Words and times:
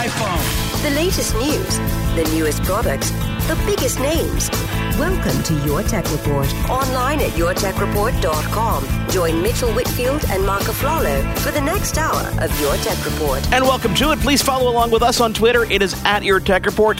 iPhone. 0.00 0.82
The 0.82 0.90
latest 0.90 1.34
news, 1.34 1.76
the 2.16 2.26
newest 2.34 2.62
products, 2.62 3.10
the 3.48 3.62
biggest 3.66 4.00
names. 4.00 4.48
Welcome 4.98 5.42
to 5.42 5.54
Your 5.66 5.82
Tech 5.82 6.10
Report. 6.10 6.46
Online 6.70 7.20
at 7.20 7.32
yourtechreport.com. 7.32 9.08
Join 9.10 9.42
Mitchell 9.42 9.70
Whitfield 9.74 10.24
and 10.30 10.46
Marco 10.46 10.72
Aflalo 10.72 11.38
for 11.40 11.50
the 11.50 11.60
next 11.60 11.98
hour 11.98 12.22
of 12.42 12.60
Your 12.62 12.76
Tech 12.76 13.04
Report. 13.04 13.46
And 13.52 13.62
welcome 13.62 13.94
to 13.96 14.12
it. 14.12 14.20
Please 14.20 14.40
follow 14.40 14.70
along 14.70 14.90
with 14.90 15.02
us 15.02 15.20
on 15.20 15.34
Twitter. 15.34 15.64
It 15.64 15.82
is 15.82 15.94
at 16.06 16.24
Your 16.24 16.40
Tech 16.40 16.64
Report. 16.64 16.96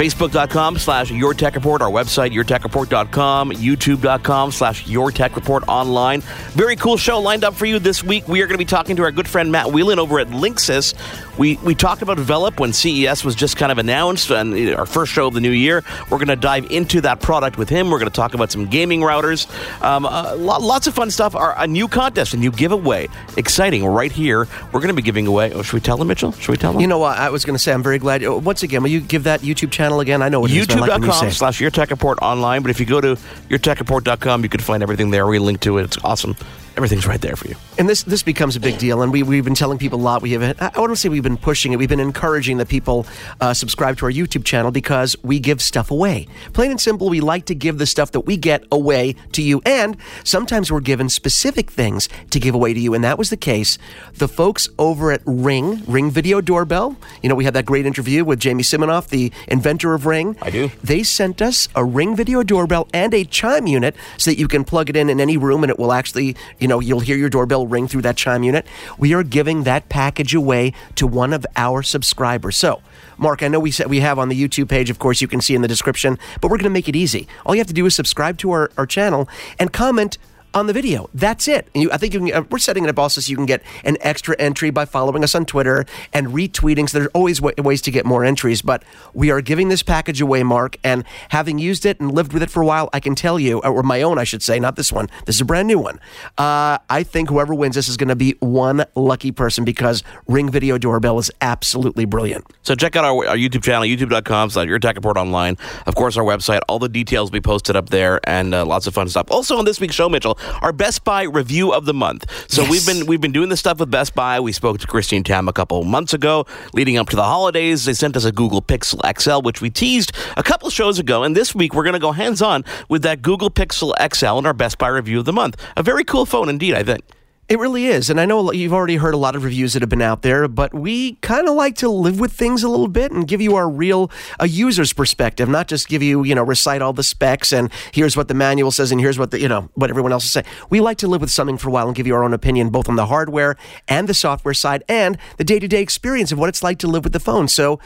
Facebook.com 0.00 0.78
slash 0.78 1.10
Your 1.10 1.34
Tech 1.34 1.56
Report, 1.56 1.82
our 1.82 1.90
website, 1.90 2.32
YourTechReport.com, 2.32 3.50
YouTube.com 3.50 4.50
slash 4.50 4.86
Your 4.86 5.10
Tech 5.10 5.36
Report 5.36 5.62
online. 5.68 6.22
Very 6.52 6.74
cool 6.76 6.96
show 6.96 7.20
lined 7.20 7.44
up 7.44 7.52
for 7.52 7.66
you 7.66 7.78
this 7.78 8.02
week. 8.02 8.26
We 8.26 8.40
are 8.40 8.46
going 8.46 8.54
to 8.54 8.58
be 8.58 8.64
talking 8.64 8.96
to 8.96 9.02
our 9.02 9.12
good 9.12 9.28
friend 9.28 9.52
Matt 9.52 9.72
Whelan 9.72 9.98
over 9.98 10.18
at 10.18 10.28
Linksys. 10.28 10.94
We, 11.40 11.56
we 11.64 11.74
talked 11.74 12.02
about 12.02 12.18
Velop 12.18 12.60
when 12.60 12.74
CES 12.74 13.24
was 13.24 13.34
just 13.34 13.56
kind 13.56 13.72
of 13.72 13.78
announced 13.78 14.30
and 14.30 14.74
our 14.74 14.84
first 14.84 15.10
show 15.10 15.26
of 15.26 15.32
the 15.32 15.40
new 15.40 15.50
year. 15.50 15.82
We're 16.10 16.18
going 16.18 16.28
to 16.28 16.36
dive 16.36 16.70
into 16.70 17.00
that 17.00 17.22
product 17.22 17.56
with 17.56 17.70
him. 17.70 17.88
We're 17.88 17.98
going 17.98 18.10
to 18.10 18.14
talk 18.14 18.34
about 18.34 18.52
some 18.52 18.66
gaming 18.66 19.00
routers. 19.00 19.48
Um, 19.82 20.04
uh, 20.04 20.36
lots 20.36 20.86
of 20.86 20.92
fun 20.92 21.10
stuff. 21.10 21.34
Our, 21.34 21.58
a 21.58 21.66
new 21.66 21.88
contest, 21.88 22.34
a 22.34 22.36
new 22.36 22.50
giveaway. 22.50 23.08
Exciting 23.38 23.86
right 23.86 24.12
here. 24.12 24.48
We're 24.70 24.80
going 24.80 24.88
to 24.88 24.92
be 24.94 25.00
giving 25.00 25.26
away. 25.26 25.50
Oh, 25.54 25.62
should 25.62 25.72
we 25.72 25.80
tell 25.80 25.96
them, 25.96 26.08
Mitchell? 26.08 26.32
Should 26.32 26.50
we 26.50 26.58
tell 26.58 26.72
them? 26.72 26.82
You 26.82 26.88
know 26.88 26.98
what? 26.98 27.16
I 27.16 27.30
was 27.30 27.46
going 27.46 27.56
to 27.56 27.58
say, 27.58 27.72
I'm 27.72 27.82
very 27.82 27.98
glad. 27.98 28.22
Once 28.22 28.62
again, 28.62 28.82
will 28.82 28.90
you 28.90 29.00
give 29.00 29.24
that 29.24 29.40
YouTube 29.40 29.70
channel? 29.70 30.00
again? 30.00 30.20
I 30.20 30.28
know 30.28 30.40
what 30.40 30.50
YouTube.com 30.50 31.00
like 31.00 31.32
slash 31.32 31.58
Your 31.58 31.70
Tech 31.70 31.88
Report 31.88 32.18
online. 32.20 32.60
But 32.60 32.70
if 32.70 32.80
you 32.80 32.84
go 32.84 33.00
to 33.00 33.16
yourtechreport.com, 33.48 34.42
you 34.42 34.50
can 34.50 34.60
find 34.60 34.82
everything 34.82 35.10
there. 35.10 35.26
We 35.26 35.38
link 35.38 35.60
to 35.60 35.78
it. 35.78 35.84
It's 35.84 36.04
awesome 36.04 36.36
everything's 36.76 37.06
right 37.06 37.20
there 37.20 37.36
for 37.36 37.48
you. 37.48 37.56
And 37.78 37.88
this 37.88 38.02
this 38.02 38.22
becomes 38.22 38.56
a 38.56 38.60
big 38.60 38.78
deal. 38.78 39.02
And 39.02 39.12
we, 39.12 39.22
we've 39.22 39.44
been 39.44 39.54
telling 39.54 39.78
people 39.78 39.98
a 39.98 40.02
lot. 40.02 40.22
We 40.22 40.32
have, 40.32 40.60
I 40.60 40.78
wouldn't 40.80 40.98
say 40.98 41.08
we've 41.08 41.22
been 41.22 41.36
pushing 41.36 41.72
it. 41.72 41.76
We've 41.76 41.88
been 41.88 42.00
encouraging 42.00 42.58
that 42.58 42.68
people 42.68 43.06
uh, 43.40 43.54
subscribe 43.54 43.96
to 43.98 44.06
our 44.06 44.12
YouTube 44.12 44.44
channel 44.44 44.70
because 44.70 45.16
we 45.22 45.38
give 45.38 45.60
stuff 45.62 45.90
away. 45.90 46.26
Plain 46.52 46.70
and 46.72 46.80
simple, 46.80 47.08
we 47.08 47.20
like 47.20 47.46
to 47.46 47.54
give 47.54 47.78
the 47.78 47.86
stuff 47.86 48.12
that 48.12 48.20
we 48.20 48.36
get 48.36 48.64
away 48.70 49.14
to 49.32 49.42
you. 49.42 49.62
And 49.64 49.96
sometimes 50.24 50.70
we're 50.70 50.80
given 50.80 51.08
specific 51.08 51.70
things 51.70 52.08
to 52.30 52.40
give 52.40 52.54
away 52.54 52.74
to 52.74 52.80
you. 52.80 52.94
And 52.94 53.04
that 53.04 53.18
was 53.18 53.30
the 53.30 53.36
case. 53.36 53.78
The 54.14 54.28
folks 54.28 54.68
over 54.78 55.12
at 55.12 55.22
Ring, 55.24 55.82
Ring 55.86 56.10
Video 56.10 56.40
Doorbell, 56.40 56.96
you 57.22 57.28
know, 57.28 57.34
we 57.34 57.44
had 57.44 57.54
that 57.54 57.66
great 57.66 57.86
interview 57.86 58.24
with 58.24 58.40
Jamie 58.40 58.62
Siminoff, 58.62 59.08
the 59.08 59.32
inventor 59.48 59.94
of 59.94 60.06
Ring. 60.06 60.36
I 60.42 60.50
do. 60.50 60.70
They 60.82 61.02
sent 61.02 61.42
us 61.42 61.68
a 61.74 61.84
Ring 61.84 62.16
Video 62.16 62.42
Doorbell 62.42 62.88
and 62.92 63.14
a 63.14 63.24
chime 63.24 63.66
unit 63.66 63.94
so 64.18 64.30
that 64.30 64.38
you 64.38 64.48
can 64.48 64.64
plug 64.64 64.90
it 64.90 64.96
in 64.96 65.08
in 65.08 65.20
any 65.20 65.36
room 65.36 65.62
and 65.62 65.70
it 65.70 65.78
will 65.78 65.92
actually, 65.92 66.36
you 66.60 66.68
know, 66.68 66.80
you'll 66.80 67.00
hear 67.00 67.16
your 67.16 67.30
doorbell 67.30 67.66
ring 67.66 67.88
through 67.88 68.02
that 68.02 68.16
chime 68.16 68.42
unit. 68.42 68.66
We 68.98 69.14
are 69.14 69.22
giving 69.22 69.64
that 69.64 69.88
package 69.88 70.34
away 70.34 70.72
to 70.96 71.06
one 71.06 71.32
of 71.32 71.46
our 71.56 71.82
subscribers. 71.82 72.56
So, 72.56 72.82
Mark, 73.18 73.42
I 73.42 73.48
know 73.48 73.60
we 73.60 73.70
said 73.70 73.88
we 73.88 74.00
have 74.00 74.18
on 74.18 74.28
the 74.28 74.48
YouTube 74.48 74.68
page, 74.68 74.90
of 74.90 74.98
course, 74.98 75.20
you 75.20 75.28
can 75.28 75.40
see 75.40 75.54
in 75.54 75.62
the 75.62 75.68
description, 75.68 76.18
but 76.40 76.50
we're 76.50 76.58
going 76.58 76.64
to 76.64 76.70
make 76.70 76.88
it 76.88 76.96
easy. 76.96 77.26
All 77.44 77.54
you 77.54 77.60
have 77.60 77.66
to 77.66 77.74
do 77.74 77.86
is 77.86 77.94
subscribe 77.94 78.38
to 78.38 78.50
our, 78.50 78.70
our 78.76 78.86
channel 78.86 79.28
and 79.58 79.72
comment 79.72 80.18
on 80.54 80.66
the 80.66 80.72
video. 80.72 81.08
That's 81.14 81.48
it. 81.48 81.68
You, 81.74 81.90
I 81.92 81.96
think 81.96 82.12
can, 82.12 82.32
uh, 82.32 82.42
we're 82.50 82.58
setting 82.58 82.84
it 82.84 82.90
up 82.90 82.98
also 82.98 83.20
so 83.20 83.30
you 83.30 83.36
can 83.36 83.46
get 83.46 83.62
an 83.84 83.96
extra 84.00 84.36
entry 84.38 84.70
by 84.70 84.84
following 84.84 85.24
us 85.24 85.34
on 85.34 85.46
Twitter 85.46 85.86
and 86.12 86.28
retweeting. 86.28 86.88
So 86.88 86.98
there's 86.98 87.10
always 87.14 87.40
w- 87.40 87.54
ways 87.62 87.82
to 87.82 87.90
get 87.90 88.04
more 88.04 88.24
entries. 88.24 88.62
But 88.62 88.82
we 89.14 89.30
are 89.30 89.40
giving 89.40 89.68
this 89.68 89.82
package 89.82 90.20
away, 90.20 90.42
Mark, 90.42 90.76
and 90.82 91.04
having 91.30 91.58
used 91.58 91.86
it 91.86 92.00
and 92.00 92.12
lived 92.12 92.32
with 92.32 92.42
it 92.42 92.50
for 92.50 92.62
a 92.62 92.66
while, 92.66 92.90
I 92.92 93.00
can 93.00 93.14
tell 93.14 93.38
you, 93.38 93.60
or 93.60 93.82
my 93.82 94.02
own, 94.02 94.18
I 94.18 94.24
should 94.24 94.42
say, 94.42 94.58
not 94.58 94.76
this 94.76 94.92
one. 94.92 95.08
This 95.26 95.36
is 95.36 95.40
a 95.40 95.44
brand 95.44 95.68
new 95.68 95.78
one. 95.78 96.00
Uh, 96.38 96.78
I 96.88 97.02
think 97.02 97.28
whoever 97.28 97.54
wins 97.54 97.74
this 97.74 97.88
is 97.88 97.96
going 97.96 98.08
to 98.08 98.16
be 98.16 98.34
one 98.40 98.84
lucky 98.94 99.32
person 99.32 99.64
because 99.64 100.02
Ring 100.26 100.50
Video 100.50 100.78
Doorbell 100.78 101.18
is 101.18 101.30
absolutely 101.40 102.04
brilliant. 102.04 102.44
So 102.62 102.74
check 102.74 102.96
out 102.96 103.04
our, 103.04 103.26
our 103.28 103.36
YouTube 103.36 103.62
channel, 103.62 103.82
youtube.com 103.82 104.50
slash 104.50 104.66
Your 104.66 104.78
Tech 104.78 104.96
Report 104.96 105.16
Online. 105.16 105.56
Of 105.86 105.94
course, 105.94 106.16
our 106.16 106.24
website, 106.24 106.60
all 106.68 106.78
the 106.78 106.88
details 106.88 107.30
will 107.30 107.38
be 107.38 107.40
posted 107.40 107.76
up 107.76 107.90
there, 107.90 108.20
and 108.24 108.54
uh, 108.54 108.64
lots 108.64 108.86
of 108.86 108.94
fun 108.94 109.08
stuff. 109.08 109.30
Also 109.30 109.56
on 109.56 109.64
this 109.64 109.80
week's 109.80 109.94
show, 109.94 110.08
Mitchell, 110.08 110.38
our 110.62 110.72
Best 110.72 111.04
Buy 111.04 111.22
review 111.22 111.72
of 111.72 111.84
the 111.84 111.94
month. 111.94 112.26
So 112.50 112.62
yes. 112.62 112.70
we've 112.70 112.86
been 112.86 113.06
we've 113.06 113.20
been 113.20 113.32
doing 113.32 113.48
this 113.48 113.60
stuff 113.60 113.78
with 113.78 113.90
Best 113.90 114.14
Buy. 114.14 114.40
We 114.40 114.52
spoke 114.52 114.78
to 114.80 114.86
Christine 114.86 115.24
Tam 115.24 115.48
a 115.48 115.52
couple 115.52 115.82
months 115.84 116.14
ago, 116.14 116.46
leading 116.72 116.96
up 116.96 117.08
to 117.10 117.16
the 117.16 117.24
holidays. 117.24 117.84
They 117.84 117.94
sent 117.94 118.16
us 118.16 118.24
a 118.24 118.32
Google 118.32 118.62
Pixel 118.62 119.00
XL, 119.18 119.42
which 119.42 119.60
we 119.60 119.70
teased 119.70 120.12
a 120.36 120.42
couple 120.42 120.70
shows 120.70 120.98
ago, 120.98 121.22
and 121.22 121.36
this 121.36 121.54
week 121.54 121.74
we're 121.74 121.84
going 121.84 121.94
to 121.94 121.98
go 121.98 122.12
hands 122.12 122.42
on 122.42 122.64
with 122.88 123.02
that 123.02 123.22
Google 123.22 123.50
Pixel 123.50 123.92
XL 124.14 124.38
in 124.38 124.46
our 124.46 124.54
Best 124.54 124.78
Buy 124.78 124.88
review 124.88 125.18
of 125.18 125.24
the 125.24 125.32
month. 125.32 125.56
A 125.76 125.82
very 125.82 126.04
cool 126.04 126.26
phone 126.26 126.48
indeed, 126.48 126.74
I 126.74 126.82
think. 126.82 127.04
It 127.50 127.58
really 127.58 127.86
is. 127.86 128.08
And 128.08 128.20
I 128.20 128.26
know 128.26 128.52
you've 128.52 128.72
already 128.72 128.94
heard 128.94 129.12
a 129.12 129.16
lot 129.16 129.34
of 129.34 129.42
reviews 129.42 129.72
that 129.72 129.82
have 129.82 129.88
been 129.88 130.00
out 130.00 130.22
there, 130.22 130.46
but 130.46 130.72
we 130.72 131.14
kind 131.16 131.48
of 131.48 131.56
like 131.56 131.74
to 131.78 131.88
live 131.88 132.20
with 132.20 132.32
things 132.32 132.62
a 132.62 132.68
little 132.68 132.86
bit 132.86 133.10
and 133.10 133.26
give 133.26 133.40
you 133.40 133.56
our 133.56 133.68
real 133.68 134.08
a 134.38 134.46
user's 134.46 134.92
perspective, 134.92 135.48
not 135.48 135.66
just 135.66 135.88
give 135.88 136.00
you, 136.00 136.22
you 136.22 136.32
know, 136.32 136.44
recite 136.44 136.80
all 136.80 136.92
the 136.92 137.02
specs 137.02 137.52
and 137.52 137.68
here's 137.90 138.16
what 138.16 138.28
the 138.28 138.34
manual 138.34 138.70
says 138.70 138.92
and 138.92 139.00
here's 139.00 139.18
what 139.18 139.32
the, 139.32 139.40
you 139.40 139.48
know, 139.48 139.68
what 139.74 139.90
everyone 139.90 140.12
else 140.12 140.24
is 140.26 140.30
saying. 140.30 140.46
We 140.70 140.78
like 140.78 140.98
to 140.98 141.08
live 141.08 141.22
with 141.22 141.32
something 141.32 141.58
for 141.58 141.70
a 141.70 141.72
while 141.72 141.88
and 141.88 141.96
give 141.96 142.06
you 142.06 142.14
our 142.14 142.22
own 142.22 142.34
opinion 142.34 142.70
both 142.70 142.88
on 142.88 142.94
the 142.94 143.06
hardware 143.06 143.56
and 143.88 144.08
the 144.08 144.14
software 144.14 144.54
side 144.54 144.84
and 144.88 145.18
the 145.36 145.42
day-to-day 145.42 145.82
experience 145.82 146.30
of 146.30 146.38
what 146.38 146.48
it's 146.48 146.62
like 146.62 146.78
to 146.78 146.86
live 146.86 147.02
with 147.02 147.12
the 147.12 147.18
phone. 147.18 147.48
So 147.48 147.80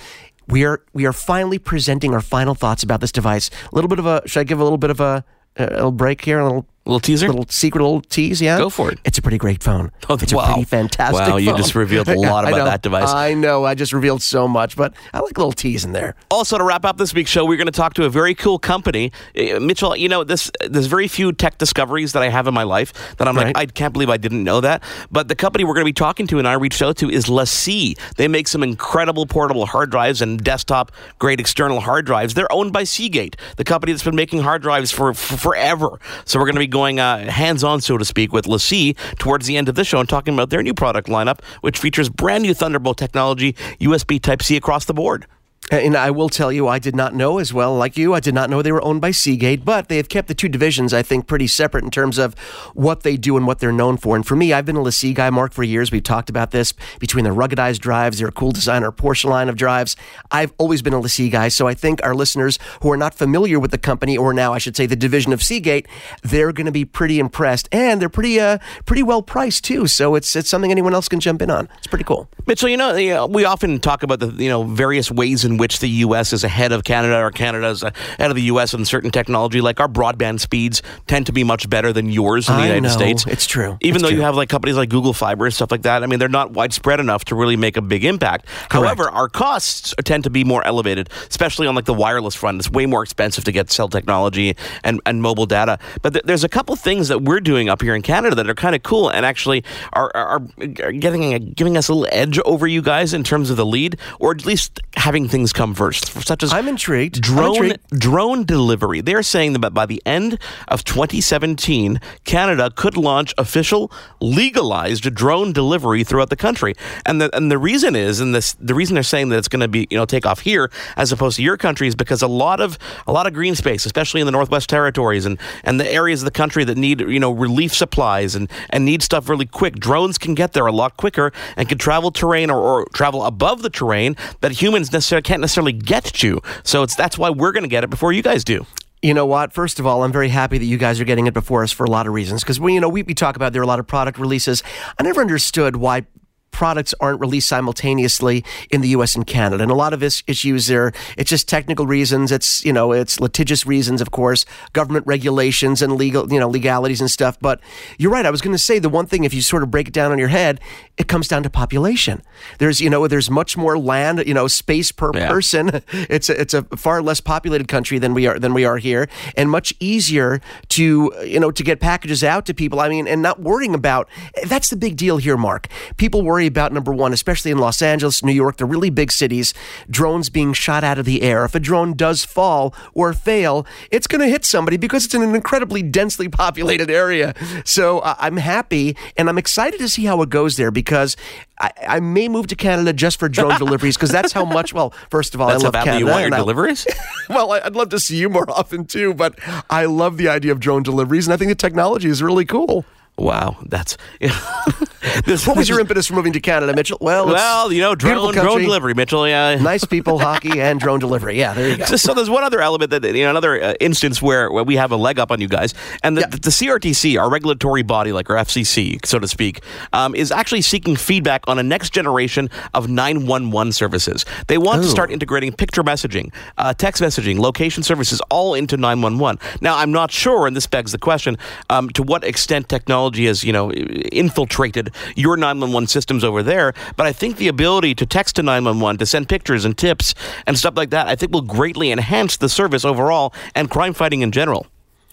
we 0.46 0.66
are 0.66 0.84
we 0.92 1.06
are 1.06 1.12
finally 1.14 1.58
presenting 1.58 2.12
our 2.12 2.20
final 2.20 2.54
thoughts 2.54 2.82
about 2.82 3.00
this 3.00 3.12
device. 3.12 3.48
A 3.72 3.74
little 3.74 3.88
bit 3.88 3.98
of 3.98 4.04
a 4.04 4.20
should 4.26 4.40
I 4.40 4.44
give 4.44 4.60
a 4.60 4.62
little 4.62 4.76
bit 4.76 4.90
of 4.90 5.00
a, 5.00 5.24
a 5.56 5.64
little 5.64 5.90
break 5.90 6.22
here, 6.22 6.38
a 6.38 6.44
little 6.44 6.66
little 6.86 7.00
teaser, 7.00 7.28
little 7.28 7.46
secret, 7.48 7.82
little 7.82 8.00
tease. 8.02 8.40
Yeah, 8.40 8.58
go 8.58 8.70
for 8.70 8.90
it. 8.90 8.98
It's 9.04 9.18
a 9.18 9.22
pretty 9.22 9.38
great 9.38 9.62
phone. 9.62 9.90
Oh, 10.06 10.18
it's 10.20 10.34
wow. 10.34 10.42
a 10.42 10.46
pretty 10.52 10.64
fantastic. 10.64 11.26
Wow, 11.26 11.38
you 11.38 11.56
just 11.56 11.74
revealed 11.74 12.08
a 12.08 12.14
lot 12.18 12.46
about 12.46 12.66
that 12.66 12.82
device. 12.82 13.08
I 13.08 13.32
know. 13.32 13.64
I 13.64 13.74
just 13.74 13.94
revealed 13.94 14.20
so 14.20 14.46
much, 14.46 14.76
but 14.76 14.92
I 15.14 15.20
like 15.20 15.36
a 15.38 15.40
little 15.40 15.52
tease 15.52 15.82
in 15.82 15.92
there. 15.92 16.14
Also, 16.30 16.58
to 16.58 16.62
wrap 16.62 16.84
up 16.84 16.98
this 16.98 17.14
week's 17.14 17.30
show, 17.30 17.46
we're 17.46 17.56
going 17.56 17.66
to 17.66 17.72
talk 17.72 17.94
to 17.94 18.04
a 18.04 18.10
very 18.10 18.34
cool 18.34 18.58
company, 18.58 19.12
uh, 19.34 19.58
Mitchell. 19.60 19.96
You 19.96 20.10
know, 20.10 20.22
this 20.22 20.50
there's 20.68 20.86
very 20.86 21.08
few 21.08 21.32
tech 21.32 21.56
discoveries 21.56 22.12
that 22.12 22.22
I 22.22 22.28
have 22.28 22.46
in 22.46 22.52
my 22.52 22.64
life 22.64 22.92
that 23.16 23.26
I'm 23.26 23.34
right. 23.34 23.46
like, 23.46 23.56
I 23.56 23.64
can't 23.64 23.94
believe 23.94 24.10
I 24.10 24.18
didn't 24.18 24.44
know 24.44 24.60
that. 24.60 24.82
But 25.10 25.28
the 25.28 25.34
company 25.34 25.64
we're 25.64 25.74
going 25.74 25.86
to 25.86 25.88
be 25.88 25.94
talking 25.94 26.26
to 26.28 26.38
and 26.38 26.46
I 26.46 26.52
reached 26.52 26.82
out 26.82 26.98
to 26.98 27.10
is 27.10 27.24
LaCie. 27.24 27.98
They 28.16 28.28
make 28.28 28.46
some 28.46 28.62
incredible 28.62 29.24
portable 29.24 29.64
hard 29.64 29.90
drives 29.90 30.20
and 30.20 30.44
desktop 30.44 30.92
grade 31.18 31.40
external 31.40 31.80
hard 31.80 32.04
drives. 32.04 32.34
They're 32.34 32.52
owned 32.52 32.74
by 32.74 32.84
Seagate, 32.84 33.36
the 33.56 33.64
company 33.64 33.92
that's 33.92 34.04
been 34.04 34.16
making 34.16 34.42
hard 34.42 34.60
drives 34.60 34.90
for, 34.90 35.14
for 35.14 35.38
forever. 35.38 35.98
So 36.26 36.38
we're 36.38 36.46
going 36.46 36.56
to 36.56 36.60
be 36.60 36.73
going 36.74 36.98
uh, 36.98 37.30
hands 37.30 37.62
on, 37.62 37.80
so 37.80 37.96
to 37.96 38.04
speak, 38.04 38.32
with 38.32 38.46
LaCie 38.46 38.96
towards 39.18 39.46
the 39.46 39.56
end 39.56 39.68
of 39.68 39.76
the 39.76 39.84
show 39.84 40.00
and 40.00 40.08
talking 40.08 40.34
about 40.34 40.50
their 40.50 40.62
new 40.62 40.74
product 40.74 41.08
lineup, 41.08 41.40
which 41.60 41.78
features 41.78 42.08
brand 42.08 42.42
new 42.42 42.52
Thunderbolt 42.52 42.98
technology, 42.98 43.52
USB 43.80 44.20
Type 44.20 44.42
C 44.42 44.56
across 44.56 44.84
the 44.84 44.92
board. 44.92 45.26
And 45.70 45.96
I 45.96 46.10
will 46.10 46.28
tell 46.28 46.52
you, 46.52 46.68
I 46.68 46.78
did 46.78 46.94
not 46.94 47.14
know 47.14 47.38
as 47.38 47.52
well, 47.52 47.74
like 47.74 47.96
you, 47.96 48.12
I 48.12 48.20
did 48.20 48.34
not 48.34 48.50
know 48.50 48.60
they 48.60 48.70
were 48.70 48.84
owned 48.84 49.00
by 49.00 49.12
Seagate, 49.12 49.64
but 49.64 49.88
they 49.88 49.96
have 49.96 50.10
kept 50.10 50.28
the 50.28 50.34
two 50.34 50.48
divisions, 50.48 50.92
I 50.92 51.02
think, 51.02 51.26
pretty 51.26 51.46
separate 51.46 51.84
in 51.84 51.90
terms 51.90 52.18
of 52.18 52.38
what 52.74 53.02
they 53.02 53.16
do 53.16 53.36
and 53.38 53.46
what 53.46 53.60
they're 53.60 53.72
known 53.72 53.96
for. 53.96 54.14
And 54.14 54.26
for 54.26 54.36
me, 54.36 54.52
I've 54.52 54.66
been 54.66 54.76
a 54.76 54.80
LaCie 54.80 55.14
guy, 55.14 55.30
Mark, 55.30 55.52
for 55.52 55.62
years. 55.62 55.90
We've 55.90 56.02
talked 56.02 56.28
about 56.28 56.50
this 56.50 56.74
between 57.00 57.24
their 57.24 57.32
ruggedized 57.32 57.78
drives, 57.78 58.18
their 58.18 58.30
cool 58.30 58.52
designer 58.52 58.92
Porsche 58.92 59.24
line 59.24 59.48
of 59.48 59.56
drives. 59.56 59.96
I've 60.30 60.52
always 60.58 60.82
been 60.82 60.92
a 60.92 61.00
LaCie 61.00 61.30
guy, 61.30 61.48
so 61.48 61.66
I 61.66 61.72
think 61.72 61.98
our 62.04 62.14
listeners 62.14 62.58
who 62.82 62.92
are 62.92 62.96
not 62.98 63.14
familiar 63.14 63.58
with 63.58 63.70
the 63.70 63.78
company, 63.78 64.18
or 64.18 64.34
now 64.34 64.52
I 64.52 64.58
should 64.58 64.76
say 64.76 64.84
the 64.84 64.96
division 64.96 65.32
of 65.32 65.42
Seagate, 65.42 65.88
they're 66.22 66.52
going 66.52 66.66
to 66.66 66.72
be 66.72 66.84
pretty 66.84 67.18
impressed. 67.18 67.70
And 67.72 68.02
they're 68.02 68.10
pretty 68.10 68.38
uh, 68.38 68.58
pretty 68.84 69.02
well 69.02 69.22
priced, 69.22 69.64
too. 69.64 69.86
So 69.86 70.14
it's, 70.14 70.36
it's 70.36 70.48
something 70.48 70.70
anyone 70.70 70.92
else 70.92 71.08
can 71.08 71.20
jump 71.20 71.40
in 71.40 71.50
on. 71.50 71.70
It's 71.78 71.86
pretty 71.86 72.04
cool. 72.04 72.28
Mitchell, 72.46 72.68
you 72.68 72.76
know, 72.76 72.94
you 72.96 73.14
know 73.14 73.26
we 73.26 73.46
often 73.46 73.80
talk 73.80 74.02
about 74.02 74.20
the 74.20 74.26
you 74.26 74.50
know 74.50 74.64
various 74.64 75.10
ways 75.10 75.44
in 75.44 75.53
in 75.54 75.58
which 75.58 75.78
the 75.78 75.88
U.S. 75.88 76.32
is 76.32 76.42
ahead 76.42 76.72
of 76.72 76.82
Canada 76.84 77.20
or 77.22 77.30
Canada 77.30 77.68
is 77.68 77.82
ahead 77.82 78.30
of 78.30 78.34
the 78.34 78.42
U.S. 78.42 78.74
in 78.74 78.84
certain 78.84 79.10
technology. 79.10 79.60
Like 79.60 79.78
our 79.80 79.88
broadband 79.88 80.40
speeds 80.40 80.82
tend 81.06 81.26
to 81.26 81.32
be 81.32 81.44
much 81.44 81.70
better 81.70 81.92
than 81.92 82.10
yours 82.10 82.48
in 82.48 82.56
the 82.56 82.62
I 82.62 82.66
United 82.66 82.82
know. 82.82 82.88
States. 82.88 83.24
It's 83.26 83.46
true. 83.46 83.78
Even 83.80 83.96
It's 83.96 84.02
though 84.02 84.08
true. 84.08 84.18
you 84.18 84.22
have 84.24 84.34
like 84.36 84.48
companies 84.48 84.76
like 84.76 84.88
Google 84.88 85.12
Fiber 85.12 85.44
and 85.46 85.54
stuff 85.54 85.70
like 85.70 85.82
that, 85.82 86.02
I 86.02 86.06
mean, 86.06 86.18
they're 86.18 86.28
not 86.28 86.50
widespread 86.50 86.98
enough 87.00 87.24
to 87.26 87.34
really 87.34 87.56
make 87.56 87.76
a 87.76 87.82
big 87.82 88.04
impact. 88.04 88.46
However, 88.70 89.08
our 89.10 89.28
costs 89.28 89.94
tend 90.04 90.24
to 90.24 90.30
be 90.30 90.42
more 90.44 90.66
elevated, 90.66 91.08
especially 91.30 91.66
on 91.66 91.74
like 91.74 91.84
the 91.84 91.94
wireless 91.94 92.34
front. 92.34 92.58
It's 92.58 92.70
way 92.70 92.86
more 92.86 93.02
expensive 93.02 93.44
to 93.44 93.52
get 93.52 93.70
cell 93.70 93.88
technology 93.88 94.56
and, 94.82 95.00
and 95.06 95.22
mobile 95.22 95.46
data. 95.46 95.78
But 96.02 96.14
th- 96.14 96.24
there's 96.24 96.44
a 96.44 96.48
couple 96.48 96.74
things 96.76 97.08
that 97.08 97.22
we're 97.22 97.40
doing 97.40 97.68
up 97.68 97.80
here 97.80 97.94
in 97.94 98.02
Canada 98.02 98.34
that 98.36 98.48
are 98.50 98.54
kind 98.54 98.74
of 98.74 98.82
cool 98.82 99.08
and 99.08 99.24
actually 99.24 99.62
are, 99.92 100.10
are, 100.14 100.42
are 100.82 100.92
getting 100.92 101.52
giving 101.52 101.76
us 101.76 101.88
a 101.88 101.94
little 101.94 102.08
edge 102.12 102.38
over 102.40 102.66
you 102.66 102.82
guys 102.82 103.14
in 103.14 103.22
terms 103.22 103.50
of 103.50 103.56
the 103.56 103.66
lead, 103.66 103.98
or 104.18 104.32
at 104.32 104.44
least 104.44 104.80
having 104.96 105.28
things 105.28 105.43
come 105.52 105.74
first, 105.74 106.06
such 106.26 106.42
as 106.42 106.52
I'm 106.52 106.68
intrigued. 106.68 107.16
I'm 107.16 107.22
drone 107.22 107.56
intrigued. 107.56 108.00
drone 108.00 108.44
delivery. 108.44 109.00
They're 109.00 109.22
saying 109.22 109.54
that 109.54 109.70
by 109.70 109.86
the 109.86 110.02
end 110.06 110.38
of 110.68 110.84
2017, 110.84 112.00
Canada 112.24 112.70
could 112.74 112.96
launch 112.96 113.34
official 113.38 113.90
legalized 114.20 115.12
drone 115.14 115.52
delivery 115.52 116.04
throughout 116.04 116.30
the 116.30 116.36
country. 116.36 116.74
And 117.06 117.20
the 117.20 117.34
and 117.36 117.50
the 117.50 117.58
reason 117.58 117.96
is, 117.96 118.20
and 118.20 118.34
this 118.34 118.54
the 118.54 118.74
reason 118.74 118.94
they're 118.94 119.02
saying 119.02 119.28
that 119.30 119.38
it's 119.38 119.48
going 119.48 119.60
to 119.60 119.68
be 119.68 119.86
you 119.90 119.96
know 119.96 120.04
take 120.04 120.26
off 120.26 120.40
here 120.40 120.70
as 120.96 121.12
opposed 121.12 121.36
to 121.36 121.42
your 121.42 121.56
country 121.56 121.88
is 121.88 121.94
because 121.94 122.22
a 122.22 122.28
lot 122.28 122.60
of 122.60 122.78
a 123.06 123.12
lot 123.12 123.26
of 123.26 123.32
green 123.32 123.54
space, 123.54 123.86
especially 123.86 124.20
in 124.20 124.26
the 124.26 124.32
Northwest 124.32 124.68
Territories 124.68 125.26
and 125.26 125.38
and 125.62 125.78
the 125.78 125.90
areas 125.90 126.22
of 126.22 126.24
the 126.24 126.30
country 126.30 126.64
that 126.64 126.76
need 126.76 127.00
you 127.00 127.20
know 127.20 127.30
relief 127.30 127.74
supplies 127.74 128.34
and 128.34 128.50
and 128.70 128.84
need 128.84 129.02
stuff 129.02 129.28
really 129.28 129.46
quick. 129.46 129.76
Drones 129.76 130.18
can 130.18 130.34
get 130.34 130.52
there 130.52 130.66
a 130.66 130.72
lot 130.72 130.96
quicker 130.96 131.32
and 131.56 131.68
can 131.68 131.78
travel 131.78 132.10
terrain 132.10 132.50
or, 132.50 132.58
or 132.58 132.86
travel 132.94 133.24
above 133.24 133.62
the 133.62 133.70
terrain 133.70 134.16
that 134.40 134.52
humans 134.52 134.92
necessarily 134.92 135.22
can't 135.22 135.33
necessarily 135.40 135.72
get 135.72 136.04
to. 136.04 136.40
So 136.62 136.82
it's 136.82 136.94
that's 136.94 137.18
why 137.18 137.30
we're 137.30 137.52
going 137.52 137.62
to 137.64 137.68
get 137.68 137.84
it 137.84 137.90
before 137.90 138.12
you 138.12 138.22
guys 138.22 138.44
do. 138.44 138.66
You 139.02 139.12
know 139.12 139.26
what? 139.26 139.52
First 139.52 139.78
of 139.78 139.86
all, 139.86 140.02
I'm 140.02 140.12
very 140.12 140.30
happy 140.30 140.56
that 140.56 140.64
you 140.64 140.78
guys 140.78 140.98
are 140.98 141.04
getting 141.04 141.26
it 141.26 141.34
before 141.34 141.62
us 141.62 141.70
for 141.70 141.84
a 141.84 141.90
lot 141.90 142.06
of 142.06 142.14
reasons. 142.14 142.42
Because 142.42 142.58
we, 142.58 142.72
you 142.72 142.80
know, 142.80 142.88
we, 142.88 143.02
we 143.02 143.12
talk 143.12 143.36
about 143.36 143.52
there 143.52 143.60
are 143.60 143.64
a 143.64 143.68
lot 143.68 143.78
of 143.78 143.86
product 143.86 144.18
releases. 144.18 144.62
I 144.98 145.02
never 145.02 145.20
understood 145.20 145.76
why 145.76 146.06
products 146.54 146.94
aren't 147.00 147.20
released 147.20 147.48
simultaneously 147.48 148.44
in 148.70 148.80
the 148.80 148.88
U.S. 148.90 149.14
and 149.14 149.26
Canada. 149.26 149.62
And 149.62 149.70
a 149.70 149.74
lot 149.74 149.92
of 149.92 150.02
is- 150.02 150.22
issues 150.26 150.68
there, 150.68 150.92
it's 151.18 151.28
just 151.28 151.48
technical 151.48 151.86
reasons. 151.86 152.32
It's, 152.32 152.64
you 152.64 152.72
know, 152.72 152.92
it's 152.92 153.20
litigious 153.20 153.66
reasons, 153.66 154.00
of 154.00 154.10
course, 154.10 154.46
government 154.72 155.06
regulations 155.06 155.82
and 155.82 155.94
legal, 155.96 156.32
you 156.32 156.40
know, 156.40 156.48
legalities 156.48 157.00
and 157.00 157.10
stuff. 157.10 157.38
But 157.40 157.60
you're 157.98 158.10
right. 158.12 158.24
I 158.24 158.30
was 158.30 158.40
going 158.40 158.54
to 158.56 158.62
say 158.62 158.78
the 158.78 158.88
one 158.88 159.06
thing, 159.06 159.24
if 159.24 159.34
you 159.34 159.42
sort 159.42 159.62
of 159.62 159.70
break 159.70 159.88
it 159.88 159.94
down 159.94 160.12
on 160.12 160.18
your 160.18 160.28
head, 160.28 160.60
it 160.96 161.08
comes 161.08 161.28
down 161.28 161.42
to 161.42 161.50
population. 161.50 162.22
There's, 162.58 162.80
you 162.80 162.88
know, 162.88 163.06
there's 163.08 163.28
much 163.30 163.56
more 163.56 163.76
land, 163.76 164.22
you 164.26 164.32
know, 164.34 164.46
space 164.46 164.92
per 164.92 165.10
Yeah. 165.14 165.28
person. 165.28 165.82
It's 166.14 166.28
a, 166.28 166.40
it's 166.40 166.54
a 166.54 166.62
far 166.76 167.02
less 167.02 167.20
populated 167.20 167.66
country 167.66 167.98
than 167.98 168.14
we 168.14 168.26
are 168.26 168.38
than 168.38 168.52
we 168.54 168.64
are 168.64 168.76
here, 168.78 169.08
and 169.36 169.50
much 169.50 169.72
easier 169.80 170.40
to 170.70 171.12
you 171.24 171.40
know 171.40 171.50
to 171.50 171.62
get 171.62 171.80
packages 171.80 172.22
out 172.22 172.46
to 172.46 172.54
people. 172.54 172.78
I 172.78 172.88
mean, 172.88 173.08
and 173.08 173.20
not 173.22 173.40
worrying 173.40 173.74
about 173.74 174.08
that's 174.46 174.70
the 174.70 174.76
big 174.76 174.96
deal 174.96 175.16
here, 175.16 175.36
Mark. 175.36 175.66
People 175.96 176.22
worry 176.22 176.43
about 176.46 176.72
number 176.72 176.92
one, 176.92 177.12
especially 177.12 177.50
in 177.50 177.58
Los 177.58 177.82
Angeles, 177.82 178.22
New 178.24 178.32
York, 178.32 178.56
the 178.56 178.64
really 178.64 178.90
big 178.90 179.10
cities, 179.12 179.54
drones 179.90 180.30
being 180.30 180.52
shot 180.52 180.84
out 180.84 180.98
of 180.98 181.04
the 181.04 181.22
air. 181.22 181.44
If 181.44 181.54
a 181.54 181.60
drone 181.60 181.94
does 181.94 182.24
fall 182.24 182.74
or 182.94 183.12
fail, 183.12 183.66
it's 183.90 184.06
going 184.06 184.20
to 184.20 184.28
hit 184.28 184.44
somebody 184.44 184.76
because 184.76 185.04
it's 185.04 185.14
in 185.14 185.22
an 185.22 185.34
incredibly 185.34 185.82
densely 185.82 186.28
populated 186.28 186.90
area. 186.90 187.34
So 187.64 187.98
uh, 188.00 188.14
I'm 188.18 188.36
happy 188.36 188.96
and 189.16 189.28
I'm 189.28 189.38
excited 189.38 189.78
to 189.80 189.88
see 189.88 190.04
how 190.04 190.20
it 190.22 190.30
goes 190.30 190.56
there 190.56 190.70
because. 190.70 191.16
I, 191.56 191.70
I 191.86 192.00
may 192.00 192.28
move 192.28 192.48
to 192.48 192.56
Canada 192.56 192.92
just 192.92 193.20
for 193.20 193.28
drone 193.28 193.56
deliveries 193.58 193.96
because 193.96 194.10
that's 194.10 194.32
how 194.32 194.44
much. 194.44 194.74
Well, 194.74 194.92
first 195.08 195.36
of 195.36 195.40
all, 195.40 195.46
That's 195.46 195.62
I 195.62 195.66
how 195.66 195.68
love 195.68 195.72
badly 195.72 195.86
Canada. 195.86 196.00
you 196.00 196.06
want 196.10 196.18
your 196.22 196.26
and 196.26 196.34
I- 196.34 196.38
deliveries. 196.38 196.84
well, 197.30 197.52
I'd 197.52 197.76
love 197.76 197.90
to 197.90 198.00
see 198.00 198.16
you 198.16 198.28
more 198.28 198.50
often 198.50 198.86
too, 198.86 199.14
but 199.14 199.38
I 199.70 199.84
love 199.84 200.16
the 200.16 200.26
idea 200.28 200.50
of 200.50 200.58
drone 200.58 200.82
deliveries, 200.82 201.28
and 201.28 201.32
I 201.32 201.36
think 201.36 201.50
the 201.50 201.54
technology 201.54 202.08
is 202.08 202.24
really 202.24 202.44
cool. 202.44 202.84
Wow, 203.16 203.58
that's 203.66 203.96
this, 205.24 205.46
What 205.46 205.56
was 205.56 205.68
your 205.68 205.78
impetus 205.78 206.08
for 206.08 206.14
moving 206.14 206.32
to 206.32 206.40
Canada, 206.40 206.74
Mitchell? 206.74 206.98
Well, 207.00 207.26
well, 207.26 207.72
you 207.72 207.80
know, 207.80 207.94
drone 207.94 208.32
drone 208.34 208.60
delivery, 208.62 208.92
Mitchell. 208.94 209.28
Yeah, 209.28 209.54
nice 209.60 209.84
people, 209.84 210.18
hockey, 210.18 210.60
and 210.60 210.80
drone 210.80 210.98
delivery. 210.98 211.38
Yeah, 211.38 211.54
there 211.54 211.68
you 211.68 211.76
go. 211.76 211.84
So, 211.84 211.96
so 211.96 212.12
there's 212.14 212.28
one 212.28 212.42
other 212.42 212.60
element 212.60 212.90
that 212.90 213.04
you 213.04 213.22
know, 213.22 213.30
another 213.30 213.62
uh, 213.62 213.74
instance 213.78 214.20
where, 214.20 214.50
where 214.50 214.64
we 214.64 214.74
have 214.76 214.90
a 214.90 214.96
leg 214.96 215.20
up 215.20 215.30
on 215.30 215.40
you 215.40 215.46
guys, 215.46 215.74
and 216.02 216.16
the, 216.16 216.22
Yeah. 216.22 216.26
the, 216.26 216.40
the 216.40 216.50
CRTC, 216.50 217.20
our 217.20 217.30
regulatory 217.30 217.82
body, 217.82 218.10
like 218.10 218.28
our 218.30 218.36
FCC, 218.36 219.04
so 219.06 219.20
to 219.20 219.28
speak, 219.28 219.62
um, 219.92 220.16
is 220.16 220.32
actually 220.32 220.62
seeking 220.62 220.96
feedback 220.96 221.44
on 221.46 221.60
a 221.60 221.62
next 221.62 221.90
generation 221.90 222.50
of 222.74 222.88
911 222.88 223.72
services. 223.72 224.24
They 224.48 224.58
want 224.58 224.82
to 224.82 224.88
start 224.88 225.12
integrating 225.12 225.52
picture 225.52 225.84
messaging, 225.84 226.34
uh, 226.58 226.74
text 226.74 227.00
messaging, 227.00 227.38
location 227.38 227.84
services, 227.84 228.20
all 228.28 228.54
into 228.54 228.76
911. 228.76 229.38
Now, 229.60 229.76
I'm 229.76 229.92
not 229.92 230.10
sure, 230.10 230.48
and 230.48 230.56
this 230.56 230.66
begs 230.66 230.90
the 230.90 230.98
question, 230.98 231.38
um, 231.70 231.90
to 231.90 232.02
what 232.02 232.24
extent 232.24 232.68
technology 232.68 233.03
has 233.12 233.44
you 233.44 233.52
know 233.52 233.70
infiltrated 233.72 234.90
your 235.16 235.36
911 235.36 235.86
systems 235.88 236.24
over 236.24 236.42
there, 236.42 236.74
but 236.96 237.06
I 237.06 237.12
think 237.12 237.36
the 237.36 237.48
ability 237.48 237.94
to 237.96 238.06
text 238.06 238.36
to 238.36 238.42
911, 238.42 238.98
to 238.98 239.06
send 239.06 239.28
pictures 239.28 239.64
and 239.64 239.76
tips 239.76 240.14
and 240.46 240.58
stuff 240.58 240.76
like 240.76 240.90
that, 240.90 241.08
I 241.08 241.16
think 241.16 241.32
will 241.32 241.42
greatly 241.42 241.90
enhance 241.90 242.36
the 242.36 242.48
service 242.48 242.84
overall 242.84 243.32
and 243.54 243.70
crime 243.70 243.94
fighting 243.94 244.22
in 244.22 244.32
general. 244.32 244.66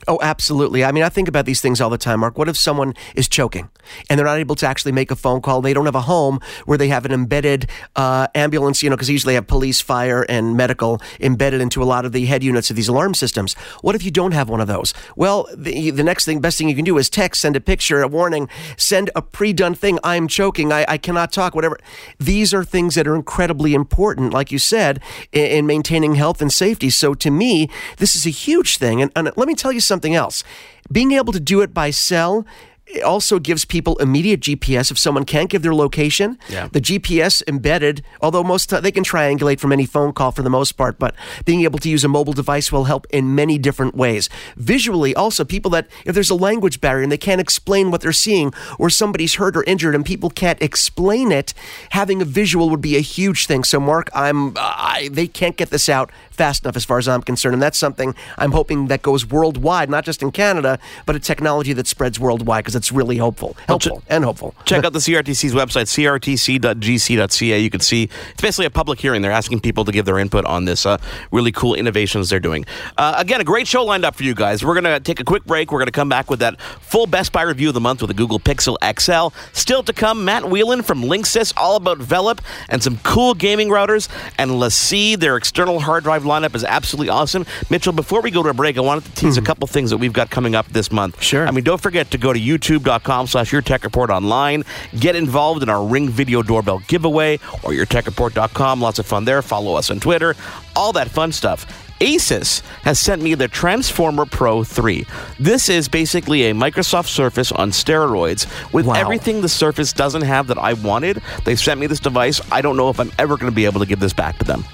Oh, 0.07 0.18
absolutely. 0.21 0.83
I 0.83 0.92
mean, 0.92 1.03
I 1.03 1.09
think 1.09 1.27
about 1.27 1.45
these 1.45 1.62
things 1.62 1.80
all 1.80 1.89
the 1.89 1.98
time, 1.98 2.21
Mark. 2.21 2.38
What 2.38 2.50
if 2.50 2.57
someone 2.57 2.95
is 3.15 3.27
choking 3.27 3.69
and 4.09 4.18
they're 4.18 4.25
not 4.25 4.39
able 4.39 4.56
to 4.56 4.68
actually 4.68 4.92
make 4.92 5.12
a 5.12 5.15
phone 5.15 5.42
call? 5.42 5.62
They 5.62 5.74
don't 5.74 5.86
have 5.86 5.95
a 5.95 6.01
home 6.01 6.39
where 6.65 6.77
they 6.77 6.88
have 6.88 7.06
an 7.06 7.12
embedded 7.12 7.69
uh, 7.95 8.27
ambulance, 8.33 8.81
you 8.81 8.89
know, 8.89 8.95
because 8.95 9.09
usually 9.09 9.31
they 9.31 9.36
have 9.36 9.48
police, 9.48 9.80
fire, 9.80 10.25
and 10.27 10.57
medical 10.57 11.00
embedded 11.19 11.62
into 11.62 11.83
a 11.83 11.86
lot 11.86 12.06
of 12.06 12.13
the 12.13 12.25
head 12.25 12.44
units 12.44 12.69
of 12.71 12.75
these 12.75 12.88
alarm 12.88 13.13
systems. 13.13 13.53
What 13.81 13.94
if 13.94 14.03
you 14.03 14.09
don't 14.09 14.31
have 14.31 14.50
one 14.50 14.59
of 14.59 14.68
those? 14.68 14.94
Well, 15.15 15.48
the, 15.56 15.92
the 15.92 16.03
next 16.03 16.25
thing, 16.25 16.42
best 16.42 16.57
thing 16.57 16.68
you 16.68 16.75
can 16.75 16.86
do 16.86 16.98
is 16.98 17.09
text, 17.09 17.42
send 17.42 17.56
a 17.56 17.62
picture, 17.62 18.01
a 18.01 18.07
warning, 18.07 18.50
send 18.77 19.12
a 19.15 19.21
pre 19.21 19.53
done 19.53 19.75
thing. 19.75 20.00
I'm 20.03 20.27
choking. 20.27 20.71
I, 20.71 20.86
I 20.88 20.98
cannot 20.98 21.31
talk, 21.31 21.53
whatever. 21.53 21.77
These 22.18 22.56
are 22.56 22.63
things 22.63 22.95
that 22.95 23.07
are 23.07 23.15
incredibly 23.15 23.75
important, 23.75 24.33
like 24.33 24.51
you 24.51 24.57
said, 24.57 25.00
in, 25.31 25.45
in 25.45 25.65
maintaining 25.68 26.15
health 26.15 26.42
and 26.42 26.51
safety. 26.51 26.89
So 26.89 27.13
to 27.13 27.30
me, 27.30 27.69
this 27.98 28.15
is 28.15 28.25
a 28.25 28.30
huge 28.30 28.77
thing. 28.77 29.01
And, 29.01 29.12
and 29.15 29.31
let 29.36 29.48
me 29.48 29.53
tell 29.53 29.71
you 29.71 29.80
something 29.80 29.91
else. 30.16 30.44
Being 30.92 31.12
able 31.12 31.34
to 31.34 31.40
do 31.40 31.62
it 31.62 31.74
by 31.74 31.92
cell 31.92 32.46
it 32.94 33.04
also 33.04 33.40
gives 33.40 33.66
people 33.66 33.98
immediate 33.98 34.42
GPS 34.42 34.92
if 34.92 35.00
someone 35.00 35.24
can't 35.24 35.50
give 35.50 35.62
their 35.62 35.74
location. 35.74 36.38
Yeah. 36.50 36.68
The 36.72 36.82
GPS 36.82 37.42
embedded, 37.48 38.04
although 38.22 38.44
most 38.44 38.70
ti- 38.70 38.80
they 38.80 38.92
can 38.92 39.04
triangulate 39.04 39.60
from 39.60 39.72
any 39.72 39.86
phone 39.86 40.14
call 40.14 40.32
for 40.32 40.42
the 40.42 40.50
most 40.50 40.74
part, 40.74 41.00
but 41.00 41.16
being 41.46 41.62
able 41.62 41.80
to 41.80 41.90
use 41.90 42.04
a 42.04 42.08
mobile 42.08 42.34
device 42.34 42.72
will 42.72 42.86
help 42.86 43.08
in 43.10 43.34
many 43.34 43.58
different 43.58 43.96
ways. 43.96 44.30
Visually, 44.58 45.16
also 45.16 45.46
people 45.46 45.72
that 45.72 45.88
if 46.06 46.14
there's 46.14 46.30
a 46.30 46.36
language 46.36 46.82
barrier 46.82 47.04
and 47.04 47.12
they 47.12 47.18
can't 47.18 47.42
explain 47.42 47.92
what 47.92 48.02
they're 48.02 48.12
seeing, 48.12 48.54
or 48.78 48.90
somebody's 48.90 49.36
hurt 49.36 49.56
or 49.56 49.64
injured 49.64 49.96
and 49.96 50.06
people 50.06 50.30
can't 50.30 50.62
explain 50.62 51.32
it, 51.32 51.54
having 51.92 52.22
a 52.22 52.26
visual 52.26 52.70
would 52.70 52.82
be 52.82 52.98
a 52.98 53.02
huge 53.02 53.48
thing. 53.48 53.64
So, 53.64 53.80
Mark, 53.80 54.10
I'm 54.14 54.54
I, 54.58 55.10
they 55.12 55.28
can't 55.28 55.56
get 55.56 55.70
this 55.70 55.88
out 55.88 56.12
fast 56.32 56.64
enough 56.64 56.76
as 56.76 56.86
far 56.86 56.98
as 56.98 57.08
I'm 57.08 57.22
concerned, 57.22 57.54
and 57.54 57.62
that's 57.62 57.78
something 57.78 58.16
I'm 58.38 58.52
hoping 58.52 58.88
that 58.88 59.02
goes 59.02 59.26
worldwide, 59.26 59.90
not 59.90 60.04
just 60.04 60.22
in 60.22 60.32
Canada, 60.32 60.80
but 61.06 61.16
a 61.16 61.20
technology 61.20 61.74
that 61.74 61.88
spreads 61.88 62.20
worldwide 62.20 62.64
because 62.64 62.76
it's 62.81 62.92
really 62.92 63.18
hopeful, 63.18 63.56
helpful, 63.68 64.01
and 64.10 64.24
hopeful. 64.24 64.56
Check 64.66 64.83
out 64.83 64.92
the 64.92 64.98
CRTC's 64.98 65.54
website, 65.54 65.86
crtc.gc.ca. 65.86 67.60
You 67.60 67.69
can 67.69 67.80
see 67.80 68.10
it's 68.31 68.42
basically 68.42 68.66
a 68.66 68.72
public 68.72 69.00
hearing. 69.00 69.22
They're 69.22 69.31
asking 69.31 69.60
people 69.60 69.86
to 69.86 69.92
give 69.92 70.06
their 70.06 70.18
input 70.18 70.45
on 70.45 70.66
this 70.66 70.88
uh, 70.88 70.98
really 71.32 71.51
cool 71.51 71.75
innovations 71.75 72.32
they're 72.32 72.39
doing. 72.39 72.65
Uh, 72.98 73.13
again, 73.17 73.39
a 73.39 73.44
great 73.44 73.67
show 73.67 73.86
lined 73.86 74.03
up 74.03 74.15
for 74.15 74.24
you 74.24 74.34
guys. 74.34 74.65
We're 74.65 74.74
going 74.74 74.86
to 74.86 75.00
take 75.00 75.20
a 75.20 75.24
quick 75.24 75.46
break. 75.46 75.72
We're 75.72 75.77
going 75.77 75.89
to 75.89 75.91
come 75.91 76.10
back 76.10 76.32
with 76.32 76.39
that 76.39 76.60
full 76.60 77.06
Best 77.06 77.32
Buy 77.32 77.44
review 77.44 77.67
of 77.67 77.75
the 77.75 77.82
month 77.82 78.01
with 78.01 78.08
the 78.08 78.15
Google 78.15 78.39
Pixel 78.39 78.77
XL. 78.82 79.38
Still 79.53 79.84
to 79.84 79.94
come, 79.94 80.25
Matt 80.25 80.50
Whelan 80.50 80.82
from 80.82 81.03
Linksys, 81.03 81.53
all 81.56 81.75
about 81.75 82.00
Velop 82.00 82.39
and 82.67 82.82
some 82.82 82.98
cool 83.03 83.36
gaming 83.36 83.70
routers. 83.70 84.10
And 84.39 84.50
LaCie, 84.51 85.20
their 85.20 85.38
external 85.38 85.82
hard 85.82 86.03
drive 86.03 86.24
lineup 86.24 86.56
is 86.56 86.63
absolutely 86.63 87.10
awesome. 87.10 87.46
Mitchell, 87.70 87.94
before 87.94 88.22
we 88.22 88.32
go 88.32 88.41
to 88.41 88.50
a 88.50 88.56
break, 88.56 88.79
I 88.79 88.82
wanted 88.82 89.06
to 89.06 89.12
tease 89.12 89.38
a 89.38 89.41
couple 89.44 89.67
things 89.67 89.91
that 89.91 89.98
we've 89.98 90.13
got 90.13 90.32
coming 90.32 90.56
up 90.56 90.65
this 90.70 90.91
month. 90.91 91.22
Sure. 91.22 91.48
I 91.48 91.51
mean, 91.51 91.63
don't 91.63 91.79
forget 91.82 92.10
to 92.12 92.17
go 92.17 92.34
to 92.34 92.39
youtube.com 92.80 93.28
slash 93.28 93.51
your 93.51 93.62
tech 93.62 93.84
report 93.84 94.10
online. 94.10 94.63
Get 95.00 95.16
involved 95.16 95.63
in 95.63 95.70
our 95.70 95.84
Ring 95.86 96.10
Video 96.10 96.42
Doorbell 96.42 96.80
giveaway 96.88 97.36
or 97.63 97.72
yourtechreport.com. 97.72 98.82
Lots 98.82 99.00
of 99.00 99.06
fun 99.06 99.25
there. 99.25 99.42
Follow 99.42 99.75
us 99.75 99.90
on 99.90 100.00
Twitter. 100.00 100.36
All 100.75 100.94
that 100.94 101.10
fun 101.10 101.32
stuff. 101.32 101.66
Asus 102.00 102.62
has 102.82 103.00
sent 103.00 103.22
me 103.22 103.36
the 103.36 103.48
Transformer 103.48 104.25
Pro 104.25 104.63
3. 104.63 105.06
This 105.40 105.70
is 105.70 105.88
basically 105.88 106.50
a 106.50 106.54
Microsoft 106.54 107.08
Surface 107.08 107.51
on 107.51 107.70
steroids 107.70 108.48
with 108.74 108.88
Wow. 108.88 108.96
everything 108.96 109.42
the 109.42 109.50
Surface 109.50 109.94
doesn't 109.94 110.24
have 110.24 110.48
that 110.48 110.58
I 110.58 110.74
wanted. 110.74 111.22
They 111.46 111.56
sent 111.56 111.80
me 111.80 111.86
this 111.86 112.00
device. 112.00 112.42
I 112.51 112.62
don't 112.62 112.75
know 112.75 112.90
if 112.90 113.00
I'm 113.00 113.12
ever 113.20 113.38
going 113.38 113.51
to 113.51 113.56
be 113.56 113.66
able 113.66 113.82
to 113.82 113.86
give 113.86 114.00
this 114.00 114.13
back 114.13 114.40
to 114.40 114.46
them. 114.46 114.66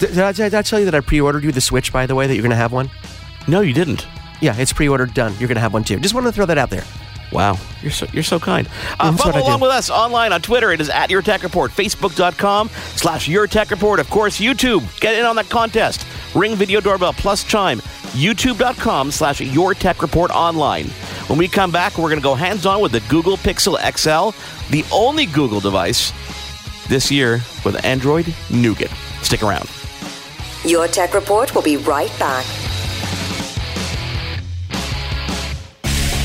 Did, 0.00 0.18
I, 0.18 0.32
did 0.32 0.54
I 0.54 0.62
tell 0.62 0.80
you 0.80 0.86
that 0.86 0.94
I 0.96 1.00
pre-ordered 1.00 1.44
you 1.44 1.52
the 1.52 1.60
Switch? 1.60 1.92
By 1.92 2.06
the 2.06 2.16
way, 2.16 2.26
that 2.26 2.34
you're 2.34 2.42
going 2.42 2.50
to 2.50 2.56
have 2.56 2.72
one. 2.72 2.90
No, 3.46 3.60
you 3.60 3.72
didn't. 3.72 4.04
Yeah, 4.40 4.56
it's 4.56 4.72
pre-ordered, 4.72 5.14
done. 5.14 5.32
You're 5.38 5.46
going 5.46 5.54
to 5.54 5.60
have 5.60 5.72
one 5.72 5.84
too. 5.84 6.00
Just 6.00 6.14
wanted 6.14 6.26
to 6.30 6.32
throw 6.32 6.46
that 6.46 6.58
out 6.58 6.70
there. 6.70 6.82
Wow, 7.32 7.58
you're 7.80 7.90
so 7.90 8.06
you're 8.12 8.22
so 8.22 8.38
kind. 8.38 8.68
Uh, 9.00 9.10
That's 9.10 9.22
follow 9.22 9.42
along 9.42 9.60
with 9.60 9.70
us 9.70 9.88
online 9.88 10.32
on 10.32 10.42
Twitter. 10.42 10.70
It 10.70 10.80
is 10.80 10.90
at 10.90 11.10
Your 11.10 11.22
Tech 11.22 11.42
Report. 11.42 11.70
Facebook.com 11.70 12.68
slash 12.68 13.26
Your 13.26 13.46
Tech 13.46 13.70
Report. 13.70 13.98
Of 14.00 14.10
course, 14.10 14.38
YouTube. 14.38 15.00
Get 15.00 15.18
in 15.18 15.24
on 15.24 15.36
that 15.36 15.48
contest. 15.48 16.06
Ring 16.34 16.54
Video 16.54 16.80
Doorbell 16.80 17.14
plus 17.14 17.42
Chime. 17.42 17.78
YouTube.com 18.12 19.10
slash 19.10 19.40
Your 19.40 19.72
Tech 19.72 20.02
Report 20.02 20.30
online. 20.30 20.86
When 21.28 21.38
we 21.38 21.48
come 21.48 21.70
back, 21.70 21.96
we're 21.96 22.10
going 22.10 22.20
to 22.20 22.22
go 22.22 22.34
hands 22.34 22.66
on 22.66 22.82
with 22.82 22.92
the 22.92 23.00
Google 23.08 23.38
Pixel 23.38 23.78
XL, 23.78 24.36
the 24.70 24.84
only 24.92 25.24
Google 25.24 25.60
device 25.60 26.12
this 26.88 27.10
year 27.10 27.40
with 27.64 27.82
Android 27.84 28.34
Nougat. 28.50 28.90
Stick 29.22 29.42
around. 29.42 29.70
Your 30.66 30.86
Tech 30.86 31.14
Report 31.14 31.54
will 31.54 31.62
be 31.62 31.78
right 31.78 32.12
back. 32.18 32.44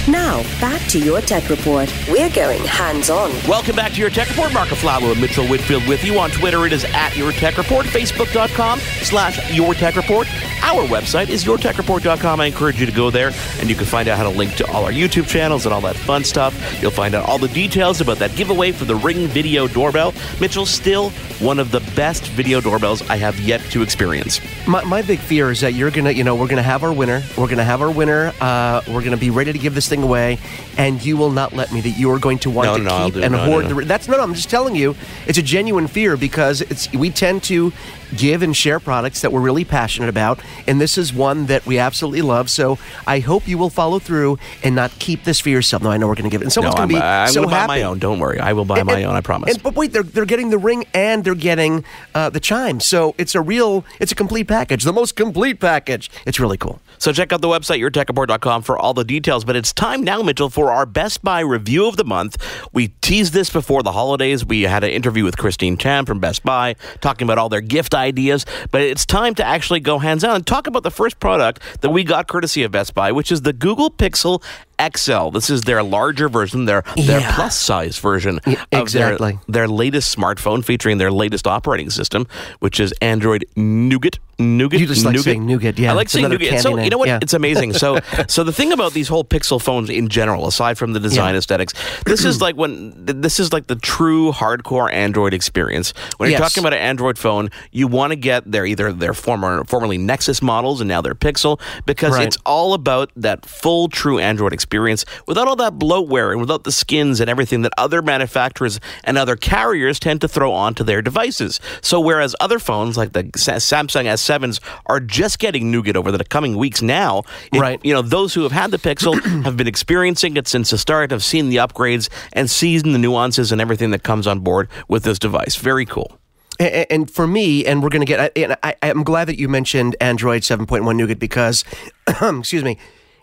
Now, 0.08 0.42
back 0.62 0.82
to 0.90 1.00
your 1.00 1.20
Tech 1.20 1.50
Report. 1.50 1.94
We're 2.10 2.30
going 2.30 2.64
hands 2.64 3.10
on. 3.10 3.30
Welcome 3.46 3.76
back 3.76 3.92
to 3.92 4.00
your 4.00 4.10
Tech 4.10 4.30
Report. 4.30 4.54
Mark 4.54 4.70
Aflalo 4.70 5.12
and 5.12 5.20
Mitchell 5.20 5.46
Whitfield 5.46 5.86
with 5.86 6.06
you 6.06 6.18
on 6.18 6.30
Twitter. 6.32 6.66
It 6.66 6.72
is 6.72 6.86
at 6.86 7.18
Your 7.18 7.34
Tech 7.34 7.58
Report. 7.58 7.86
Facebook.com 7.86 8.80
slash 8.80 9.54
Your 9.54 9.74
Tech 9.74 9.98
Report. 9.98 10.26
Our 10.68 10.84
website 10.84 11.30
is 11.30 11.46
YourTechReport.com. 11.46 12.42
I 12.42 12.46
encourage 12.46 12.78
you 12.78 12.86
to 12.86 12.92
go 12.92 13.10
there 13.10 13.32
and 13.60 13.70
you 13.70 13.76
can 13.76 13.86
find 13.86 14.10
out 14.10 14.18
how 14.18 14.24
to 14.24 14.30
link 14.30 14.54
to 14.56 14.70
all 14.70 14.84
our 14.84 14.92
YouTube 14.92 15.26
channels 15.26 15.66
and 15.66 15.74
all 15.74 15.80
that 15.82 15.96
fun 15.96 16.26
stuff. 16.26 16.54
You'll 16.82 16.92
find 16.92 17.16
out 17.16 17.26
all 17.26 17.38
the 17.38 17.48
details 17.48 18.02
about 18.02 18.18
that 18.18 18.36
giveaway 18.36 18.74
for 18.74 18.84
the 18.84 18.96
Ring 18.96 19.28
Video 19.28 19.70
Doorbell. 19.70 20.14
Mitchell, 20.42 20.66
still 20.66 21.12
one 21.40 21.60
of 21.60 21.72
the 21.72 21.80
best 21.96 22.26
video 22.28 22.60
doorbells 22.60 23.02
I 23.10 23.16
have 23.16 23.40
yet 23.40 23.62
to 23.72 23.82
experience. 23.82 24.42
My, 24.68 24.84
my 24.84 25.02
big 25.02 25.20
fear 25.20 25.52
is 25.52 25.62
that 25.62 25.74
you're 25.74 25.90
gonna, 25.90 26.12
you 26.12 26.26
know, 26.26 26.36
we're 26.36 26.48
gonna 26.50 26.62
have 26.64 26.84
our 26.84 26.92
winner. 26.92 27.24
We're 27.38 27.48
gonna 27.48 27.64
have 27.64 27.82
our 27.82 27.90
winner. 27.92 28.34
Uh, 28.42 28.82
we're 28.90 29.04
gonna 29.04 29.16
be 29.16 29.30
ready 29.30 29.54
to 29.54 29.60
give 29.60 29.74
this 29.74 29.88
thing 29.88 30.04
away, 30.04 30.38
and 30.78 31.04
you 31.04 31.16
will 31.16 31.32
not 31.32 31.54
let 31.54 31.72
me. 31.72 31.80
That 31.80 31.92
you 31.92 32.12
are 32.12 32.20
going 32.20 32.40
to 32.40 32.50
want 32.50 32.66
No, 32.68 32.78
to 32.78 32.84
no, 32.84 33.06
keep 33.06 33.24
and 33.24 33.32
no, 33.32 33.46
no, 33.46 33.52
hoard 33.52 33.70
no. 33.70 33.76
the. 33.76 33.86
That's 33.86 34.08
no, 34.10 34.18
no. 34.18 34.24
I'm 34.24 34.34
just 34.34 34.50
telling 34.50 34.76
you, 34.76 34.96
it's 35.28 35.38
a 35.38 35.44
genuine 35.44 35.88
fear 35.88 36.18
because 36.18 36.60
it's 36.62 36.92
we 36.92 37.10
tend 37.10 37.44
to 37.44 37.72
give 38.16 38.42
and 38.44 38.56
share 38.56 38.80
products 38.80 39.22
that 39.22 39.32
we're 39.32 39.42
really 39.42 39.66
passionate 39.66 40.10
about, 40.10 40.40
and 40.68 40.80
this 40.80 40.98
is 40.98 41.14
one 41.14 41.48
that 41.48 41.66
we 41.66 41.78
absolutely 41.80 42.22
love. 42.22 42.50
So 42.50 42.78
I 43.06 43.20
hope 43.20 43.48
you 43.48 43.58
will 43.58 43.70
follow 43.70 44.00
through 44.00 44.38
and 44.64 44.76
not 44.76 44.92
keep 45.00 45.24
this 45.24 45.40
for 45.40 45.50
yourself. 45.50 45.84
No, 45.84 45.90
I 45.92 45.98
know 45.98 46.08
we're 46.08 46.16
gonna 46.16 46.30
give 46.30 46.42
it, 46.42 46.46
and 46.46 46.54
someone's 46.54 46.76
no, 46.76 46.86
gonna 46.88 46.94
I'm, 46.96 47.00
be 47.00 47.04
I'm 47.04 47.28
so 47.30 47.42
going 47.42 47.50
to 47.50 47.52
buy 47.56 47.60
happy. 47.60 47.68
my 47.68 47.82
own. 47.84 48.00
Don't 48.00 48.20
worry. 48.20 48.40
I 48.40 48.54
will 48.54 48.66
buy 48.66 48.80
And- 48.80 48.88
my 48.88 48.94
and- 49.00 49.06
own, 49.08 49.16
I 49.16 49.22
promise. 49.22 49.54
and- 49.54 49.64
but 49.64 49.76
wait, 49.76 49.94
they're 49.94 50.04
they're 50.04 50.26
getting 50.26 50.50
the 50.50 50.58
ring 50.58 50.86
and 50.94 51.24
they're 51.24 51.36
getting 51.36 51.84
uh, 52.16 52.30
the 52.30 52.40
chime. 52.40 52.80
So 52.80 53.16
it's 53.18 53.36
a 53.36 53.42
real, 53.42 53.84
it's 54.00 54.12
a 54.12 54.16
complete 54.16 54.48
package, 54.48 54.84
the 54.84 54.94
most 54.94 55.16
complete 55.16 55.60
package. 55.60 56.10
It's 56.26 56.40
really 56.40 56.58
cool. 56.58 56.80
So 56.98 57.12
check 57.14 57.32
out 57.32 57.42
the 57.42 57.48
website, 57.48 57.80
yourtechreport.com, 57.80 58.64
for 58.64 58.78
all 58.78 58.94
the 58.94 59.04
details. 59.04 59.46
But 59.46 59.56
it's 59.56 59.74
time 59.74 60.04
now, 60.04 60.22
Mitchell, 60.22 60.50
for 60.50 60.72
our 60.72 60.86
Best 60.86 61.24
Buy 61.24 61.42
review 61.42 61.88
of 61.88 61.98
the 61.98 62.04
month. 62.04 62.38
We 62.74 62.90
teased 63.02 63.34
this 63.34 63.50
before 63.50 63.84
the 63.84 63.92
holidays. 63.92 64.46
We 64.46 64.64
had 64.64 64.84
an 64.84 64.92
interview 64.92 65.24
with 65.24 65.38
Christine 65.38 65.78
Chan 65.78 66.06
from 66.06 66.20
Best 66.20 66.44
Buy 66.44 66.76
talking 67.02 67.26
about 67.26 67.38
all 67.38 67.50
their 67.50 67.62
gift 67.62 67.94
ideas. 67.94 68.46
But 68.72 68.82
it's 68.82 69.06
time 69.06 69.36
to 69.36 69.46
actually 69.46 69.80
go 69.80 70.00
hands 70.00 70.24
on 70.24 70.36
and 70.36 70.48
talk 70.48 70.68
about 70.68 70.84
the 70.84 70.92
first 70.92 71.20
product 71.20 71.62
that 71.82 71.90
we 71.90 72.04
got 72.04 72.28
courtesy 72.28 72.64
of 72.64 72.72
Best 72.72 72.94
Buy, 72.94 73.12
which 73.12 73.32
is 73.32 73.42
the 73.42 73.54
Google 73.54 73.90
Pixel 73.90 74.44
XL. 74.82 75.30
This 75.32 75.50
is 75.50 75.62
their 75.64 75.84
larger 75.84 76.30
version, 76.30 76.66
their 76.66 76.84
their 76.96 77.20
Yeah. 77.22 77.36
plus 77.36 77.58
size 77.58 77.98
version 78.00 78.40
Yeah, 78.46 78.64
of 78.74 78.82
exactly. 78.84 79.34
their, 79.34 79.42
their 79.48 79.68
latest 79.68 80.16
smartphone 80.16 80.64
featuring 80.64 80.98
their 80.98 81.12
latest 81.12 81.48
operating 81.48 81.90
system, 81.90 82.28
which 82.60 82.80
is 82.80 82.94
Android 83.02 83.46
Nougat. 83.56 84.20
Nougat. 84.40 84.80
You 84.80 84.86
just 84.86 85.04
like 85.04 85.14
Nougat. 85.14 85.24
saying 85.24 85.48
nougat, 85.48 85.80
yeah. 85.80 85.90
I 85.90 85.94
like 85.96 86.06
It's 86.06 86.14
saying 86.14 86.30
nougat. 86.30 86.62
So 86.62 86.78
you 86.78 86.92
know 86.92 87.00
what? 87.00 87.08
yeah. 87.08 87.18
It's 87.24 87.34
amazing. 87.34 87.74
So 87.74 87.98
so 88.28 88.44
the 88.44 88.54
thing 88.54 88.72
about 88.72 88.94
these 88.94 89.08
whole 89.08 89.24
Pixel 89.24 89.60
phones 89.60 89.90
in 89.90 90.10
general, 90.10 90.46
aside 90.48 90.78
from 90.78 90.94
the 90.94 91.00
design 91.00 91.36
aesthetics, 91.36 91.74
this 92.06 92.24
is 92.24 92.40
like 92.46 92.56
when 92.56 92.94
this 93.04 93.40
is 93.40 93.52
like 93.52 93.66
the 93.66 93.76
true 93.78 94.32
hardcore 94.32 94.94
Android 94.94 95.34
experience. 95.34 95.92
When 96.18 96.30
you're 96.30 96.38
Yes. 96.40 96.54
talking 96.54 96.64
about 96.64 96.74
an 96.74 96.84
Android 96.86 97.18
phone, 97.18 97.50
you 97.72 97.88
want 97.88 98.12
to 98.12 98.16
get 98.16 98.50
their 98.52 98.64
either 98.68 98.94
their 98.94 99.16
former 99.16 99.64
formerly 99.64 99.98
Nexus 99.98 100.44
models 100.44 100.82
and 100.82 100.88
now 100.88 101.02
their 101.02 101.16
Pixel 101.16 101.60
because 101.88 102.12
Right. 102.14 102.28
it's 102.28 102.38
all 102.46 102.76
about 102.76 103.10
that 103.16 103.44
full 103.44 103.90
true 103.90 104.20
Android 104.20 104.54
experience 104.54 104.67
without 104.72 105.48
all 105.48 105.56
that 105.56 105.74
bloatware 105.78 106.32
and 106.32 106.40
without 106.40 106.64
the 106.64 106.72
skins 106.72 107.20
and 107.20 107.30
everything 107.30 107.62
that 107.62 107.72
other 107.78 108.02
manufacturers 108.02 108.80
and 109.04 109.18
other 109.18 109.36
carriers 109.36 110.00
tend 110.00 110.22
to 110.22 110.28
throw 110.28 110.52
onto 110.52 110.84
their 110.84 111.02
devices. 111.02 111.60
So 111.82 112.00
whereas 112.00 112.36
other 112.40 112.60
phones 112.60 112.98
like 112.98 113.14
the 113.14 113.24
Samsung 113.24 114.06
S7s 114.06 114.60
are 114.86 115.00
just 115.00 115.40
getting 115.40 115.72
nougat 115.72 115.96
over 115.96 116.12
the 116.12 116.24
coming 116.24 116.58
weeks 116.58 116.82
now, 116.82 117.24
it- 117.54 117.60
Right. 117.60 117.80
you 117.84 117.94
know, 117.94 118.02
those 118.02 118.34
who 118.34 118.44
have 118.44 118.52
had 118.52 118.72
the 118.72 118.78
Pixel 118.78 119.20
have 119.44 119.58
been 119.58 119.68
experiencing 119.68 120.38
it 120.38 120.48
since 120.48 120.70
the 120.70 120.78
start, 120.78 121.12
have 121.12 121.24
seen 121.24 121.50
the 121.50 121.58
upgrades 121.58 122.10
and 122.34 122.50
seen 122.50 122.92
the 122.92 123.00
nuances 123.00 123.52
and 123.52 123.60
everything 123.62 123.92
that 123.92 124.04
comes 124.04 124.28
on 124.28 124.40
board 124.42 124.68
with 124.88 125.04
this 125.04 125.18
device. 125.18 125.56
Very 125.56 125.86
cool. 125.86 126.20
And 126.60 127.10
for 127.10 127.28
me, 127.28 127.66
and 127.66 127.84
we're 127.84 127.90
going 127.90 128.06
to 128.06 128.08
get, 128.08 128.32
and 128.36 128.58
I, 128.64 128.76
I'm 128.82 129.04
glad 129.04 129.26
that 129.28 129.38
you 129.40 129.48
mentioned 129.48 129.96
Android 130.02 130.42
7.1 130.42 130.96
Nougat 130.96 131.20
because, 131.20 131.64
excuse 132.08 132.64
me, 132.64 132.78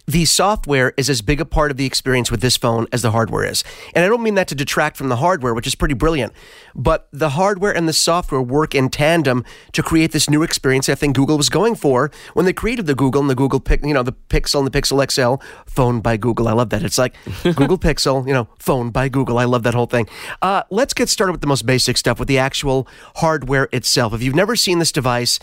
the 0.07 0.25
software 0.25 0.93
is 0.97 1.09
as 1.09 1.23
big 1.23 1.41
a 1.41 1.45
part 1.45 1.71
of 1.71 1.77
the 1.77 1.87
experience 1.87 2.31
with 2.31 2.41
this 2.41 2.57
phone 2.57 2.87
as 2.93 3.03
the 3.03 3.11
hardware 3.11 3.45
is. 3.45 3.65
And 3.95 4.05
I 4.05 4.09
don't 4.09 4.23
mean 4.23 4.35
that 4.35 4.49
to 4.49 4.55
detract 4.55 4.97
from 4.97 5.09
the 5.09 5.17
hardware, 5.17 5.55
which 5.55 5.67
is 5.67 5.75
pretty 5.75 5.95
brilliant, 5.95 6.33
but 6.75 7.09
the 7.13 7.31
hardware 7.31 7.75
and 7.75 7.89
the 7.89 7.93
software 7.93 8.43
work 8.43 8.75
in 8.75 8.91
tandem 8.91 9.45
to 9.73 9.83
create 9.83 10.13
this 10.13 10.29
new 10.29 10.43
experience 10.43 10.89
I 10.89 10.95
think 10.95 11.17
Google 11.17 11.37
was 11.37 11.49
going 11.49 11.75
for 11.75 12.11
when 12.35 12.45
they 12.47 12.53
created 12.53 12.87
the 12.87 12.95
Google 12.95 13.21
and 13.21 13.31
the 13.31 13.35
Google, 13.35 13.61
Pic- 13.61 13.85
you 13.85 13.95
know, 13.95 14.03
the 14.03 14.13
Pixel 14.13 14.59
and 14.59 14.71
the 14.71 14.79
Pixel 14.79 15.11
XL, 15.11 15.43
phone 15.67 16.01
by 16.01 16.17
Google. 16.17 16.49
I 16.49 16.53
love 16.53 16.71
that. 16.71 16.83
It's 16.83 16.99
like 16.99 17.15
Google 17.43 17.79
Pixel, 17.79 18.27
you 18.27 18.33
know, 18.33 18.49
phone 18.59 18.91
by 18.91 19.09
Google. 19.09 19.39
I 19.39 19.45
love 19.45 19.63
that 19.63 19.75
whole 19.75 19.87
thing. 19.87 20.09
Uh, 20.43 20.63
let's 20.71 20.95
get 20.95 21.09
started 21.09 21.33
with 21.33 21.41
the 21.41 21.47
most 21.47 21.65
basic 21.65 21.97
stuff, 21.97 22.19
with 22.19 22.29
the 22.29 22.39
actual 22.39 22.87
hardware 23.17 23.69
itself. 23.73 24.13
If 24.13 24.23
you've 24.23 24.35
never 24.35 24.57
seen 24.57 24.79
this 24.79 24.93
device, 24.93 25.39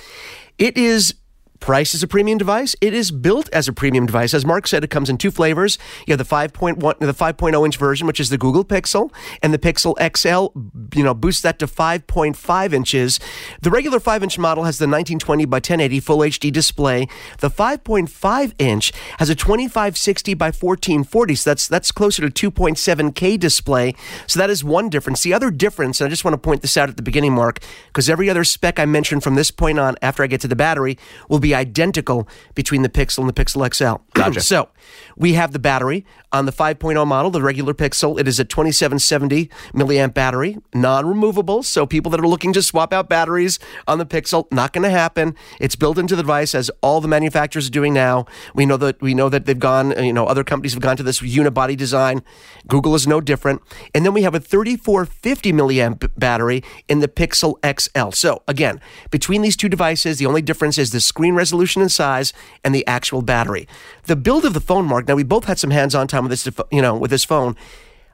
it 0.58 0.77
is 0.77 1.15
priced 1.62 1.96
as 1.96 2.03
a 2.03 2.08
premium 2.08 2.38
device. 2.38 2.75
It 2.82 2.94
is 2.94 3.12
built 3.12 3.48
as 3.53 3.68
a 3.70 3.74
premium 3.74 4.06
device. 4.06 4.34
As 4.34 4.46
Mark 4.46 4.68
said, 4.68 4.84
it 4.84 4.89
comes 4.89 5.10
in 5.10 5.18
two 5.18 5.32
flavors. 5.32 5.77
You 6.06 6.12
have 6.12 6.18
the 6.18 6.36
5.1, 6.36 7.00
the 7.00 7.13
5.0 7.13 7.65
inch 7.65 7.77
version, 7.77 8.08
which 8.08 8.20
is 8.20 8.30
the 8.30 8.38
Google 8.38 8.65
Pixel, 8.65 9.13
and 9.41 9.53
the 9.53 9.60
Pixel 9.60 9.96
XL, 10.18 10.60
you 10.98 11.03
know, 11.03 11.13
boosts 11.13 11.41
that 11.44 11.60
to 11.60 11.68
5.5 11.68 12.74
inches. 12.74 13.20
The 13.62 13.70
regular 13.70 14.00
5 14.00 14.24
inch 14.24 14.38
model 14.38 14.65
has 14.65 14.80
the 14.80 14.86
1920 14.86 15.46
by 15.46 15.58
1080 15.58 16.00
full 16.01 16.18
HD 16.18 16.51
display. 16.51 17.08
The 17.39 17.50
5.5 17.50 18.53
inch 18.60 18.91
has 19.20 19.30
a 19.30 19.36
2560 19.36 20.34
by 20.34 20.48
1440, 20.48 21.36
so 21.36 21.50
that's 21.50 21.68
that's 21.68 21.91
closer 21.91 22.27
to 22.27 22.51
2.7K 22.51 23.39
display. 23.39 23.94
So 24.27 24.39
that 24.39 24.50
is 24.50 24.63
one 24.63 24.89
difference. 24.89 25.22
The 25.22 25.34
other 25.34 25.51
difference, 25.51 26.01
and 26.01 26.08
I 26.08 26.10
just 26.10 26.25
want 26.25 26.34
to 26.34 26.39
point 26.39 26.63
this 26.63 26.75
out 26.75 26.89
at 26.89 26.98
the 26.98 27.03
beginning, 27.03 27.34
Mark, 27.34 27.60
because 27.88 28.10
every 28.10 28.30
other 28.30 28.44
spec 28.44 28.80
I 28.80 28.86
mentioned 28.86 29.24
from 29.24 29.36
this 29.36 29.51
point 29.51 29.77
on, 29.77 29.96
after 30.01 30.24
I 30.24 30.27
get 30.27 30.41
to 30.41 30.48
the 30.48 30.56
battery, 30.56 30.98
will 31.30 31.39
be 31.39 31.50
identical 31.53 32.27
between 32.55 32.81
the 32.81 32.89
Pixel 32.89 33.20
and 33.20 33.29
the 33.29 33.34
Pixel 33.34 33.74
XL. 33.74 34.03
Gotcha. 34.13 34.41
so 34.51 34.70
we 35.15 35.34
have 35.34 35.51
the 35.51 35.60
battery 35.60 36.05
on 36.31 36.46
the 36.46 36.51
5.0 36.51 37.05
model, 37.05 37.31
the 37.31 37.41
regular 37.41 37.74
Pixel. 37.74 38.20
It 38.20 38.27
is 38.27 38.39
a 38.39 38.46
2770 38.46 39.50
milliamp 39.74 40.13
battery, 40.13 40.58
non-removable. 40.74 41.63
So 41.63 41.86
people 41.86 42.10
that 42.12 42.20
are 42.20 42.27
looking 42.27 42.53
to 42.53 42.62
swap 42.62 42.93
out 42.93 43.10
batteries 43.10 43.60
on 43.88 43.98
the 43.98 44.05
Pixel, 44.05 44.51
not 44.51 44.74
going 44.74 44.84
to 44.84 44.89
happen. 44.89 45.36
It's 45.60 45.75
built 45.75 45.98
into 45.98 46.15
the 46.15 46.24
device 46.24 46.55
as 46.55 46.72
all 46.81 47.01
the 47.01 47.08
manufacturers 47.08 47.67
are 47.67 47.72
doing 47.72 47.93
now. 47.93 48.25
We 48.55 48.65
know 48.65 48.77
that 48.77 49.01
we 49.01 49.13
know 49.13 49.29
that 49.29 49.46
they've 49.46 49.58
gone. 49.60 49.98
Uh, 49.98 50.01
you 50.01 50.13
know, 50.13 50.25
other 50.25 50.43
companies 50.43 50.74
have 50.74 50.81
gone 50.81 50.98
to 50.98 51.03
this 51.03 51.22
unibody 51.22 51.75
design. 51.75 52.24
Google 52.67 52.96
is 52.96 53.08
no 53.08 53.20
different. 53.20 53.62
And 53.93 54.05
then 54.05 54.13
we 54.13 54.24
have 54.24 54.36
a 54.36 54.39
3450 54.39 55.51
milliamp 55.53 56.10
battery 56.17 56.63
in 56.88 57.00
the 57.00 57.08
Pixel 57.08 57.55
XL. 57.65 58.12
So 58.12 58.43
again, 58.48 58.79
between 59.10 59.41
these 59.41 59.58
two 59.58 59.70
devices, 59.70 60.20
the 60.20 60.25
only 60.25 60.41
difference 60.41 60.77
is 60.77 60.91
the 60.91 61.01
screen 61.01 61.36
resolution 61.43 61.81
and 61.81 61.91
size 61.91 62.33
and 62.63 62.71
the 62.74 62.86
actual 62.98 63.21
battery. 63.21 63.63
The 64.05 64.15
build 64.15 64.43
of 64.45 64.53
the 64.53 64.65
phone, 64.69 64.86
Mark. 64.86 65.07
Now 65.07 65.15
we 65.15 65.24
both 65.36 65.45
had 65.45 65.57
some 65.60 65.71
hands-on 65.71 66.07
time 66.07 66.24
with 66.25 66.31
this, 66.36 66.43
you 66.71 66.81
know, 66.86 66.95
with 66.95 67.12
this 67.12 67.25
phone. 67.25 67.55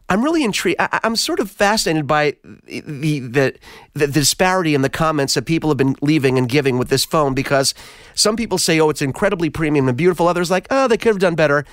I'm 0.10 0.24
really 0.24 0.44
intrigued. 0.44 0.80
I, 0.80 1.00
I'm 1.06 1.18
sort 1.18 1.40
of 1.40 1.52
fascinated 1.52 2.08
by 2.08 2.24
the, 2.44 3.20
the 3.20 3.46
the 3.94 4.08
disparity 4.08 4.74
in 4.74 4.82
the 4.82 4.90
comments 4.90 5.34
that 5.34 5.46
people 5.46 5.70
have 5.70 5.78
been 5.78 5.96
leaving 6.02 6.38
and 6.38 6.48
giving 6.48 6.78
with 6.78 6.90
this 6.90 7.04
phone 7.04 7.34
because 7.34 7.74
some 8.16 8.36
people 8.38 8.58
say, 8.58 8.80
"Oh, 8.80 8.90
it's 8.90 9.02
incredibly 9.02 9.50
premium 9.50 9.88
and 9.90 9.98
beautiful." 9.98 10.28
Others 10.28 10.50
like, 10.50 10.68
"Oh, 10.70 10.88
they 10.88 10.98
could 10.98 11.12
have 11.16 11.20
done 11.28 11.36
better." 11.36 11.66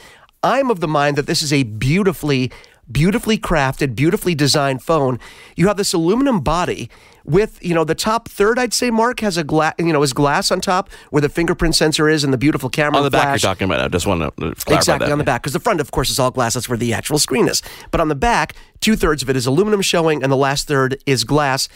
I'm 0.43 0.71
of 0.71 0.81
the 0.81 0.89
mind 0.89 1.17
that 1.17 1.27
this 1.27 1.43
is 1.43 1.53
a 1.53 1.63
beautifully, 1.63 2.51
beautifully 2.91 3.39
crafted, 3.39 3.95
beautifully 3.95 4.35
designed 4.35 4.83
phone. 4.83 5.19
You 5.57 5.69
have 5.69 5.79
this 5.79 5.95
aluminum 5.95 6.41
body 6.41 6.91
with, 7.25 7.59
you 7.65 7.75
know, 7.75 7.85
the 7.85 7.95
top 7.95 8.29
third, 8.29 8.59
I'd 8.59 8.75
say, 8.75 8.91
Mark 8.91 9.21
has 9.21 9.37
a 9.37 9.45
glass, 9.45 9.75
you 9.79 9.93
know, 9.93 10.03
is 10.03 10.13
glass 10.13 10.51
on 10.51 10.61
top 10.61 10.91
where 11.11 11.21
the 11.21 11.29
fingerprint 11.29 11.75
sensor 11.75 12.09
is 12.09 12.23
and 12.25 12.33
the 12.33 12.39
beautiful 12.39 12.69
camera. 12.69 12.99
On 12.99 13.05
the 13.05 13.11
back 13.11 13.29
you're 13.29 13.39
talking 13.39 13.65
about. 13.67 13.81
I 13.81 13.89
just 13.89 14.07
want 14.07 14.21
to 14.21 14.27
uh, 14.27 14.31
clarify 14.55 14.75
Exactly 14.75 15.07
that. 15.07 15.13
on 15.13 15.19
the 15.19 15.25
back, 15.25 15.43
because 15.43 15.53
the 15.55 15.61
front, 15.61 15.81
of 15.81 15.91
course, 15.91 16.11
is 16.11 16.19
all 16.19 16.31
glass. 16.31 16.55
That's 16.55 16.69
where 16.69 16.79
the 16.79 16.93
actual 16.93 17.19
screen 17.19 17.49
is. 17.49 17.63
But 17.91 18.01
on 18.01 18.09
the 18.09 18.15
back, 18.15 18.55
two 18.81 18.97
thirds 18.97 19.23
of 19.23 19.31
it 19.31 19.37
is 19.37 19.47
aluminum 19.47 19.81
showing, 19.81 20.23
and 20.23 20.31
the 20.31 20.37
last 20.37 20.69
third 20.69 21.03
is 21.07 21.25
glass. 21.25 21.69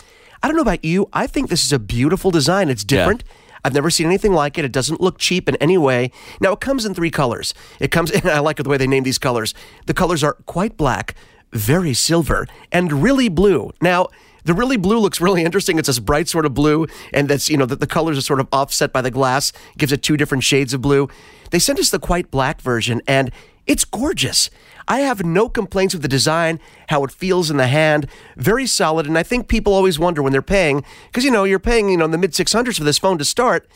I 0.42 0.48
don't 0.48 0.56
know 0.56 0.62
about 0.62 0.84
you. 0.84 1.08
I 1.12 1.26
think 1.26 1.48
this 1.48 1.64
is 1.64 1.72
a 1.72 1.78
beautiful 1.78 2.30
design. 2.30 2.68
It's 2.68 2.84
different. 2.84 3.24
I've 3.64 3.74
never 3.74 3.90
seen 3.90 4.06
anything 4.06 4.32
like 4.32 4.56
it. 4.56 4.64
It 4.64 4.72
doesn't 4.72 5.00
look 5.00 5.18
cheap 5.18 5.48
in 5.48 5.56
any 5.56 5.76
way. 5.76 6.12
Now, 6.40 6.52
it 6.52 6.60
comes 6.60 6.84
in 6.84 6.94
three 6.94 7.10
colors. 7.10 7.54
It 7.80 7.90
comes, 7.90 8.10
and 8.12 8.26
I 8.26 8.38
like 8.40 8.56
the 8.56 8.68
way 8.68 8.76
they 8.76 8.86
name 8.86 9.02
these 9.02 9.18
colors. 9.18 9.54
The 9.86 9.94
colors 9.94 10.22
are 10.22 10.34
quite 10.46 10.76
black, 10.76 11.14
very 11.52 11.94
silver, 11.94 12.46
and 12.70 13.02
really 13.02 13.28
blue. 13.28 13.72
Now, 13.80 14.08
the 14.48 14.54
really 14.54 14.78
blue 14.78 14.98
looks 14.98 15.20
really 15.20 15.44
interesting. 15.44 15.78
It's 15.78 15.88
this 15.88 15.98
bright 15.98 16.26
sort 16.26 16.46
of 16.46 16.54
blue, 16.54 16.86
and 17.12 17.28
that's, 17.28 17.50
you 17.50 17.58
know, 17.58 17.66
that 17.66 17.80
the 17.80 17.86
colors 17.86 18.16
are 18.16 18.22
sort 18.22 18.40
of 18.40 18.48
offset 18.50 18.94
by 18.94 19.02
the 19.02 19.10
glass, 19.10 19.52
gives 19.76 19.92
it 19.92 20.02
two 20.02 20.16
different 20.16 20.42
shades 20.42 20.72
of 20.72 20.80
blue. 20.80 21.06
They 21.50 21.58
sent 21.58 21.78
us 21.78 21.90
the 21.90 21.98
quite 21.98 22.30
black 22.30 22.62
version, 22.62 23.02
and 23.06 23.30
it's 23.66 23.84
gorgeous. 23.84 24.48
I 24.88 25.00
have 25.00 25.22
no 25.22 25.50
complaints 25.50 25.92
with 25.92 26.00
the 26.00 26.08
design, 26.08 26.60
how 26.88 27.04
it 27.04 27.12
feels 27.12 27.50
in 27.50 27.58
the 27.58 27.66
hand, 27.66 28.06
very 28.38 28.66
solid. 28.66 29.06
And 29.06 29.18
I 29.18 29.22
think 29.22 29.48
people 29.48 29.74
always 29.74 29.98
wonder 29.98 30.22
when 30.22 30.32
they're 30.32 30.40
paying, 30.40 30.82
because 31.08 31.24
you 31.26 31.30
know 31.30 31.44
you're 31.44 31.58
paying 31.58 31.90
you 31.90 31.98
know 31.98 32.06
in 32.06 32.10
the 32.10 32.16
mid 32.16 32.34
six 32.34 32.54
hundreds 32.54 32.78
for 32.78 32.84
this 32.84 32.98
phone 32.98 33.18
to 33.18 33.26
start. 33.26 33.68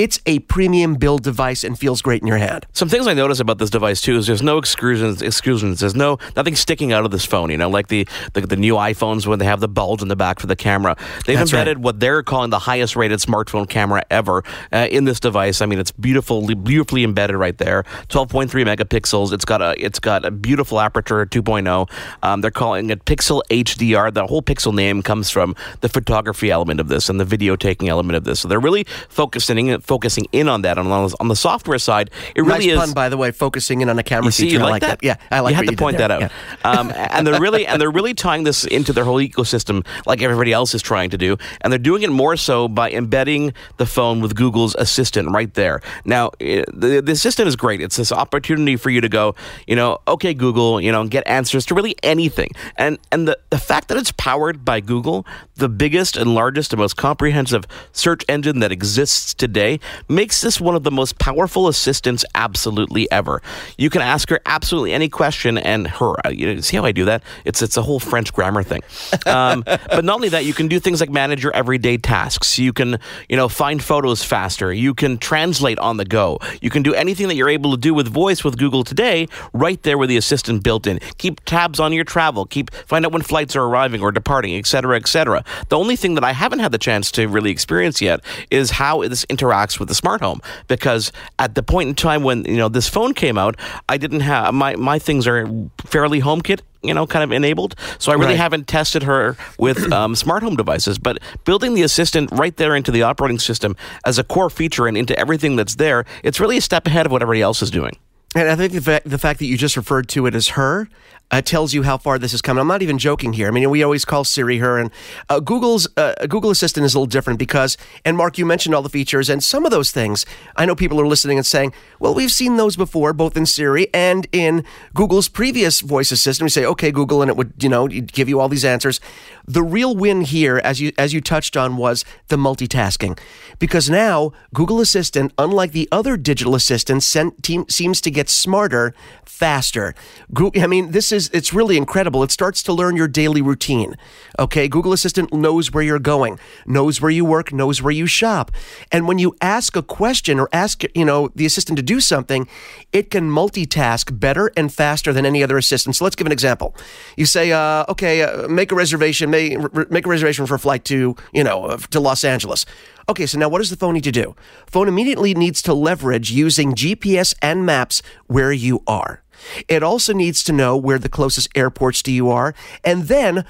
It's 0.00 0.18
a 0.24 0.38
premium 0.38 0.94
build 0.94 1.22
device 1.22 1.62
and 1.62 1.78
feels 1.78 2.00
great 2.00 2.22
in 2.22 2.26
your 2.26 2.38
hand. 2.38 2.66
Some 2.72 2.88
things 2.88 3.06
I 3.06 3.12
notice 3.12 3.38
about 3.38 3.58
this 3.58 3.68
device 3.68 4.00
too 4.00 4.16
is 4.16 4.26
there's 4.26 4.42
no 4.42 4.56
exclusions. 4.56 5.20
Exclusions. 5.20 5.80
There's 5.80 5.94
no 5.94 6.18
nothing 6.34 6.56
sticking 6.56 6.90
out 6.90 7.04
of 7.04 7.10
this 7.10 7.26
phone. 7.26 7.50
You 7.50 7.58
know, 7.58 7.68
like 7.68 7.88
the 7.88 8.08
the, 8.32 8.40
the 8.40 8.56
new 8.56 8.76
iPhones 8.76 9.26
when 9.26 9.38
they 9.38 9.44
have 9.44 9.60
the 9.60 9.68
bulge 9.68 10.00
in 10.00 10.08
the 10.08 10.16
back 10.16 10.40
for 10.40 10.46
the 10.46 10.56
camera. 10.56 10.96
They've 11.26 11.36
That's 11.36 11.52
embedded 11.52 11.76
right. 11.76 11.84
what 11.84 12.00
they're 12.00 12.22
calling 12.22 12.48
the 12.48 12.58
highest 12.58 12.96
rated 12.96 13.18
smartphone 13.18 13.68
camera 13.68 14.02
ever 14.10 14.42
uh, 14.72 14.88
in 14.90 15.04
this 15.04 15.20
device. 15.20 15.60
I 15.60 15.66
mean, 15.66 15.78
it's 15.78 15.92
beautifully 15.92 16.54
beautifully 16.54 17.04
embedded 17.04 17.36
right 17.36 17.58
there. 17.58 17.82
12.3 18.08 18.48
megapixels. 18.48 19.34
It's 19.34 19.44
got 19.44 19.60
a 19.60 19.74
it's 19.84 19.98
got 19.98 20.24
a 20.24 20.30
beautiful 20.30 20.80
aperture 20.80 21.26
2.0. 21.26 21.90
Um, 22.22 22.40
they're 22.40 22.50
calling 22.50 22.88
it 22.88 23.04
Pixel 23.04 23.42
HDR. 23.50 24.14
The 24.14 24.26
whole 24.26 24.40
Pixel 24.40 24.72
name 24.72 25.02
comes 25.02 25.28
from 25.28 25.54
the 25.82 25.90
photography 25.90 26.50
element 26.50 26.80
of 26.80 26.88
this 26.88 27.10
and 27.10 27.20
the 27.20 27.26
video 27.26 27.54
taking 27.54 27.90
element 27.90 28.16
of 28.16 28.24
this. 28.24 28.40
So 28.40 28.48
they're 28.48 28.58
really 28.58 28.84
focusing 29.10 29.68
focusing 29.90 30.26
in 30.30 30.48
on 30.48 30.62
that. 30.62 30.78
On, 30.78 30.86
on 30.86 31.26
the 31.26 31.34
software 31.34 31.78
side, 31.80 32.10
it 32.36 32.42
really 32.42 32.68
nice 32.68 32.74
is. 32.74 32.78
pun, 32.78 32.92
by 32.92 33.08
the 33.08 33.16
way, 33.16 33.32
focusing 33.32 33.80
in 33.80 33.88
on 33.88 33.98
a 33.98 34.04
camera 34.04 34.26
You 34.26 34.30
see, 34.30 34.44
feature. 34.44 34.58
you 34.58 34.60
I 34.60 34.70
like 34.70 34.82
like 34.82 34.82
that? 34.82 35.02
Yeah, 35.02 35.16
I 35.32 35.40
like 35.40 35.50
that. 35.50 35.50
You 35.50 35.56
had 35.56 35.64
to 35.64 35.70
did 35.70 35.78
point 35.78 35.98
that 35.98 36.10
out. 36.12 36.20
Yeah. 36.20 36.28
Um, 36.64 36.92
and 36.94 37.26
they're 37.26 37.40
really 37.40 37.66
and 37.66 37.80
they're 37.80 37.90
really 38.00 38.14
tying 38.14 38.44
this 38.44 38.64
into 38.64 38.92
their 38.92 39.04
whole 39.04 39.18
ecosystem, 39.18 39.84
like 40.06 40.22
everybody 40.22 40.52
else 40.52 40.74
is 40.74 40.82
trying 40.82 41.10
to 41.10 41.18
do. 41.18 41.36
And 41.60 41.72
they're 41.72 41.78
doing 41.78 42.02
it 42.02 42.10
more 42.10 42.36
so 42.36 42.68
by 42.68 42.90
embedding 42.92 43.52
the 43.78 43.86
phone 43.86 44.20
with 44.20 44.36
Google's 44.36 44.76
Assistant 44.76 45.30
right 45.32 45.52
there. 45.54 45.80
Now, 46.04 46.30
eh, 46.40 46.62
the, 46.72 47.02
the 47.02 47.12
Assistant 47.12 47.48
is 47.48 47.56
great. 47.56 47.80
It's 47.80 47.96
this 47.96 48.12
opportunity 48.12 48.76
for 48.76 48.90
you 48.90 49.00
to 49.00 49.08
go, 49.08 49.34
you 49.66 49.74
know, 49.74 49.98
okay, 50.06 50.34
Google, 50.34 50.80
you 50.80 50.92
know, 50.92 51.00
and 51.00 51.10
get 51.10 51.26
answers 51.26 51.66
to 51.66 51.74
really 51.74 51.96
anything. 52.02 52.50
And 52.76 52.98
and 53.10 53.26
the 53.26 53.36
the 53.50 53.58
fact 53.58 53.88
that 53.88 53.98
it's 53.98 54.12
powered 54.12 54.64
by 54.64 54.80
Google, 54.80 55.26
the 55.56 55.68
biggest 55.68 56.16
and 56.16 56.34
largest 56.34 56.72
and 56.72 56.80
most 56.80 56.96
comprehensive 56.96 57.64
search 57.92 58.24
engine 58.28 58.60
that 58.60 58.72
exists 58.72 59.34
today, 59.34 59.69
makes 60.08 60.40
this 60.40 60.60
one 60.60 60.74
of 60.74 60.82
the 60.82 60.90
most 60.90 61.18
powerful 61.18 61.68
assistants 61.68 62.24
absolutely 62.34 63.10
ever. 63.12 63.42
You 63.78 63.90
can 63.90 64.02
ask 64.02 64.28
her 64.30 64.40
absolutely 64.46 64.92
any 64.92 65.08
question, 65.08 65.58
and 65.58 65.86
her. 65.86 66.14
uh, 66.26 66.30
You 66.30 66.54
know, 66.54 66.60
see 66.60 66.76
how 66.76 66.84
I 66.84 66.92
do 66.92 67.04
that? 67.04 67.22
It's 67.44 67.62
it's 67.62 67.76
a 67.76 67.82
whole 67.82 68.00
French 68.00 68.32
grammar 68.32 68.62
thing. 68.62 68.82
Um, 69.26 69.62
but 69.66 70.04
not 70.04 70.14
only 70.16 70.30
that, 70.30 70.44
you 70.44 70.54
can 70.54 70.66
do 70.68 70.80
things 70.80 71.00
like 71.00 71.10
manage 71.10 71.42
your 71.42 71.54
everyday 71.54 71.96
tasks. 71.96 72.58
You 72.58 72.72
can 72.72 72.98
you 73.28 73.36
know 73.36 73.48
find 73.48 73.82
photos 73.82 74.24
faster. 74.24 74.72
You 74.72 74.94
can 74.94 75.18
translate 75.18 75.78
on 75.78 75.96
the 75.96 76.04
go. 76.04 76.38
You 76.60 76.70
can 76.70 76.82
do 76.82 76.94
anything 76.94 77.28
that 77.28 77.36
you're 77.36 77.48
able 77.48 77.70
to 77.72 77.76
do 77.76 77.94
with 77.94 78.08
voice 78.08 78.42
with 78.42 78.58
Google 78.58 78.82
today, 78.84 79.28
right 79.52 79.80
there 79.82 79.98
with 79.98 80.08
the 80.08 80.16
assistant 80.16 80.64
built 80.64 80.86
in. 80.86 80.98
Keep 81.18 81.44
tabs 81.44 81.78
on 81.78 81.92
your 81.92 82.04
travel. 82.04 82.46
Keep 82.46 82.72
find 82.86 83.04
out 83.06 83.12
when 83.12 83.22
flights 83.22 83.54
are 83.56 83.64
arriving 83.64 84.02
or 84.02 84.10
departing, 84.10 84.56
etc., 84.56 84.80
cetera, 84.80 84.96
et 84.96 85.06
cetera. 85.06 85.44
The 85.68 85.78
only 85.78 85.94
thing 85.96 86.14
that 86.14 86.24
I 86.24 86.32
haven't 86.32 86.60
had 86.60 86.72
the 86.72 86.78
chance 86.78 87.10
to 87.12 87.26
really 87.28 87.50
experience 87.50 88.00
yet 88.00 88.20
is 88.50 88.70
how 88.70 89.02
this 89.02 89.26
interacts 89.26 89.59
with 89.78 89.88
the 89.88 89.94
smart 89.94 90.20
home. 90.20 90.40
Because 90.68 91.12
at 91.38 91.54
the 91.54 91.62
point 91.62 91.88
in 91.88 91.94
time 91.94 92.22
when 92.22 92.44
you 92.44 92.56
know 92.56 92.68
this 92.68 92.88
phone 92.88 93.14
came 93.14 93.36
out, 93.38 93.56
I 93.88 93.96
didn't 93.96 94.20
have 94.20 94.54
my 94.54 94.76
my 94.76 94.98
things 94.98 95.26
are 95.26 95.48
fairly 95.84 96.20
HomeKit 96.20 96.60
you 96.82 96.94
know, 96.94 97.06
kind 97.06 97.22
of 97.22 97.30
enabled. 97.30 97.74
So 97.98 98.10
I 98.10 98.14
really 98.14 98.28
Right. 98.28 98.36
haven't 98.38 98.66
tested 98.66 99.02
her 99.02 99.36
with 99.58 99.92
um, 99.92 100.14
smart 100.14 100.42
home 100.42 100.56
devices. 100.56 100.98
But 100.98 101.18
building 101.44 101.74
the 101.74 101.82
assistant 101.82 102.30
right 102.32 102.56
there 102.56 102.74
into 102.74 102.90
the 102.90 103.02
operating 103.02 103.38
system 103.38 103.76
as 104.06 104.18
a 104.18 104.24
core 104.24 104.48
feature 104.48 104.86
and 104.86 104.96
into 104.96 105.14
everything 105.18 105.56
that's 105.56 105.74
there, 105.74 106.06
it's 106.24 106.40
really 106.40 106.56
a 106.56 106.60
step 106.62 106.86
ahead 106.86 107.04
of 107.04 107.12
what 107.12 107.20
everybody 107.20 107.42
else 107.42 107.60
is 107.60 107.70
doing. 107.70 107.98
And 108.34 108.48
I 108.48 108.56
think 108.56 108.72
the 108.72 108.80
fact, 108.80 109.10
the 109.10 109.18
fact 109.18 109.40
that 109.40 109.44
you 109.44 109.58
just 109.58 109.76
referred 109.76 110.08
to 110.10 110.24
it 110.24 110.34
as 110.34 110.48
her 110.50 110.88
uh, 111.30 111.40
tells 111.42 111.74
you 111.74 111.82
how 111.82 111.96
far 111.96 112.18
this 112.18 112.34
is 112.34 112.42
coming. 112.42 112.60
I'm 112.60 112.68
not 112.68 112.82
even 112.82 112.98
joking 112.98 113.32
here. 113.32 113.48
I 113.48 113.50
mean, 113.50 113.68
we 113.70 113.82
always 113.82 114.04
call 114.04 114.24
Siri 114.24 114.58
her, 114.58 114.78
and 114.78 114.90
uh, 115.28 115.40
Google's 115.40 115.88
uh, 115.96 116.14
Google 116.28 116.50
Assistant 116.50 116.84
is 116.84 116.94
a 116.94 116.98
little 116.98 117.06
different 117.06 117.38
because. 117.38 117.76
And 118.04 118.16
Mark, 118.16 118.38
you 118.38 118.46
mentioned 118.46 118.74
all 118.74 118.82
the 118.82 118.88
features, 118.88 119.28
and 119.30 119.42
some 119.42 119.64
of 119.64 119.70
those 119.70 119.90
things. 119.90 120.26
I 120.56 120.66
know 120.66 120.74
people 120.74 121.00
are 121.00 121.06
listening 121.06 121.38
and 121.38 121.46
saying, 121.46 121.72
"Well, 121.98 122.14
we've 122.14 122.30
seen 122.30 122.56
those 122.56 122.76
before, 122.76 123.12
both 123.12 123.36
in 123.36 123.46
Siri 123.46 123.88
and 123.92 124.26
in 124.32 124.64
Google's 124.94 125.28
previous 125.28 125.80
voice 125.80 126.10
assistant." 126.10 126.44
We 126.44 126.50
say, 126.50 126.64
"Okay, 126.64 126.90
Google," 126.90 127.22
and 127.22 127.30
it 127.30 127.36
would, 127.36 127.52
you 127.60 127.68
know, 127.68 127.86
give 127.88 128.28
you 128.28 128.40
all 128.40 128.48
these 128.48 128.64
answers. 128.64 129.00
The 129.46 129.62
real 129.62 129.94
win 129.94 130.22
here, 130.22 130.60
as 130.64 130.80
you 130.80 130.92
as 130.98 131.12
you 131.12 131.20
touched 131.20 131.56
on, 131.56 131.76
was 131.76 132.04
the 132.28 132.36
multitasking, 132.36 133.18
because 133.58 133.90
now 133.90 134.32
Google 134.54 134.80
Assistant, 134.80 135.32
unlike 135.38 135.72
the 135.72 135.88
other 135.92 136.16
digital 136.16 136.54
assistants, 136.54 137.06
sen- 137.06 137.32
team, 137.42 137.66
seems 137.68 138.00
to 138.00 138.10
get 138.10 138.28
smarter 138.28 138.94
faster. 139.24 139.94
Goo- 140.32 140.52
I 140.56 140.66
mean, 140.66 140.92
this 140.92 141.12
is 141.12 141.19
it's 141.28 141.52
really 141.52 141.76
incredible. 141.76 142.22
It 142.22 142.30
starts 142.30 142.62
to 142.64 142.72
learn 142.72 142.96
your 142.96 143.08
daily 143.08 143.42
routine. 143.42 143.96
Okay, 144.38 144.68
Google 144.68 144.92
Assistant 144.92 145.32
knows 145.32 145.72
where 145.72 145.82
you're 145.82 145.98
going, 145.98 146.38
knows 146.66 147.00
where 147.00 147.10
you 147.10 147.24
work, 147.24 147.52
knows 147.52 147.82
where 147.82 147.92
you 147.92 148.06
shop, 148.06 148.50
and 148.90 149.06
when 149.06 149.18
you 149.18 149.36
ask 149.40 149.76
a 149.76 149.82
question 149.82 150.40
or 150.40 150.48
ask 150.52 150.82
you 150.94 151.04
know 151.04 151.30
the 151.34 151.46
assistant 151.46 151.76
to 151.76 151.82
do 151.82 152.00
something, 152.00 152.48
it 152.92 153.10
can 153.10 153.30
multitask 153.30 154.18
better 154.18 154.50
and 154.56 154.72
faster 154.72 155.12
than 155.12 155.26
any 155.26 155.42
other 155.42 155.58
assistant. 155.58 155.96
So 155.96 156.04
let's 156.04 156.16
give 156.16 156.26
an 156.26 156.32
example. 156.32 156.74
You 157.16 157.26
say, 157.26 157.52
uh, 157.52 157.84
okay, 157.88 158.22
uh, 158.22 158.48
make 158.48 158.72
a 158.72 158.74
reservation, 158.74 159.30
make, 159.30 159.90
make 159.90 160.06
a 160.06 160.08
reservation 160.08 160.46
for 160.46 160.54
a 160.54 160.58
flight 160.58 160.84
to 160.86 161.16
you 161.32 161.44
know 161.44 161.66
uh, 161.66 161.76
to 161.90 162.00
Los 162.00 162.24
Angeles. 162.24 162.64
Okay, 163.08 163.26
so 163.26 163.38
now 163.38 163.48
what 163.48 163.58
does 163.58 163.70
the 163.70 163.76
phone 163.76 163.94
need 163.94 164.04
to 164.04 164.12
do? 164.12 164.36
Phone 164.66 164.86
immediately 164.86 165.34
needs 165.34 165.62
to 165.62 165.74
leverage 165.74 166.30
using 166.30 166.74
GPS 166.74 167.34
and 167.42 167.66
maps 167.66 168.02
where 168.28 168.52
you 168.52 168.82
are. 168.86 169.22
It 169.68 169.82
also 169.82 170.12
needs 170.12 170.42
to 170.44 170.52
know 170.52 170.76
where 170.76 170.98
the 170.98 171.08
closest 171.08 171.48
airports 171.54 172.02
to 172.02 172.12
you 172.12 172.30
are, 172.30 172.54
and 172.84 173.04
then 173.04 173.44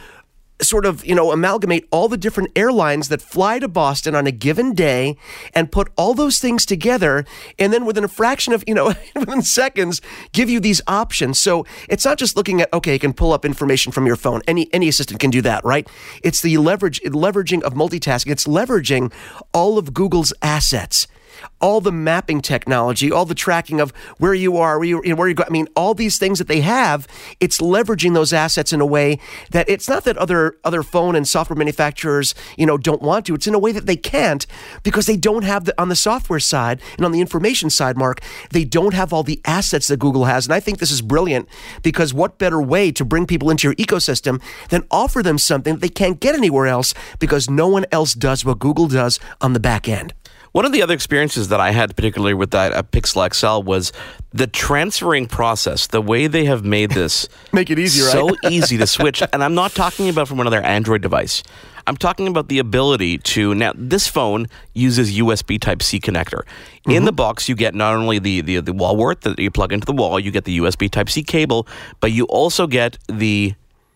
sort 0.63 0.87
of, 0.87 1.05
you 1.05 1.15
know, 1.15 1.33
amalgamate 1.33 1.87
all 1.91 2.09
the 2.09 2.17
different 2.17 2.51
airlines 2.57 3.09
that 3.09 3.23
fly 3.23 3.59
to 3.59 3.69
Boston 3.69 4.15
on 4.15 4.27
a 4.27 4.33
given 4.33 4.75
day 4.75 5.17
and 5.55 5.73
put 5.73 5.89
all 5.97 6.15
those 6.15 6.39
things 6.39 6.67
together 6.67 7.25
and 7.59 7.73
then 7.73 7.85
within 7.85 8.05
a 8.05 8.09
fraction 8.09 8.53
of, 8.53 8.65
you 8.67 8.75
know, 8.75 8.87
within 9.15 9.43
seconds 9.43 10.01
give 10.33 10.51
you 10.51 10.61
these 10.61 10.81
options. 10.87 11.39
So 11.39 11.67
it's 11.89 12.05
not 12.05 12.19
just 12.19 12.37
looking 12.37 12.61
at 12.61 12.73
okay, 12.73 12.95
you 12.95 12.99
can 12.99 13.13
pull 13.13 13.33
up 13.33 13.45
information 13.45 13.93
from 13.93 14.07
your 14.07 14.17
phone. 14.17 14.43
Any 14.47 14.73
any 14.73 14.89
assistant 14.89 15.21
can 15.21 15.31
do 15.31 15.43
that, 15.43 15.65
right? 15.65 15.89
It's 16.23 16.43
the 16.43 16.59
leverage 16.59 17.01
leveraging 17.03 17.63
of 17.63 17.75
multitasking. 17.75 18.31
It's 18.31 18.47
leveraging 18.47 19.13
all 19.53 19.79
of 19.79 19.95
Google's 19.95 20.33
assets 20.43 21.07
all 21.61 21.81
the 21.81 21.93
mapping 21.93 22.41
technology, 22.41 23.11
all 23.13 23.25
the 23.25 23.35
tracking 23.35 23.81
of 23.81 23.91
where 24.19 24.35
you 24.35 24.57
are, 24.57 24.79
where 24.79 24.89
you, 24.89 25.17
where 25.17 25.29
you 25.29 25.35
go. 25.35 25.45
I 25.47 25.51
mean, 25.51 25.69
all 25.77 25.95
these 25.95 26.19
things 26.19 26.39
that 26.39 26.49
they 26.49 26.61
have, 26.61 27.07
it's 27.41 27.59
leveraging 27.59 28.15
those 28.15 28.33
assets 28.33 28.73
in 28.73 28.81
a 28.81 28.87
way 28.87 29.19
that 29.51 29.69
it's 29.69 29.89
not 29.89 30.05
that 30.05 30.17
other 30.17 30.57
other 30.65 30.83
phone 30.83 31.17
and 31.17 31.27
software 31.27 31.57
manufacturers, 31.57 32.35
you 32.57 32.67
know, 32.67 32.79
don't 32.79 33.03
want 33.03 33.27
to. 33.27 33.35
It's 33.35 33.47
in 33.47 33.55
a 33.55 33.59
way 33.59 33.73
that 33.73 33.87
they 33.87 33.97
can't 33.97 34.47
because 34.83 35.07
they 35.07 35.17
don't 35.17 35.45
have 35.45 35.65
the 35.65 35.81
on 35.81 35.89
the 35.89 35.97
software 35.97 36.41
side 36.41 36.81
and 36.97 37.05
on 37.05 37.13
the 37.13 37.21
information 37.21 37.71
side, 37.71 37.97
Mark, 37.97 38.21
they 38.51 38.65
don't 38.65 38.95
have 38.95 39.13
all 39.13 39.23
the 39.23 39.41
assets 39.45 39.89
that 39.89 39.99
Google 39.99 40.25
has. 40.25 40.47
And 40.47 40.55
I 40.55 40.61
think 40.61 40.79
this 40.79 40.91
is 40.91 41.03
brilliant 41.03 41.49
because 41.83 42.15
what 42.15 42.39
better 42.39 42.61
way 42.61 42.93
to 42.93 43.05
bring 43.05 43.27
people 43.27 43.51
into 43.51 43.69
your 43.69 43.75
ecosystem 43.75 44.41
than 44.69 44.87
offer 44.91 45.23
them 45.23 45.39
something 45.39 45.75
that 45.75 45.81
they 45.81 45.89
can't 45.89 46.21
get 46.21 46.35
anywhere 46.35 46.67
else 46.67 46.95
because 47.19 47.51
no 47.51 47.69
one 47.69 47.87
else 47.93 48.15
does 48.15 48.45
what 48.45 48.59
Google 48.59 48.89
does 48.89 49.19
on 49.41 49.53
the 49.53 49.61
back 49.61 49.89
end. 49.89 50.15
One 50.53 50.65
of 50.65 50.73
the 50.73 50.83
other 50.83 50.95
experiences 50.95 51.49
that 51.49 51.61
I 51.61 51.71
had, 51.71 51.95
particularly 51.95 52.35
with 52.35 52.51
that 52.51 52.73
uh, 52.73 52.83
Pixel 52.83 53.33
XL, 53.33 53.63
was 53.65 53.93
the 54.33 54.47
transferring 54.47 55.27
process. 55.27 55.87
The 55.87 56.03
way 56.03 56.27
they 56.27 56.45
have 56.47 56.65
made 56.65 56.91
this 56.91 57.29
Make 57.53 57.71
it 57.71 57.79
easy, 57.79 58.03
right? 58.03 58.11
so 58.13 58.37
easy 58.51 58.77
to 58.79 58.87
switch. 58.87 59.23
And 59.33 59.45
I'm 59.45 59.55
not 59.55 59.73
talking 59.73 60.09
about 60.09 60.27
from 60.29 60.41
another 60.41 60.61
Android 60.61 61.03
device. 61.03 61.43
I'm 61.87 61.97
talking 61.97 62.27
about 62.29 62.49
the 62.49 62.59
ability 62.59 63.19
to 63.19 63.55
now. 63.55 63.73
This 63.75 64.07
phone 64.07 64.47
uses 64.75 65.17
USB 65.17 65.59
Type 65.61 65.83
C 65.83 65.99
connector. 66.01 66.43
In 66.87 66.93
Mm-hmm. 66.93 67.05
the 67.05 67.13
box, 67.13 67.49
you 67.49 67.55
get 67.55 67.75
not 67.75 67.95
only 67.95 68.19
the, 68.19 68.41
the 68.43 68.61
the 68.61 68.73
wall 68.73 68.97
wart 68.97 69.21
that 69.23 69.39
you 69.39 69.51
plug 69.51 69.73
into 69.73 69.87
the 69.87 69.93
wall, 69.93 70.19
you 70.21 70.31
get 70.31 70.45
the 70.45 70.59
USB 70.59 70.91
Type 70.91 71.09
C 71.11 71.23
cable, 71.23 71.67
but 72.01 72.13
you 72.13 72.25
also 72.27 72.67
get 72.67 72.99
the 73.09 73.55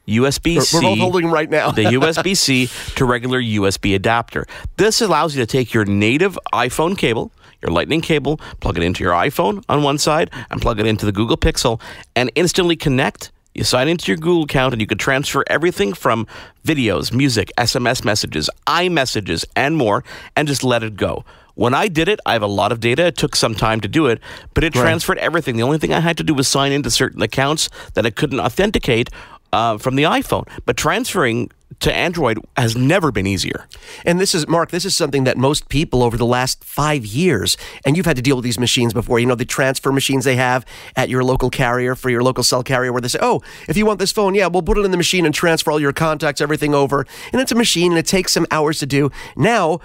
USB 0.08 0.60
C. 0.60 0.76
We're 0.76 0.82
both 0.82 0.98
holding 0.98 1.30
right 1.30 1.48
now. 1.48 1.70
the 1.70 1.84
USB 1.84 2.36
C 2.36 2.68
to 2.96 3.04
regular 3.04 3.40
USB 3.40 3.94
adapter. 3.94 4.46
This 4.76 5.00
allows 5.00 5.34
you 5.36 5.42
to 5.42 5.46
take 5.46 5.72
your 5.72 5.84
native 5.84 6.38
iPhone 6.52 6.96
cable, 6.96 7.32
your 7.62 7.72
Lightning 7.72 8.00
cable, 8.02 8.38
plug 8.60 8.76
it 8.76 8.82
into 8.82 9.02
your 9.02 9.12
iPhone 9.14 9.64
on 9.68 9.82
one 9.82 9.96
side, 9.98 10.30
and 10.50 10.60
plug 10.60 10.78
it 10.80 10.86
into 10.86 11.06
the 11.06 11.12
Google 11.12 11.36
Pixel, 11.38 11.80
and 12.14 12.30
instantly 12.34 12.76
connect 12.76 13.30
You 13.56 13.62
sign 13.62 13.86
into 13.86 14.10
your 14.10 14.16
Google 14.16 14.42
account 14.42 14.74
and 14.74 14.80
you 14.80 14.86
can 14.88 14.98
transfer 14.98 15.44
everything 15.46 15.94
from 15.94 16.26
videos, 16.66 17.12
music, 17.12 17.52
SMS 17.56 18.04
messages, 18.04 18.50
iMessages, 18.66 19.44
and 19.54 19.76
more, 19.76 20.02
and 20.34 20.48
just 20.48 20.64
let 20.64 20.82
it 20.82 20.96
go. 20.96 21.24
When 21.54 21.72
I 21.72 21.86
did 21.86 22.08
it, 22.08 22.18
I 22.26 22.32
have 22.32 22.42
a 22.42 22.48
lot 22.48 22.72
of 22.72 22.80
data. 22.80 23.06
It 23.06 23.16
took 23.16 23.36
some 23.36 23.54
time 23.54 23.80
to 23.82 23.86
do 23.86 24.06
it, 24.08 24.18
but 24.54 24.64
it 24.64 24.74
Right. 24.74 24.82
transferred 24.82 25.18
everything. 25.18 25.54
The 25.56 25.62
only 25.62 25.78
thing 25.78 25.92
I 25.94 26.00
had 26.00 26.16
to 26.16 26.24
do 26.24 26.34
was 26.34 26.48
sign 26.48 26.72
into 26.72 26.90
certain 26.90 27.22
accounts 27.22 27.68
that 27.94 28.04
I 28.04 28.10
couldn't 28.10 28.40
authenticate 28.40 29.08
uh, 29.54 29.78
from 29.78 29.94
the 29.96 30.02
iPhone. 30.04 30.46
But 30.66 30.76
transferring 30.76 31.50
to 31.80 31.94
Android 31.94 32.38
has 32.56 32.76
never 32.76 33.10
been 33.10 33.26
easier. 33.26 33.66
And 34.04 34.20
this 34.20 34.34
is, 34.34 34.46
Mark, 34.46 34.70
this 34.70 34.84
is 34.84 34.94
something 34.94 35.24
that 35.24 35.36
most 35.36 35.68
people 35.68 36.02
over 36.02 36.16
the 36.16 36.26
last 36.26 36.64
five 36.64 37.04
years, 37.04 37.56
and 37.84 37.96
you've 37.96 38.06
had 38.06 38.16
to 38.16 38.22
deal 38.22 38.36
with 38.36 38.44
these 38.44 38.58
machines 38.58 38.92
before, 38.92 39.18
you 39.18 39.26
know, 39.26 39.34
the 39.34 39.44
transfer 39.44 39.92
machines 39.92 40.24
they 40.24 40.36
have 40.36 40.64
at 40.96 41.08
your 41.08 41.24
local 41.24 41.50
carrier 41.50 41.94
for 41.94 42.10
your 42.10 42.22
local 42.22 42.44
cell 42.44 42.62
carrier 42.62 42.92
where 42.92 43.00
they 43.00 43.08
say, 43.08 43.18
oh, 43.20 43.42
if 43.68 43.76
you 43.76 43.84
want 43.84 43.98
this 43.98 44.12
phone, 44.12 44.34
yeah, 44.34 44.46
we'll 44.46 44.62
put 44.62 44.78
it 44.78 44.84
in 44.84 44.90
the 44.90 44.96
machine 44.96 45.26
and 45.26 45.34
transfer 45.34 45.70
all 45.70 45.80
your 45.80 45.92
contacts, 45.92 46.40
everything 46.40 46.74
over. 46.74 47.06
And 47.32 47.40
it's 47.42 47.52
a 47.52 47.56
machine 47.56 47.92
and 47.92 47.98
it 47.98 48.06
takes 48.06 48.32
some 48.32 48.46
hours 48.50 48.78
to 48.78 48.86
do. 48.86 49.10
Now, 49.36 49.80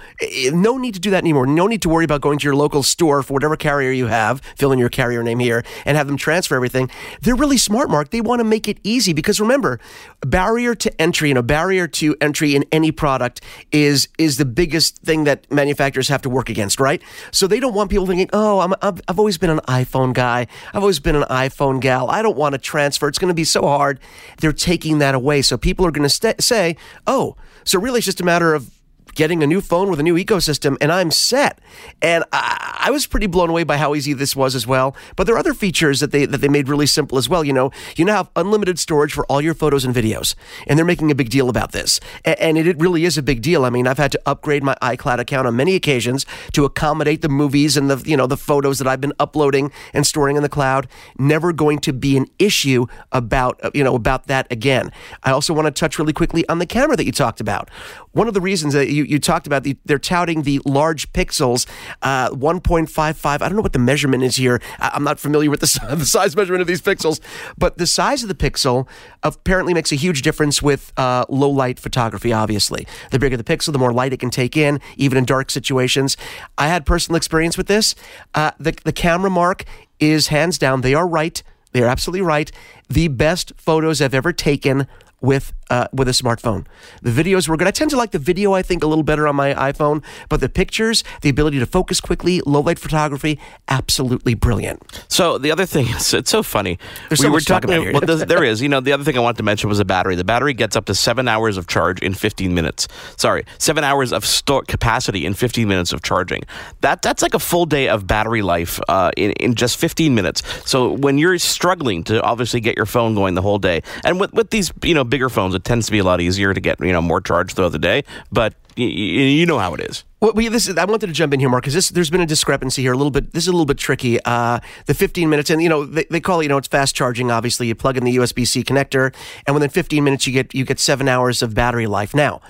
no 0.52 0.78
need 0.78 0.94
to 0.94 1.00
do 1.00 1.10
that 1.10 1.18
anymore. 1.18 1.46
No 1.46 1.66
need 1.66 1.82
to 1.82 1.88
worry 1.88 2.04
about 2.04 2.20
going 2.20 2.38
to 2.38 2.44
your 2.44 2.56
local 2.56 2.82
store 2.82 3.22
for 3.22 3.34
whatever 3.34 3.56
carrier 3.56 3.90
you 3.90 4.06
have, 4.06 4.40
fill 4.56 4.72
in 4.72 4.78
your 4.78 4.90
carrier 4.90 5.22
name 5.22 5.38
here, 5.38 5.64
and 5.84 5.96
have 5.96 6.06
them 6.06 6.16
transfer 6.16 6.54
everything. 6.54 6.90
They're 7.20 7.34
really 7.34 7.58
smart, 7.58 7.90
Mark. 7.90 8.10
They 8.10 8.20
want 8.20 8.40
to 8.40 8.44
make 8.44 8.68
it 8.68 8.78
easy 8.84 9.12
because 9.12 9.40
remember, 9.40 9.80
barrier 10.20 10.74
to 10.76 11.00
entry, 11.00 11.30
and 11.30 11.38
a 11.38 11.42
barrier 11.42 11.79
to 11.88 12.16
entry 12.20 12.54
in 12.54 12.64
any 12.72 12.92
product 12.92 13.40
is 13.72 14.08
is 14.18 14.36
the 14.36 14.44
biggest 14.44 14.98
thing 14.98 15.24
that 15.24 15.50
manufacturers 15.50 16.08
have 16.08 16.22
to 16.22 16.30
work 16.30 16.48
against, 16.48 16.80
right? 16.80 17.02
So 17.32 17.46
they 17.46 17.60
don't 17.60 17.74
want 17.74 17.90
people 17.90 18.06
thinking, 18.06 18.30
"Oh, 18.32 18.60
I'm, 18.60 18.74
I've, 18.82 19.00
I've 19.08 19.18
always 19.18 19.38
been 19.38 19.50
an 19.50 19.60
iPhone 19.68 20.14
guy. 20.14 20.46
I've 20.72 20.82
always 20.82 21.00
been 21.00 21.16
an 21.16 21.24
iPhone 21.24 21.80
gal. 21.80 22.10
I 22.10 22.22
don't 22.22 22.36
want 22.36 22.54
to 22.54 22.58
transfer. 22.58 23.08
It's 23.08 23.18
going 23.18 23.28
to 23.30 23.34
be 23.34 23.44
so 23.44 23.62
hard." 23.62 24.00
They're 24.38 24.52
taking 24.52 24.98
that 24.98 25.14
away. 25.14 25.42
So 25.42 25.56
people 25.56 25.86
are 25.86 25.90
going 25.90 26.02
to 26.02 26.08
st- 26.08 26.42
say, 26.42 26.76
"Oh, 27.06 27.36
so 27.64 27.78
really 27.78 27.98
it's 27.98 28.06
just 28.06 28.20
a 28.20 28.24
matter 28.24 28.54
of 28.54 28.70
getting 29.14 29.42
a 29.42 29.46
new 29.46 29.60
phone 29.60 29.90
with 29.90 30.00
a 30.00 30.02
new 30.02 30.14
ecosystem 30.16 30.76
and 30.80 30.90
I'm 30.92 31.10
set. 31.10 31.58
And 32.02 32.24
I, 32.32 32.78
I 32.86 32.90
was 32.90 33.06
pretty 33.06 33.26
blown 33.26 33.50
away 33.50 33.64
by 33.64 33.76
how 33.76 33.94
easy 33.94 34.12
this 34.12 34.34
was 34.36 34.54
as 34.54 34.66
well. 34.66 34.96
But 35.16 35.26
there 35.26 35.34
are 35.34 35.38
other 35.38 35.54
features 35.54 36.00
that 36.00 36.10
they 36.12 36.26
that 36.26 36.38
they 36.38 36.48
made 36.48 36.68
really 36.68 36.86
simple 36.86 37.18
as 37.18 37.28
well. 37.28 37.44
You 37.44 37.52
know, 37.52 37.70
you 37.96 38.04
now 38.04 38.16
have 38.16 38.30
unlimited 38.36 38.78
storage 38.78 39.12
for 39.12 39.24
all 39.26 39.40
your 39.40 39.54
photos 39.54 39.84
and 39.84 39.94
videos, 39.94 40.34
and 40.66 40.78
they're 40.78 40.86
making 40.86 41.10
a 41.10 41.14
big 41.14 41.30
deal 41.30 41.48
about 41.48 41.72
this. 41.72 42.00
A- 42.24 42.40
And, 42.42 42.56
it, 42.58 42.66
it 42.66 42.78
really 42.78 43.04
is 43.04 43.18
a 43.18 43.22
big 43.22 43.42
deal. 43.42 43.64
I 43.64 43.70
mean, 43.70 43.86
I've 43.86 43.98
had 43.98 44.12
to 44.12 44.20
upgrade 44.26 44.62
my 44.62 44.74
iCloud 44.82 45.18
account 45.18 45.46
on 45.46 45.56
many 45.56 45.74
occasions 45.74 46.24
to 46.52 46.64
accommodate 46.64 47.22
the 47.22 47.28
movies 47.28 47.76
and 47.76 47.90
the 47.90 48.02
you 48.08 48.16
know 48.16 48.26
the 48.26 48.36
photos 48.36 48.78
that 48.78 48.86
I've 48.88 49.00
been 49.00 49.12
uploading 49.18 49.70
and 49.92 50.06
storing 50.06 50.36
in 50.36 50.42
the 50.42 50.48
cloud. 50.48 50.88
Never 51.18 51.52
going 51.52 51.78
to 51.80 51.92
be 51.92 52.16
an 52.16 52.26
issue 52.38 52.86
about 53.12 53.60
you 53.74 53.84
know 53.84 53.94
about 53.94 54.26
that 54.26 54.46
again. 54.50 54.90
I 55.22 55.30
also 55.32 55.52
want 55.54 55.66
to 55.66 55.70
touch 55.72 55.98
really 55.98 56.12
quickly 56.12 56.48
on 56.48 56.58
the 56.58 56.66
camera 56.66 56.96
that 56.96 57.04
you 57.06 57.12
talked 57.12 57.40
about. 57.40 57.68
One 58.12 58.26
of 58.26 58.34
the 58.34 58.40
reasons 58.40 58.74
that 58.74 58.90
you, 58.90 59.04
you 59.04 59.18
talked 59.18 59.46
about, 59.46 59.62
the, 59.62 59.76
they're 59.84 59.98
touting 59.98 60.42
the 60.42 60.60
large 60.64 61.12
pixels, 61.12 61.66
uh, 62.02 62.30
1.55. 62.30 63.26
I 63.26 63.38
don't 63.38 63.56
know 63.56 63.62
what 63.62 63.72
the 63.72 63.78
measurement 63.78 64.22
is 64.22 64.36
here. 64.36 64.60
I, 64.78 64.90
I'm 64.94 65.04
not 65.04 65.20
familiar 65.20 65.50
with 65.50 65.60
the, 65.60 65.94
the 65.96 66.04
size 66.04 66.34
measurement 66.36 66.60
of 66.60 66.66
these 66.66 66.82
pixels, 66.82 67.20
but 67.56 67.78
the 67.78 67.86
size 67.86 68.22
of 68.22 68.28
the 68.28 68.34
pixel 68.34 68.88
apparently 69.22 69.74
makes 69.74 69.92
a 69.92 69.96
huge 69.96 70.22
difference 70.22 70.60
with 70.60 70.92
uh, 70.96 71.24
low 71.28 71.50
light 71.50 71.78
photography, 71.78 72.32
obviously. 72.32 72.86
The 73.10 73.18
bigger 73.18 73.36
the 73.36 73.44
pixel, 73.44 73.72
the 73.72 73.78
more 73.78 73.92
light 73.92 74.12
it 74.12 74.20
can 74.20 74.30
take 74.30 74.56
in, 74.56 74.80
even 74.96 75.16
in 75.16 75.24
dark 75.24 75.50
situations. 75.50 76.16
I 76.58 76.66
had 76.68 76.84
personal 76.84 77.16
experience 77.16 77.56
with 77.56 77.68
this. 77.68 77.94
Uh, 78.34 78.50
the, 78.58 78.76
the 78.84 78.92
camera 78.92 79.30
mark 79.30 79.64
is 80.00 80.28
hands 80.28 80.58
down, 80.58 80.80
they 80.80 80.94
are 80.94 81.06
right. 81.06 81.42
They 81.72 81.82
are 81.82 81.86
absolutely 81.86 82.22
right. 82.22 82.50
The 82.88 83.08
best 83.08 83.52
photos 83.56 84.02
I've 84.02 84.14
ever 84.14 84.32
taken 84.32 84.88
with 85.20 85.52
uh, 85.70 85.86
with 85.92 86.08
a 86.08 86.12
smartphone. 86.12 86.66
The 87.02 87.10
videos 87.10 87.48
were 87.48 87.56
good. 87.56 87.68
I 87.68 87.70
tend 87.70 87.90
to 87.92 87.96
like 87.96 88.10
the 88.10 88.18
video, 88.18 88.52
I 88.52 88.62
think, 88.62 88.82
a 88.82 88.86
little 88.86 89.04
better 89.04 89.26
on 89.26 89.36
my 89.36 89.54
iPhone, 89.54 90.04
but 90.28 90.40
the 90.40 90.48
pictures, 90.48 91.02
the 91.22 91.28
ability 91.28 91.58
to 91.60 91.66
focus 91.66 92.00
quickly, 92.00 92.40
low 92.44 92.60
light 92.60 92.78
photography, 92.78 93.38
absolutely 93.68 94.34
brilliant. 94.34 94.82
So 95.08 95.38
the 95.38 95.50
other 95.50 95.66
thing 95.66 95.86
is, 95.88 96.12
it's 96.12 96.30
so 96.30 96.42
funny. 96.42 96.78
There's 97.08 97.20
so 97.20 97.30
much 97.30 97.44
to 97.44 97.48
talk 97.48 97.64
about 97.64 97.80
here. 97.80 97.92
well, 97.92 98.02
there 98.02 98.44
is. 98.44 98.60
You 98.60 98.68
know, 98.68 98.80
the 98.80 98.92
other 98.92 99.04
thing 99.04 99.16
I 99.16 99.20
wanted 99.20 99.38
to 99.38 99.42
mention 99.42 99.68
was 99.68 99.78
the 99.78 99.84
battery. 99.84 100.16
The 100.16 100.24
battery 100.24 100.52
gets 100.52 100.76
up 100.76 100.84
to 100.86 100.94
seven 100.94 101.28
hours 101.28 101.56
of 101.56 101.66
charge 101.66 102.00
in 102.02 102.12
15 102.14 102.54
minutes. 102.54 102.88
Sorry, 103.16 103.44
seven 103.58 103.84
hours 103.84 104.12
of 104.12 104.26
store 104.26 104.62
capacity 104.62 105.24
in 105.24 105.34
15 105.34 105.66
minutes 105.66 105.92
of 105.92 106.02
charging. 106.02 106.42
That 106.82 107.00
that's 107.00 107.22
like 107.22 107.32
a 107.32 107.38
full 107.38 107.64
day 107.64 107.88
of 107.88 108.06
battery 108.06 108.42
life 108.42 108.80
uh, 108.88 109.12
in 109.16 109.32
in 109.32 109.54
just 109.54 109.78
15 109.78 110.14
minutes. 110.14 110.42
So 110.68 110.92
when 110.92 111.16
you're 111.18 111.38
struggling 111.38 112.04
to 112.04 112.20
obviously 112.22 112.60
get 112.60 112.76
your 112.76 112.86
phone 112.86 113.14
going 113.14 113.34
the 113.34 113.42
whole 113.42 113.58
day, 113.58 113.82
and 114.04 114.20
with 114.20 114.32
with 114.32 114.50
these 114.50 114.72
you 114.82 114.94
know 114.94 115.04
bigger 115.04 115.28
phones, 115.28 115.54
it 115.60 115.64
tends 115.64 115.86
to 115.86 115.92
be 115.92 115.98
a 115.98 116.04
lot 116.04 116.20
easier 116.20 116.54
to 116.54 116.60
get 116.60 116.80
you 116.80 116.92
know 116.92 117.02
more 117.02 117.20
charge 117.20 117.54
throughout 117.54 117.72
the 117.72 117.78
day. 117.78 118.04
But 118.32 118.54
y- 118.76 118.84
y- 118.84 118.88
you 118.88 119.46
know 119.46 119.58
how 119.58 119.74
it 119.74 119.80
is. 119.80 120.04
Well, 120.20 120.32
we, 120.34 120.48
this 120.48 120.68
is, 120.68 120.76
I 120.76 120.84
wanted 120.84 121.06
to 121.06 121.12
jump 121.12 121.32
in 121.32 121.40
here, 121.40 121.48
Mark, 121.48 121.64
because 121.64 121.88
there's 121.90 122.10
been 122.10 122.20
a 122.20 122.26
discrepancy 122.26 122.82
here. 122.82 122.92
A 122.92 122.96
little 122.96 123.10
bit. 123.10 123.32
This 123.32 123.44
is 123.44 123.48
a 123.48 123.52
little 123.52 123.66
bit 123.66 123.78
tricky. 123.78 124.18
Uh, 124.24 124.60
the 124.86 124.92
15 124.94 125.28
minutes, 125.30 125.48
and 125.50 125.62
you 125.62 125.68
know, 125.68 125.84
they, 125.86 126.04
they 126.10 126.20
call 126.20 126.40
it. 126.40 126.44
You 126.44 126.48
know, 126.50 126.58
it's 126.58 126.68
fast 126.68 126.94
charging. 126.94 127.30
Obviously, 127.30 127.68
you 127.68 127.74
plug 127.74 127.96
in 127.96 128.04
the 128.04 128.16
USB 128.16 128.46
C 128.46 128.62
connector, 128.62 129.14
and 129.46 129.54
within 129.54 129.70
15 129.70 130.02
minutes, 130.04 130.26
you 130.26 130.32
get 130.32 130.54
you 130.54 130.64
get 130.64 130.78
seven 130.78 131.08
hours 131.08 131.42
of 131.42 131.54
battery 131.54 131.86
life. 131.86 132.14
Now, 132.14 132.40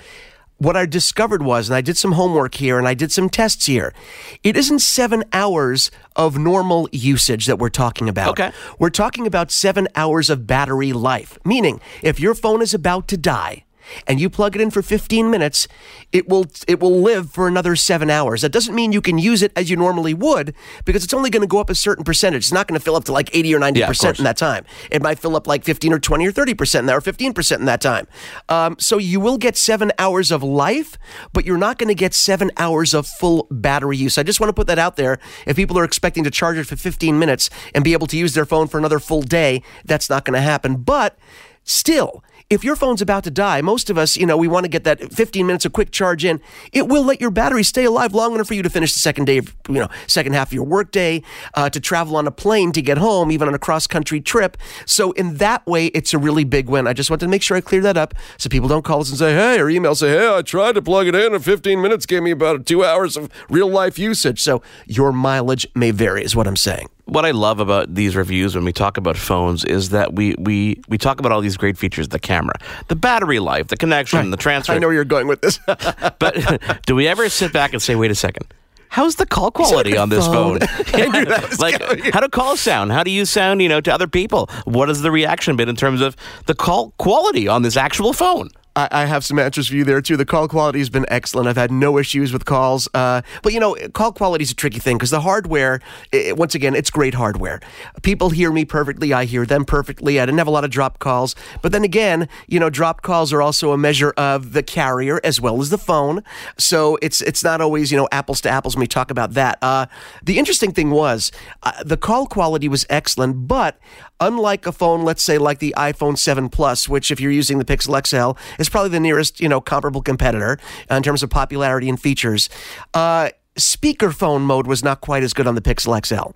what 0.60 0.76
I 0.76 0.84
discovered 0.84 1.42
was, 1.42 1.70
and 1.70 1.76
I 1.76 1.80
did 1.80 1.96
some 1.96 2.12
homework 2.12 2.54
here, 2.54 2.78
and 2.78 2.86
I 2.86 2.92
did 2.92 3.10
some 3.10 3.30
tests 3.30 3.64
here. 3.64 3.94
It 4.42 4.58
isn't 4.58 4.80
seven 4.80 5.24
hours 5.32 5.90
of 6.14 6.36
normal 6.38 6.86
usage 6.92 7.46
that 7.46 7.58
we're 7.58 7.70
talking 7.70 8.10
about. 8.10 8.38
Okay. 8.38 8.52
We're 8.78 8.90
talking 8.90 9.26
about 9.26 9.50
seven 9.50 9.88
hours 9.96 10.28
of 10.28 10.46
battery 10.46 10.92
life. 10.92 11.38
Meaning, 11.46 11.80
if 12.02 12.20
your 12.20 12.34
phone 12.34 12.60
is 12.60 12.74
about 12.74 13.08
to 13.08 13.16
die 13.16 13.64
and 14.06 14.20
you 14.20 14.30
plug 14.30 14.56
it 14.56 14.62
in 14.62 14.70
for 14.70 14.82
15 14.82 15.30
minutes, 15.30 15.68
it 16.12 16.28
will 16.28 16.46
it 16.68 16.80
will 16.80 17.00
live 17.00 17.30
for 17.30 17.46
another 17.48 17.76
seven 17.76 18.10
hours. 18.10 18.42
That 18.42 18.52
doesn't 18.52 18.74
mean 18.74 18.92
you 18.92 19.00
can 19.00 19.18
use 19.18 19.42
it 19.42 19.52
as 19.56 19.70
you 19.70 19.76
normally 19.76 20.14
would 20.14 20.54
because 20.84 21.04
it's 21.04 21.14
only 21.14 21.30
going 21.30 21.42
to 21.42 21.46
go 21.46 21.58
up 21.58 21.70
a 21.70 21.74
certain 21.74 22.04
percentage. 22.04 22.44
It's 22.44 22.52
not 22.52 22.66
going 22.66 22.78
to 22.78 22.84
fill 22.84 22.96
up 22.96 23.04
to 23.04 23.12
like 23.12 23.34
80 23.34 23.54
or 23.54 23.58
90 23.58 23.80
Yeah, 23.80 23.86
of 23.86 23.88
percent 23.90 24.08
course. 24.16 24.18
in 24.18 24.24
that 24.24 24.36
time. 24.36 24.64
It 24.90 25.02
might 25.02 25.18
fill 25.18 25.36
up 25.36 25.46
like 25.46 25.64
15 25.64 25.92
or 25.92 25.98
20 25.98 26.26
or 26.26 26.32
30 26.32 26.54
percent 26.54 26.82
in 26.82 26.86
that, 26.86 26.96
or 26.96 27.00
15 27.00 27.32
percent 27.32 27.60
in 27.60 27.66
that 27.66 27.80
time. 27.80 28.06
Um, 28.48 28.76
so 28.78 28.98
you 28.98 29.20
will 29.20 29.38
get 29.38 29.56
seven 29.56 29.92
hours 29.98 30.30
of 30.30 30.42
life, 30.42 30.96
but 31.32 31.44
you're 31.44 31.58
not 31.58 31.78
going 31.78 31.88
to 31.88 31.94
get 31.94 32.14
seven 32.14 32.50
hours 32.56 32.94
of 32.94 33.06
full 33.06 33.46
battery 33.50 33.96
use. 33.96 34.18
I 34.18 34.22
just 34.22 34.40
want 34.40 34.48
to 34.48 34.54
put 34.54 34.66
that 34.66 34.78
out 34.78 34.96
there. 34.96 35.18
If 35.46 35.56
people 35.56 35.78
are 35.78 35.84
expecting 35.84 36.24
to 36.24 36.30
charge 36.30 36.58
it 36.58 36.64
for 36.64 36.76
15 36.76 37.18
minutes 37.18 37.50
and 37.74 37.84
be 37.84 37.92
able 37.92 38.06
to 38.08 38.16
use 38.16 38.34
their 38.34 38.44
phone 38.46 38.66
for 38.68 38.78
another 38.78 38.98
full 38.98 39.22
day, 39.22 39.62
that's 39.84 40.08
not 40.10 40.24
going 40.24 40.34
to 40.34 40.40
happen. 40.40 40.76
But 40.76 41.18
Still, 41.62 42.24
if 42.50 42.64
your 42.64 42.74
phone's 42.74 43.00
about 43.00 43.22
to 43.22 43.30
die, 43.30 43.62
most 43.62 43.90
of 43.90 43.96
us, 43.96 44.16
you 44.16 44.26
know, 44.26 44.36
we 44.36 44.48
want 44.48 44.64
to 44.64 44.68
get 44.68 44.82
that 44.82 45.12
15 45.12 45.46
minutes 45.46 45.64
of 45.64 45.72
quick 45.72 45.92
charge 45.92 46.24
in. 46.24 46.40
It 46.72 46.88
will 46.88 47.04
let 47.04 47.20
your 47.20 47.30
battery 47.30 47.62
stay 47.62 47.84
alive 47.84 48.12
long 48.12 48.34
enough 48.34 48.48
for 48.48 48.54
you 48.54 48.62
to 48.64 48.68
finish 48.68 48.92
the 48.92 48.98
second 48.98 49.26
day, 49.26 49.38
of, 49.38 49.54
you 49.68 49.76
know, 49.76 49.88
second 50.08 50.32
half 50.32 50.48
of 50.48 50.52
your 50.52 50.64
workday, 50.64 51.22
uh, 51.54 51.70
to 51.70 51.78
travel 51.78 52.16
on 52.16 52.26
a 52.26 52.32
plane 52.32 52.72
to 52.72 52.82
get 52.82 52.98
home, 52.98 53.30
even 53.30 53.46
on 53.46 53.54
a 53.54 53.58
cross 53.58 53.86
country 53.86 54.20
trip. 54.20 54.56
So 54.84 55.12
in 55.12 55.36
that 55.36 55.64
way, 55.64 55.86
it's 55.86 56.12
a 56.12 56.18
really 56.18 56.42
big 56.42 56.68
win. 56.68 56.88
I 56.88 56.92
just 56.92 57.08
wanted 57.08 57.26
to 57.26 57.30
make 57.30 57.42
sure 57.42 57.56
I 57.56 57.60
clear 57.60 57.82
that 57.82 57.96
up 57.96 58.14
so 58.36 58.48
people 58.48 58.68
don't 58.68 58.84
call 58.84 59.00
us 59.00 59.10
and 59.10 59.18
say, 59.18 59.32
hey, 59.32 59.60
or 59.60 59.70
email 59.70 59.94
say, 59.94 60.08
hey, 60.08 60.36
I 60.36 60.42
tried 60.42 60.72
to 60.72 60.82
plug 60.82 61.06
it 61.06 61.14
in 61.14 61.32
and 61.32 61.44
15 61.44 61.80
minutes 61.80 62.04
gave 62.04 62.24
me 62.24 62.32
about 62.32 62.66
two 62.66 62.84
hours 62.84 63.16
of 63.16 63.30
real 63.48 63.68
life 63.68 63.96
usage. 63.96 64.42
So 64.42 64.60
your 64.86 65.12
mileage 65.12 65.68
may 65.76 65.92
vary, 65.92 66.24
is 66.24 66.34
what 66.34 66.48
I'm 66.48 66.56
saying. 66.56 66.88
What 67.10 67.26
I 67.26 67.32
love 67.32 67.58
about 67.58 67.92
these 67.92 68.14
reviews 68.14 68.54
when 68.54 68.64
we 68.64 68.72
talk 68.72 68.96
about 68.96 69.16
phones 69.16 69.64
is 69.64 69.90
that 69.90 70.14
we 70.14 70.36
we 70.38 70.80
we 70.88 70.96
talk 70.96 71.18
about 71.18 71.32
all 71.32 71.40
these 71.40 71.56
great 71.56 71.76
features: 71.76 72.08
the 72.08 72.20
camera, 72.20 72.54
the 72.88 72.96
battery 72.96 73.40
life, 73.40 73.66
the 73.66 73.76
connection, 73.76 74.30
the 74.30 74.36
transfer. 74.36 74.72
I 74.72 74.78
know 74.78 74.86
where 74.86 74.94
you're 74.94 75.04
going 75.04 75.26
with 75.26 75.40
this. 75.40 75.58
but 75.66 76.82
do 76.86 76.94
we 76.94 77.08
ever 77.08 77.28
sit 77.28 77.52
back 77.52 77.72
and 77.72 77.82
say, 77.82 77.96
"Wait 77.96 78.12
a 78.12 78.14
second, 78.14 78.46
how's 78.88 79.16
the 79.16 79.26
call 79.26 79.50
quality 79.50 79.96
on 79.96 80.08
this 80.08 80.26
phone?" 80.26 80.60
like, 81.58 81.80
how 82.14 82.20
do 82.20 82.28
calls 82.28 82.60
sound? 82.60 82.92
How 82.92 83.02
do 83.02 83.10
you 83.10 83.24
sound? 83.24 83.60
You 83.60 83.68
know, 83.68 83.80
to 83.80 83.92
other 83.92 84.06
people. 84.06 84.48
What 84.64 84.88
has 84.88 85.02
the 85.02 85.10
reaction 85.10 85.56
been 85.56 85.68
in 85.68 85.76
terms 85.76 86.00
of 86.00 86.16
the 86.46 86.54
call 86.54 86.92
quality 86.98 87.48
on 87.48 87.62
this 87.62 87.76
actual 87.76 88.12
phone? 88.12 88.50
I, 88.76 88.88
I 88.90 89.04
have 89.06 89.24
some 89.24 89.38
answers 89.38 89.68
for 89.68 89.74
you 89.74 89.84
there 89.84 90.00
too. 90.00 90.16
The 90.16 90.24
call 90.24 90.48
quality 90.48 90.78
has 90.78 90.90
been 90.90 91.06
excellent. 91.08 91.48
I've 91.48 91.56
had 91.56 91.70
no 91.70 91.98
issues 91.98 92.32
with 92.32 92.44
calls. 92.44 92.88
Uh, 92.94 93.22
but 93.42 93.52
you 93.52 93.60
know, 93.60 93.76
call 93.94 94.12
quality 94.12 94.42
is 94.42 94.50
a 94.50 94.54
tricky 94.54 94.78
thing 94.78 94.96
because 94.96 95.10
the 95.10 95.20
hardware, 95.20 95.80
i 96.12 96.32
once 96.36 96.54
again, 96.54 96.74
it's 96.74 96.90
great 96.90 97.14
hardware. 97.14 97.60
People 98.02 98.30
hear 98.30 98.52
me 98.52 98.64
perfectly. 98.64 99.12
I 99.12 99.24
hear 99.24 99.44
them 99.44 99.64
perfectly. 99.64 100.20
I 100.20 100.26
didn't 100.26 100.38
have 100.38 100.46
a 100.46 100.52
lot 100.52 100.64
of 100.64 100.70
dropped 100.70 101.00
calls. 101.00 101.34
But 101.62 101.72
then 101.72 101.84
again, 101.84 102.28
you 102.46 102.60
know, 102.60 102.70
dropped 102.70 103.02
calls 103.02 103.32
are 103.32 103.42
also 103.42 103.72
a 103.72 103.78
measure 103.78 104.10
of 104.16 104.52
the 104.52 104.62
carrier 104.62 105.20
as 105.24 105.40
well 105.40 105.60
as 105.60 105.70
the 105.70 105.78
phone. 105.78 106.22
So 106.58 106.98
it's 107.02 107.20
it's 107.22 107.42
not 107.42 107.60
always 107.60 107.90
you 107.90 107.96
know 107.96 108.08
apples 108.12 108.40
to 108.42 108.50
apples 108.50 108.76
when 108.76 108.80
we 108.80 108.86
talk 108.86 109.10
about 109.10 109.34
that. 109.34 109.58
Uh, 109.62 109.86
the 110.22 110.38
interesting 110.38 110.72
thing 110.72 110.90
was 110.90 111.32
uh, 111.62 111.82
the 111.84 111.96
call 111.96 112.26
quality 112.26 112.68
was 112.68 112.86
excellent, 112.88 113.48
but 113.48 113.78
unlike 114.20 114.66
a 114.66 114.72
phone, 114.72 115.02
let's 115.02 115.22
say 115.22 115.38
like 115.38 115.58
the 115.58 115.74
iPhone 115.76 116.16
7 116.16 116.48
Plus, 116.48 116.88
which 116.88 117.10
if 117.10 117.20
you're 117.20 117.32
using 117.32 117.58
the 117.58 117.64
Pixel 117.64 118.06
XL 118.06 118.38
is 118.60 118.68
probably 118.68 118.90
the 118.90 119.00
nearest, 119.00 119.40
you 119.40 119.48
know, 119.48 119.60
comparable 119.60 120.02
competitor 120.02 120.58
in 120.90 121.02
terms 121.02 121.22
of 121.22 121.30
popularity 121.30 121.88
and 121.88 122.00
features. 122.00 122.48
Uh, 122.94 123.30
speakerphone 123.60 124.42
mode 124.42 124.66
was 124.66 124.82
not 124.82 125.00
quite 125.00 125.22
as 125.22 125.32
good 125.32 125.46
on 125.46 125.54
the 125.54 125.60
Pixel 125.60 126.04
XL 126.04 126.32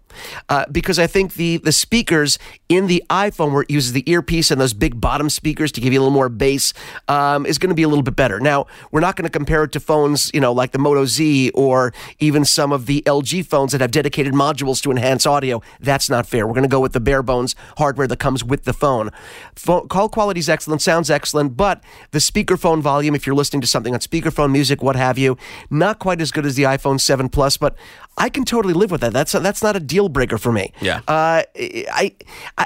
uh, 0.49 0.65
because 0.71 0.99
I 0.99 1.07
think 1.07 1.35
the 1.35 1.57
the 1.59 1.73
speakers 1.73 2.39
in 2.69 2.87
the 2.87 3.03
iPhone 3.11 3.53
where 3.53 3.63
it 3.63 3.71
uses 3.71 3.93
the 3.93 4.09
earpiece 4.11 4.51
and 4.51 4.61
those 4.61 4.75
big 4.75 5.01
bottom 5.01 5.31
speakers 5.31 5.73
to 5.73 5.81
give 5.81 5.93
you 5.93 6.01
a 6.01 6.03
little 6.03 6.15
more 6.15 6.29
bass 6.29 6.73
um, 7.09 7.47
is 7.47 7.59
going 7.59 7.71
to 7.71 7.75
be 7.75 7.83
a 7.83 7.89
little 7.89 8.03
bit 8.03 8.17
better. 8.17 8.41
Now 8.41 8.67
we're 8.91 9.01
not 9.01 9.17
going 9.17 9.25
to 9.25 9.31
compare 9.31 9.65
it 9.65 9.73
to 9.73 9.81
phones, 9.81 10.31
you 10.35 10.41
know, 10.41 10.53
like 10.53 10.73
the 10.73 10.79
Moto 10.79 11.05
Z 11.05 11.51
or 11.55 11.93
even 12.19 12.45
some 12.45 12.73
of 12.73 12.87
the 12.87 13.03
LG 13.07 13.47
phones 13.47 13.73
that 13.73 13.81
have 13.81 13.91
dedicated 13.91 14.35
modules 14.35 14.83
to 14.83 14.91
enhance 14.91 15.27
audio. 15.27 15.63
That's 15.81 16.11
not 16.11 16.27
fair. 16.27 16.47
We're 16.47 16.55
going 16.55 16.63
to 16.63 16.69
go 16.69 16.81
with 16.81 16.93
the 16.93 17.01
bare 17.01 17.23
bones 17.23 17.55
hardware 17.79 18.07
that 18.07 18.19
comes 18.19 18.45
with 18.45 18.65
the 18.65 18.73
phone. 18.73 19.11
phone 19.57 19.89
call 19.89 20.09
quality 20.09 20.41
is 20.41 20.49
excellent, 20.49 20.83
sounds 20.83 21.11
excellent, 21.11 21.57
but 21.57 21.83
the 22.11 22.19
speakerphone 22.19 22.81
volume, 22.81 23.15
if 23.15 23.27
you're 23.27 23.37
listening 23.37 23.61
to 23.61 23.67
something 23.67 23.95
on 23.95 24.01
speakerphone 24.01 24.53
music, 24.53 24.83
what 24.83 24.97
have 24.97 25.19
you, 25.19 25.37
not 25.71 25.99
quite 25.99 26.21
as 26.21 26.31
good 26.31 26.47
as 26.47 26.55
the 26.57 26.65
iPhone 26.65 27.01
7 27.01 27.14
Plus, 27.33 27.57
but 27.57 27.77
I 28.19 28.29
can 28.29 28.45
totally 28.45 28.75
live 28.75 28.91
with 28.91 29.01
that. 29.01 29.13
That's 29.13 29.35
a, 29.35 29.41
that's 29.41 29.63
not 29.63 29.77
a 29.77 29.81
deal 29.81 30.09
breaker 30.09 30.39
for 30.39 30.53
me. 30.53 30.73
Yeah. 30.81 31.01
Uh, 31.09 31.43
I 31.57 32.15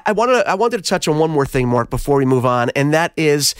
I 0.06 0.12
want 0.12 0.30
to 0.30 0.48
I 0.48 0.54
wanted 0.54 0.78
to 0.78 0.82
touch 0.82 1.08
on 1.08 1.18
one 1.18 1.30
more 1.30 1.46
thing, 1.46 1.68
Mark, 1.68 1.90
before 1.90 2.16
we 2.18 2.24
move 2.24 2.44
on, 2.44 2.70
and 2.70 2.92
that 2.92 3.12
is 3.16 3.54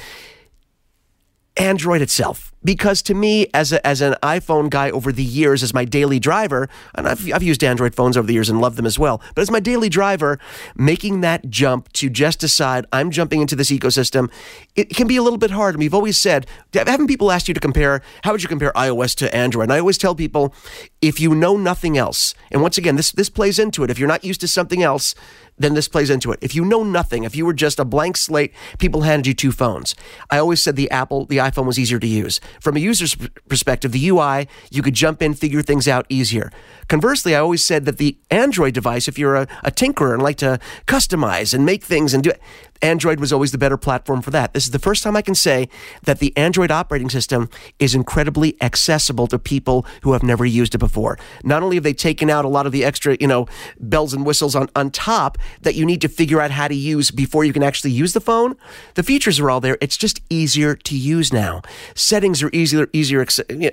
Android 1.56 2.02
itself 2.02 2.52
because 2.68 3.00
to 3.00 3.14
me, 3.14 3.46
as 3.54 3.72
a, 3.72 3.86
as 3.86 4.02
an 4.02 4.14
iPhone 4.22 4.68
guy 4.68 4.90
over 4.90 5.10
the 5.10 5.24
years, 5.24 5.62
as 5.62 5.72
my 5.72 5.86
daily 5.86 6.18
driver, 6.18 6.68
and 6.94 7.08
I've, 7.08 7.32
I've 7.32 7.42
used 7.42 7.64
Android 7.64 7.94
phones 7.94 8.14
over 8.14 8.26
the 8.26 8.34
years 8.34 8.50
and 8.50 8.60
loved 8.60 8.76
them 8.76 8.84
as 8.84 8.98
well, 8.98 9.22
but 9.34 9.40
as 9.40 9.50
my 9.50 9.58
daily 9.58 9.88
driver, 9.88 10.38
making 10.76 11.22
that 11.22 11.48
jump 11.48 11.90
to 11.94 12.10
just 12.10 12.40
decide 12.40 12.84
I'm 12.92 13.10
jumping 13.10 13.40
into 13.40 13.56
this 13.56 13.70
ecosystem, 13.70 14.30
it 14.76 14.94
can 14.94 15.06
be 15.06 15.16
a 15.16 15.22
little 15.22 15.38
bit 15.38 15.52
hard. 15.52 15.76
And 15.76 15.80
we've 15.80 15.94
always 15.94 16.18
said, 16.18 16.46
haven't 16.74 17.06
people 17.06 17.32
asked 17.32 17.48
you 17.48 17.54
to 17.54 17.60
compare, 17.60 18.02
how 18.22 18.32
would 18.32 18.42
you 18.42 18.50
compare 18.50 18.72
iOS 18.72 19.16
to 19.16 19.34
Android? 19.34 19.62
And 19.62 19.72
I 19.72 19.78
always 19.78 19.96
tell 19.96 20.14
people, 20.14 20.52
if 21.00 21.18
you 21.18 21.34
know 21.34 21.56
nothing 21.56 21.96
else, 21.96 22.34
and 22.50 22.60
once 22.60 22.76
again, 22.76 22.96
this, 22.96 23.12
this 23.12 23.30
plays 23.30 23.58
into 23.58 23.82
it. 23.82 23.88
If 23.88 23.98
you're 23.98 24.08
not 24.08 24.24
used 24.24 24.42
to 24.42 24.48
something 24.48 24.82
else, 24.82 25.14
then 25.58 25.74
this 25.74 25.88
plays 25.88 26.10
into 26.10 26.32
it. 26.32 26.38
If 26.40 26.54
you 26.54 26.64
know 26.64 26.82
nothing, 26.82 27.24
if 27.24 27.34
you 27.34 27.44
were 27.44 27.52
just 27.52 27.78
a 27.78 27.84
blank 27.84 28.16
slate, 28.16 28.54
people 28.78 29.02
handed 29.02 29.26
you 29.26 29.34
two 29.34 29.52
phones. 29.52 29.94
I 30.30 30.38
always 30.38 30.62
said 30.62 30.76
the 30.76 30.90
Apple, 30.90 31.26
the 31.26 31.38
iPhone 31.38 31.66
was 31.66 31.78
easier 31.78 31.98
to 31.98 32.06
use. 32.06 32.40
From 32.60 32.76
a 32.76 32.80
user's 32.80 33.16
perspective, 33.48 33.92
the 33.92 34.08
UI, 34.08 34.48
you 34.70 34.82
could 34.82 34.94
jump 34.94 35.22
in, 35.22 35.34
figure 35.34 35.62
things 35.62 35.86
out 35.88 36.06
easier. 36.08 36.50
Conversely, 36.88 37.36
I 37.36 37.40
always 37.40 37.64
said 37.64 37.84
that 37.84 37.98
the 37.98 38.16
Android 38.30 38.72
device, 38.74 39.08
if 39.08 39.18
you're 39.18 39.36
a, 39.36 39.46
a 39.62 39.70
tinkerer 39.70 40.14
and 40.14 40.22
like 40.22 40.38
to 40.38 40.58
customize 40.86 41.52
and 41.52 41.66
make 41.66 41.84
things 41.84 42.14
and 42.14 42.22
do 42.22 42.30
it, 42.30 42.40
Android 42.82 43.20
was 43.20 43.32
always 43.32 43.52
the 43.52 43.58
better 43.58 43.76
platform 43.76 44.22
for 44.22 44.30
that. 44.30 44.54
This 44.54 44.64
is 44.64 44.70
the 44.70 44.78
first 44.78 45.02
time 45.02 45.16
I 45.16 45.22
can 45.22 45.34
say 45.34 45.68
that 46.04 46.18
the 46.18 46.36
Android 46.36 46.70
operating 46.70 47.10
system 47.10 47.48
is 47.78 47.94
incredibly 47.94 48.56
accessible 48.60 49.26
to 49.28 49.38
people 49.38 49.84
who 50.02 50.12
have 50.12 50.22
never 50.22 50.44
used 50.44 50.74
it 50.74 50.78
before. 50.78 51.18
Not 51.44 51.62
only 51.62 51.76
have 51.76 51.82
they 51.82 51.92
taken 51.92 52.30
out 52.30 52.44
a 52.44 52.48
lot 52.48 52.66
of 52.66 52.72
the 52.72 52.84
extra, 52.84 53.16
you 53.20 53.26
know, 53.26 53.46
bells 53.80 54.14
and 54.14 54.24
whistles 54.24 54.54
on, 54.54 54.68
on 54.76 54.90
top 54.90 55.38
that 55.62 55.74
you 55.74 55.84
need 55.84 56.00
to 56.02 56.08
figure 56.08 56.40
out 56.40 56.50
how 56.50 56.68
to 56.68 56.74
use 56.74 57.10
before 57.10 57.44
you 57.44 57.52
can 57.52 57.62
actually 57.62 57.90
use 57.90 58.12
the 58.12 58.20
phone, 58.20 58.56
the 58.94 59.02
features 59.02 59.40
are 59.40 59.50
all 59.50 59.60
there. 59.60 59.76
It's 59.80 59.96
just 59.96 60.20
easier 60.30 60.74
to 60.74 60.96
use 60.96 61.32
now. 61.32 61.62
Settings 61.94 62.42
are 62.42 62.50
easier, 62.52 62.88
easier 62.92 63.26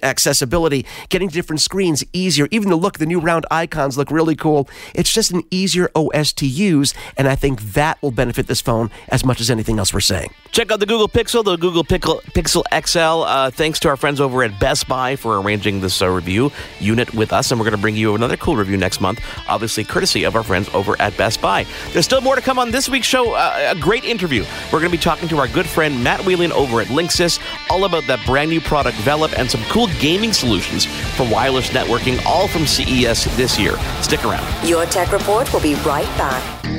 accessibility, 0.03 0.85
getting 1.09 1.29
different 1.29 1.61
screens 1.61 2.03
easier. 2.11 2.47
Even 2.51 2.69
the 2.69 2.75
look, 2.75 2.97
the 2.97 3.04
new 3.05 3.19
round 3.19 3.45
icons 3.51 3.97
look 3.97 4.11
really 4.11 4.35
cool. 4.35 4.69
It's 4.93 5.11
just 5.11 5.31
an 5.31 5.43
easier 5.51 5.89
OS 5.95 6.33
to 6.33 6.47
use, 6.47 6.93
and 7.17 7.27
I 7.27 7.35
think 7.35 7.61
that 7.73 8.01
will 8.01 8.11
benefit 8.11 8.47
this 8.47 8.61
phone 8.61 8.91
as 9.09 9.25
much 9.25 9.41
as 9.41 9.49
anything 9.49 9.79
else 9.79 9.93
we're 9.93 9.99
saying. 9.99 10.31
Check 10.51 10.71
out 10.71 10.79
the 10.79 10.85
Google 10.85 11.09
Pixel, 11.09 11.43
the 11.43 11.57
Google 11.57 11.83
Pixel, 11.83 12.21
Pixel 12.31 12.63
XL. 12.73 13.23
Uh, 13.23 13.51
thanks 13.51 13.79
to 13.81 13.89
our 13.89 13.97
friends 13.97 14.21
over 14.21 14.41
at 14.43 14.57
Best 14.59 14.87
Buy 14.87 15.15
for 15.15 15.39
arranging 15.39 15.81
this 15.81 16.01
uh, 16.01 16.09
review 16.09 16.51
unit 16.79 17.13
with 17.13 17.33
us. 17.33 17.51
And 17.51 17.59
we're 17.59 17.65
going 17.65 17.75
to 17.75 17.81
bring 17.81 17.95
you 17.97 18.15
another 18.15 18.37
cool 18.37 18.55
review 18.55 18.77
next 18.77 19.01
month, 19.01 19.19
obviously 19.49 19.83
courtesy 19.83 20.23
of 20.23 20.35
our 20.35 20.43
friends 20.43 20.69
over 20.73 20.95
at 21.01 21.17
Best 21.17 21.41
Buy. 21.41 21.65
There's 21.91 22.05
still 22.05 22.21
more 22.21 22.35
to 22.35 22.41
come 22.41 22.57
on 22.57 22.71
this 22.71 22.87
week's 22.87 23.05
show. 23.05 23.33
Uh, 23.33 23.73
a 23.75 23.79
great 23.79 24.05
interview. 24.05 24.45
We're 24.71 24.79
going 24.79 24.91
to 24.91 24.97
be 24.97 25.01
talking 25.01 25.27
to 25.29 25.37
our 25.39 25.47
good 25.49 25.65
friend 25.67 26.01
Matt 26.01 26.25
Whelan 26.25 26.53
over 26.53 26.79
at 26.79 26.87
Linksys, 26.87 27.39
all 27.69 27.83
about 27.83 28.07
that 28.07 28.25
brand 28.25 28.49
new 28.49 28.61
product 28.61 28.97
Velop 28.99 29.37
and 29.37 29.51
some 29.51 29.61
cool 29.63 29.87
gaming 29.99 30.31
solutions 30.31 30.85
for 31.17 31.29
wireless 31.29 31.69
networking, 31.71 32.23
all 32.25 32.47
from 32.47 32.65
CES 32.95 33.25
this 33.35 33.59
year. 33.59 33.77
Stick 34.01 34.23
around. 34.25 34.45
Your 34.67 34.85
Tech 34.85 35.11
Report 35.11 35.51
will 35.53 35.61
be 35.61 35.75
right 35.75 36.05
back. 36.17 36.74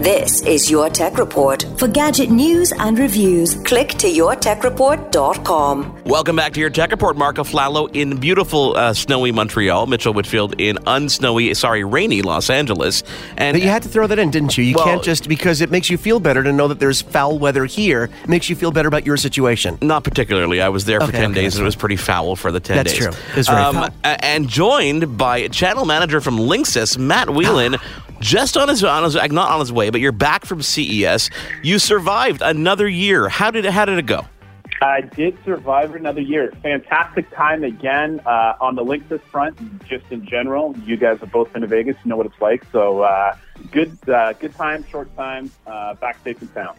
This 0.00 0.42
is 0.42 0.70
Your 0.70 0.90
Tech 0.90 1.16
Report. 1.16 1.64
For 1.78 1.88
gadget 1.88 2.30
news 2.30 2.70
and 2.70 2.98
reviews, 2.98 3.54
click 3.54 3.88
to 3.94 4.06
yourtechreport.com. 4.06 6.04
Welcome 6.04 6.36
back 6.36 6.52
to 6.52 6.60
Your 6.60 6.68
Tech 6.68 6.90
Report. 6.90 7.16
Marc 7.16 7.36
Aflalo 7.36 7.88
in 7.96 8.18
beautiful 8.18 8.76
uh, 8.76 8.92
snowy 8.92 9.32
Montreal, 9.32 9.86
Mitchell 9.86 10.12
Whitfield 10.12 10.60
in 10.60 10.76
unsnowy, 10.86 11.56
sorry, 11.56 11.82
rainy 11.82 12.20
Los 12.20 12.50
Angeles. 12.50 13.04
And 13.38 13.54
but 13.54 13.62
you 13.62 13.68
had 13.68 13.84
to 13.84 13.88
throw 13.88 14.06
that 14.06 14.18
in, 14.18 14.30
didn't 14.30 14.58
you? 14.58 14.64
You 14.64 14.74
well, 14.76 14.84
can't 14.84 15.02
just 15.02 15.30
because 15.30 15.62
it 15.62 15.70
makes 15.70 15.88
you 15.88 15.96
feel 15.96 16.20
better 16.20 16.42
to 16.42 16.52
know 16.52 16.68
that 16.68 16.78
there's 16.78 17.00
foul 17.00 17.38
weather 17.38 17.64
here. 17.64 18.10
Makes 18.28 18.50
you 18.50 18.54
feel 18.54 18.72
better 18.72 18.88
about 18.88 19.06
your 19.06 19.16
situation. 19.16 19.78
Not 19.80 20.04
particularly. 20.04 20.60
I 20.60 20.68
was 20.68 20.84
there 20.84 21.00
for 21.00 21.08
okay, 21.08 21.20
10 21.20 21.30
okay, 21.30 21.40
days 21.40 21.54
and 21.54 21.62
it 21.62 21.64
was 21.64 21.74
pretty 21.74 21.96
foul 21.96 22.36
for 22.36 22.52
the 22.52 22.60
10 22.60 22.76
that's 22.76 22.92
days. 22.92 23.02
That's 23.02 23.16
true. 23.16 23.38
It's 23.38 23.48
very 23.48 23.62
um, 23.62 23.74
foul. 23.74 23.88
And 24.04 24.46
joined 24.46 25.16
by 25.16 25.48
channel 25.48 25.86
manager 25.86 26.20
from 26.20 26.36
Linksys, 26.36 26.98
Matt 26.98 27.30
Whelan. 27.30 27.76
just 28.20 28.56
on 28.56 28.68
his, 28.68 28.82
on 28.82 29.04
his 29.04 29.14
not 29.14 29.50
on 29.50 29.60
his 29.60 29.72
way, 29.72 29.85
but 29.90 30.00
you're 30.00 30.12
back 30.12 30.44
from 30.44 30.62
CES. 30.62 31.30
You 31.62 31.78
survived 31.78 32.42
another 32.42 32.88
year. 32.88 33.28
How 33.28 33.50
did 33.50 33.64
it, 33.64 33.72
how 33.72 33.84
did 33.84 33.98
it 33.98 34.06
go? 34.06 34.26
I 34.82 35.00
did 35.00 35.38
survive 35.44 35.94
another 35.94 36.20
year. 36.20 36.52
Fantastic 36.62 37.30
time 37.30 37.64
again 37.64 38.20
uh, 38.26 38.54
on 38.60 38.74
the 38.74 38.84
Linksys 38.84 39.22
front, 39.22 39.56
just 39.86 40.04
in 40.10 40.26
general. 40.26 40.76
You 40.84 40.96
guys 40.96 41.20
have 41.20 41.32
both 41.32 41.52
been 41.52 41.62
to 41.62 41.68
Vegas, 41.68 41.96
you 42.04 42.10
know 42.10 42.16
what 42.16 42.26
it's 42.26 42.40
like. 42.40 42.62
So 42.72 43.00
uh, 43.00 43.36
good, 43.70 43.96
uh, 44.08 44.34
good 44.34 44.54
time, 44.54 44.84
short 44.84 45.14
time, 45.16 45.50
uh, 45.66 45.94
back 45.94 46.18
safe 46.22 46.40
and 46.40 46.50
sound. 46.50 46.78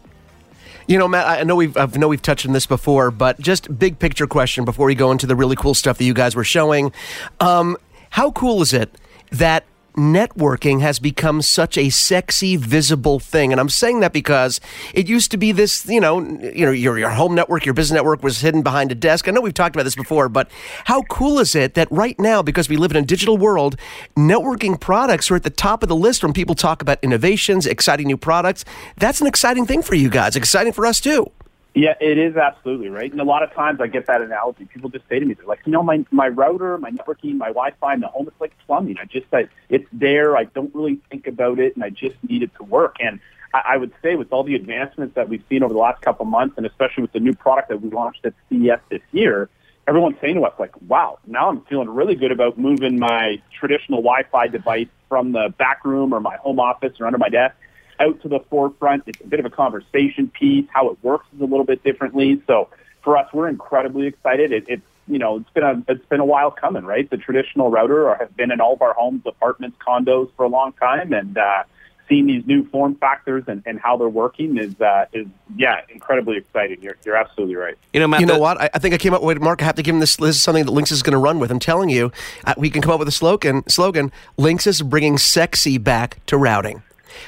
You 0.88 0.98
know, 0.98 1.08
Matt, 1.08 1.28
I 1.28 1.43
know 1.43 1.56
we've 1.56 1.76
I 1.76 1.86
know 1.86 2.08
we've 2.08 2.22
touched 2.22 2.46
on 2.46 2.54
this 2.54 2.65
before, 2.65 3.12
but 3.12 3.39
just 3.39 3.78
big 3.78 4.00
picture 4.00 4.28
question 4.28 4.63
before 4.63 4.86
we 4.86 4.96
go 4.96 5.12
into 5.12 5.28
the 5.28 5.36
really 5.36 5.56
cool 5.56 5.74
stuff 5.74 5.98
that 5.98 6.06
you 6.06 6.13
guys 6.13 6.36
were 6.36 6.46
showing. 6.46 6.93
Um, 7.39 7.78
how 8.12 8.32
cool 8.32 8.62
is 8.62 8.74
it 8.74 8.89
that 9.32 9.65
networking 9.98 10.82
has 10.82 11.00
become 11.00 11.42
such 11.42 11.78
a 11.78 11.90
sexy, 11.90 12.56
visible 12.56 13.20
thing. 13.20 13.52
And 13.52 13.60
I'm 13.60 13.70
saying 13.70 14.00
that 14.02 14.14
because 14.14 14.62
it 14.94 15.10
used 15.10 15.32
to 15.32 15.38
be 15.38 15.52
this, 15.52 15.86
you 15.88 16.00
know, 16.00 16.20
you 16.22 16.66
know, 16.66 16.72
your, 16.72 16.98
your 17.00 17.10
home 17.10 17.34
network, 17.34 17.66
your 17.66 17.74
business 17.74 17.96
network 17.96 18.24
was 18.24 18.40
hidden 18.40 18.62
behind 18.62 18.92
a 18.92 18.96
desk. 18.96 19.28
I 19.28 19.32
know 19.32 19.42
we've 19.42 19.54
talked 19.54 19.76
about 19.76 19.84
this 19.84 19.96
before, 19.96 20.30
but 20.30 20.50
how 20.86 21.02
cool 21.04 21.40
is 21.40 21.56
it 21.56 21.74
that 21.74 21.92
right 21.92 22.20
now, 22.20 22.42
because 22.42 22.70
we 22.70 22.78
live 22.78 22.92
in 22.92 22.98
a 22.98 23.06
digital 23.06 23.38
world, 23.38 23.76
networking 24.16 24.80
products 24.80 25.32
are 25.32 25.36
at 25.36 25.44
the 25.44 25.50
top 25.50 25.82
of 25.82 25.90
the 25.90 25.96
list 25.96 26.24
when 26.24 26.34
people 26.34 26.56
talk 26.56 26.82
about 26.82 27.00
innovations, 27.04 27.66
exciting 27.66 28.08
new 28.08 28.18
products. 28.18 28.64
That's 28.98 29.20
an 29.20 29.28
exciting 29.28 29.66
thing 29.66 29.82
for 29.82 29.96
you 29.96 30.10
guys, 30.10 30.36
exciting 30.36 30.74
for 30.74 30.86
us 30.86 31.02
too. 31.02 31.32
Yeah, 31.78 31.94
it 32.02 32.18
is 32.18 32.36
absolutely 32.36 32.90
right. 32.90 33.12
And 33.12 33.22
a 33.22 33.24
lot 33.24 33.44
of 33.44 33.54
times 33.54 33.80
I 33.80 33.86
get 33.86 34.08
that 34.08 34.20
analogy. 34.20 34.66
People 34.66 34.90
just 34.90 35.08
say 35.08 35.20
to 35.20 35.26
me, 35.28 35.36
they're 35.36 35.46
like, 35.46 35.60
you 35.63 35.72
know, 35.72 35.84
my 35.84 36.04
my 36.10 36.28
router, 36.28 36.76
my 36.80 36.90
networking, 36.90 37.38
my 37.38 37.50
Wi-Fi 37.50 37.94
in 37.94 38.00
the 38.00 38.08
home, 38.08 38.28
it's 38.28 38.42
like 38.42 38.52
plumbing. 38.66 38.98
I 39.00 39.06
just, 39.06 39.28
I, 39.32 39.48
it's 39.70 39.86
there. 39.94 40.36
I 40.36 40.46
don't 40.46 40.74
really 40.74 41.00
think 41.12 41.28
about 41.28 41.60
it, 41.60 41.76
and 41.76 41.84
I 41.84 41.92
just 41.92 42.16
need 42.28 42.42
it 42.42 42.50
to 42.56 42.63
work. 42.63 42.96
And 43.00 43.20
I, 43.54 43.62
I 43.74 43.78
would 43.78 43.94
say 44.02 44.16
with 44.16 44.34
all 44.34 44.44
the 44.44 44.56
advancements 44.56 45.13
that 45.13 45.30
we've 45.30 45.44
seen 45.50 45.62
over 45.62 45.72
the 45.72 45.80
last 45.80 46.02
couple 46.02 46.26
months, 46.26 46.56
and 46.58 46.66
especially 46.66 47.04
with 47.04 47.12
the 47.12 47.20
new 47.20 47.36
product 47.36 47.70
that 47.70 47.80
we 47.80 47.92
launched 47.92 48.26
at 48.26 48.34
CES 48.50 48.80
this 48.90 49.04
year, 49.12 49.48
everyone's 49.88 50.18
saying 50.20 50.34
to 50.34 50.42
us 50.42 50.54
like, 50.58 50.74
wow, 50.88 51.20
now 51.28 51.48
I'm 51.48 51.62
feeling 51.66 51.92
really 51.92 52.16
good 52.16 52.32
about 52.32 52.58
moving 52.58 52.98
my 52.98 53.40
traditional 53.54 54.02
Wi-Fi 54.02 54.48
device 54.48 54.88
from 55.10 55.32
the 55.32 55.54
back 55.60 55.86
room 55.86 56.12
or 56.12 56.20
my 56.22 56.38
home 56.38 56.60
office 56.60 57.00
or 57.00 57.06
under 57.06 57.20
my 57.20 57.30
desk 57.30 57.56
out 58.00 58.22
to 58.22 58.28
the 58.28 58.40
forefront. 58.50 59.04
It's 59.08 59.22
a 59.22 59.28
bit 59.28 59.40
of 59.40 59.46
a 59.46 59.50
conversation 59.50 60.30
piece. 60.30 60.66
How 60.70 60.90
it 60.90 60.98
works 61.04 61.26
is 61.36 61.42
a 61.42 61.46
little 61.46 61.66
bit 61.66 61.84
differently. 61.84 62.42
So 62.48 62.70
for 63.02 63.18
us, 63.18 63.32
we're 63.34 63.48
incredibly 63.48 64.08
excited. 64.08 64.52
It, 64.52 64.66
it's 64.68 64.84
you 65.08 65.20
know 65.20 65.38
it's 65.38 65.50
been 65.52 65.64
a 65.64 65.84
it's 65.88 66.06
been 66.06 66.20
a 66.20 66.26
while 66.26 66.52
coming, 66.52 66.84
right? 66.84 67.10
The 67.10 67.18
traditional 67.18 67.70
router 67.70 68.14
has 68.16 68.30
been 68.32 68.52
in 68.52 68.62
all 68.62 68.74
of 68.74 68.82
our 68.82 68.94
homes, 68.94 69.22
apartments, 69.26 69.78
condos 69.86 70.30
for 70.36 70.44
a 70.44 70.50
long 70.50 70.74
time, 70.74 71.14
and 71.14 71.38
uh, 71.38 71.64
seeing 72.08 72.26
these 72.26 72.46
new 72.46 72.68
form 72.70 72.96
factors 72.96 73.44
and, 73.48 73.62
and 73.66 73.80
how 73.80 73.98
they're 73.98 74.10
working 74.10 74.58
is 74.58 74.80
uh, 74.82 75.06
is 75.14 75.28
yeah 75.56 75.82
incredibly 75.90 76.38
exciting. 76.38 76.82
You're 76.82 76.98
you're 77.06 77.16
absolutely 77.16 77.56
right. 77.56 77.78
You 77.94 78.00
know, 78.00 78.08
Matt, 78.08 78.22
you 78.22 78.26
know 78.26 78.40
what? 78.40 78.60
I, 78.60 78.70
I, 78.74 78.80
think 78.80 78.94
I 78.94 78.98
came 78.98 79.14
up 79.14 79.22
with 79.22 79.40
Mark. 79.40 79.62
I 79.62 79.66
have 79.66 79.76
to 79.76 79.84
give 79.84 79.96
him 79.96 80.00
this. 80.00 80.16
This 80.16 80.36
is 80.36 80.42
something 80.42 80.66
that 80.66 80.72
Linksys 80.72 80.94
is 80.94 81.04
going 81.04 81.14
to 81.14 81.18
run 81.18 81.40
with. 81.40 81.52
I'm 81.52 81.60
telling 81.60 81.90
you, 81.90 82.12
uh, 82.46 82.54
we 82.58 82.70
can 82.70 82.82
come 82.82 82.92
up 82.92 83.00
with 83.00 83.08
a 83.08 83.14
slogan. 83.14 83.68
Slogan: 83.70 84.12
Linksys 84.38 84.68
is 84.68 84.82
bringing 84.82 85.18
sexy 85.18 85.78
back 85.78 86.26
to 86.28 86.38
routing. 86.38 86.84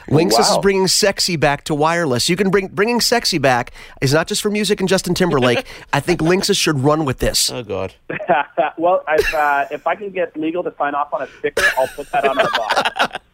Linksys 0.08 0.40
wow. 0.40 0.52
is 0.52 0.58
bringing 0.60 0.88
sexy 0.88 1.36
back 1.36 1.64
to 1.66 1.76
wireless. 1.76 2.30
You 2.30 2.36
can 2.36 2.50
bring 2.50 2.68
bringing 2.68 3.02
sexy 3.02 3.38
back 3.38 3.72
is 4.02 4.14
not 4.14 4.28
just 4.28 4.42
for 4.42 4.50
music 4.50 4.80
and 4.80 4.90
Justin 4.90 5.14
Timberlake. 5.14 5.66
I 5.94 6.00
think 6.00 6.22
Linksys 6.22 6.58
should 6.58 6.80
run 6.80 7.06
with 7.06 7.20
this. 7.20 7.52
Oh 7.52 7.64
God. 7.64 7.94
well, 8.78 9.04
if, 9.08 9.34
uh, 9.34 9.66
if 9.72 9.88
I 9.88 9.96
can 9.96 10.12
get 10.12 10.36
legal 10.38 10.64
to 10.64 10.74
sign 10.78 10.96
off 10.96 11.14
on 11.14 11.22
a 11.22 11.28
sticker, 11.40 11.66
I'll 11.78 11.88
put 11.88 12.12
that 12.12 12.26
on 12.26 12.40
our 12.40 12.50
box. 12.52 13.18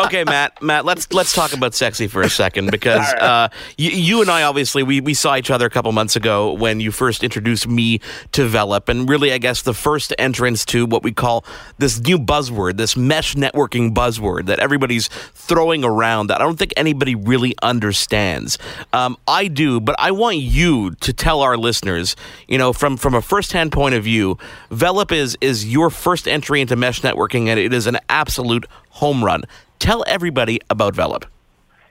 okay, 0.00 0.24
Matt. 0.24 0.62
Matt, 0.62 0.84
let's 0.84 1.12
let's 1.12 1.34
talk 1.34 1.52
about 1.52 1.74
sexy 1.74 2.06
for 2.06 2.22
a 2.22 2.30
second 2.30 2.70
because 2.70 3.06
uh, 3.14 3.48
you, 3.76 3.90
you 3.90 4.20
and 4.20 4.30
I 4.30 4.44
obviously 4.44 4.82
we, 4.82 5.00
we 5.00 5.14
saw 5.14 5.36
each 5.36 5.50
other 5.50 5.66
a 5.66 5.70
couple 5.70 5.92
months 5.92 6.16
ago 6.16 6.52
when 6.52 6.80
you 6.80 6.90
first 6.90 7.22
introduced 7.22 7.68
me 7.68 8.00
to 8.32 8.48
Velop, 8.48 8.88
and 8.88 9.08
really, 9.08 9.32
I 9.32 9.38
guess 9.38 9.62
the 9.62 9.74
first 9.74 10.14
entrance 10.18 10.64
to 10.66 10.86
what 10.86 11.02
we 11.02 11.12
call 11.12 11.44
this 11.78 12.00
new 12.00 12.18
buzzword, 12.18 12.76
this 12.76 12.96
mesh 12.96 13.34
networking 13.34 13.92
buzzword 13.92 14.46
that 14.46 14.58
everybody's 14.58 15.08
throwing 15.08 15.84
around 15.84 16.28
that 16.28 16.40
I 16.40 16.44
don't 16.44 16.58
think 16.58 16.72
anybody 16.76 17.14
really 17.14 17.54
understands. 17.62 18.58
Um, 18.92 19.16
I 19.28 19.48
do, 19.48 19.80
but 19.80 19.96
I 19.98 20.12
want 20.12 20.36
you 20.36 20.92
to 20.92 21.12
tell 21.12 21.42
our 21.42 21.56
listeners, 21.56 22.16
you 22.48 22.58
know, 22.58 22.72
from 22.72 22.96
from 22.96 23.14
a 23.14 23.22
firsthand 23.22 23.72
point 23.72 23.94
of 23.94 24.04
view, 24.04 24.38
Velop 24.70 25.12
is 25.12 25.36
is 25.40 25.70
your 25.70 25.90
first 25.90 26.26
entry 26.26 26.60
into 26.60 26.76
mesh 26.76 27.02
networking, 27.02 27.48
and 27.48 27.60
it 27.60 27.72
is 27.72 27.86
an 27.86 27.98
absolute 28.08 28.66
home 28.92 29.24
run. 29.24 29.42
Tell 29.78 30.04
everybody 30.06 30.60
about 30.70 30.94
Velop. 30.94 31.24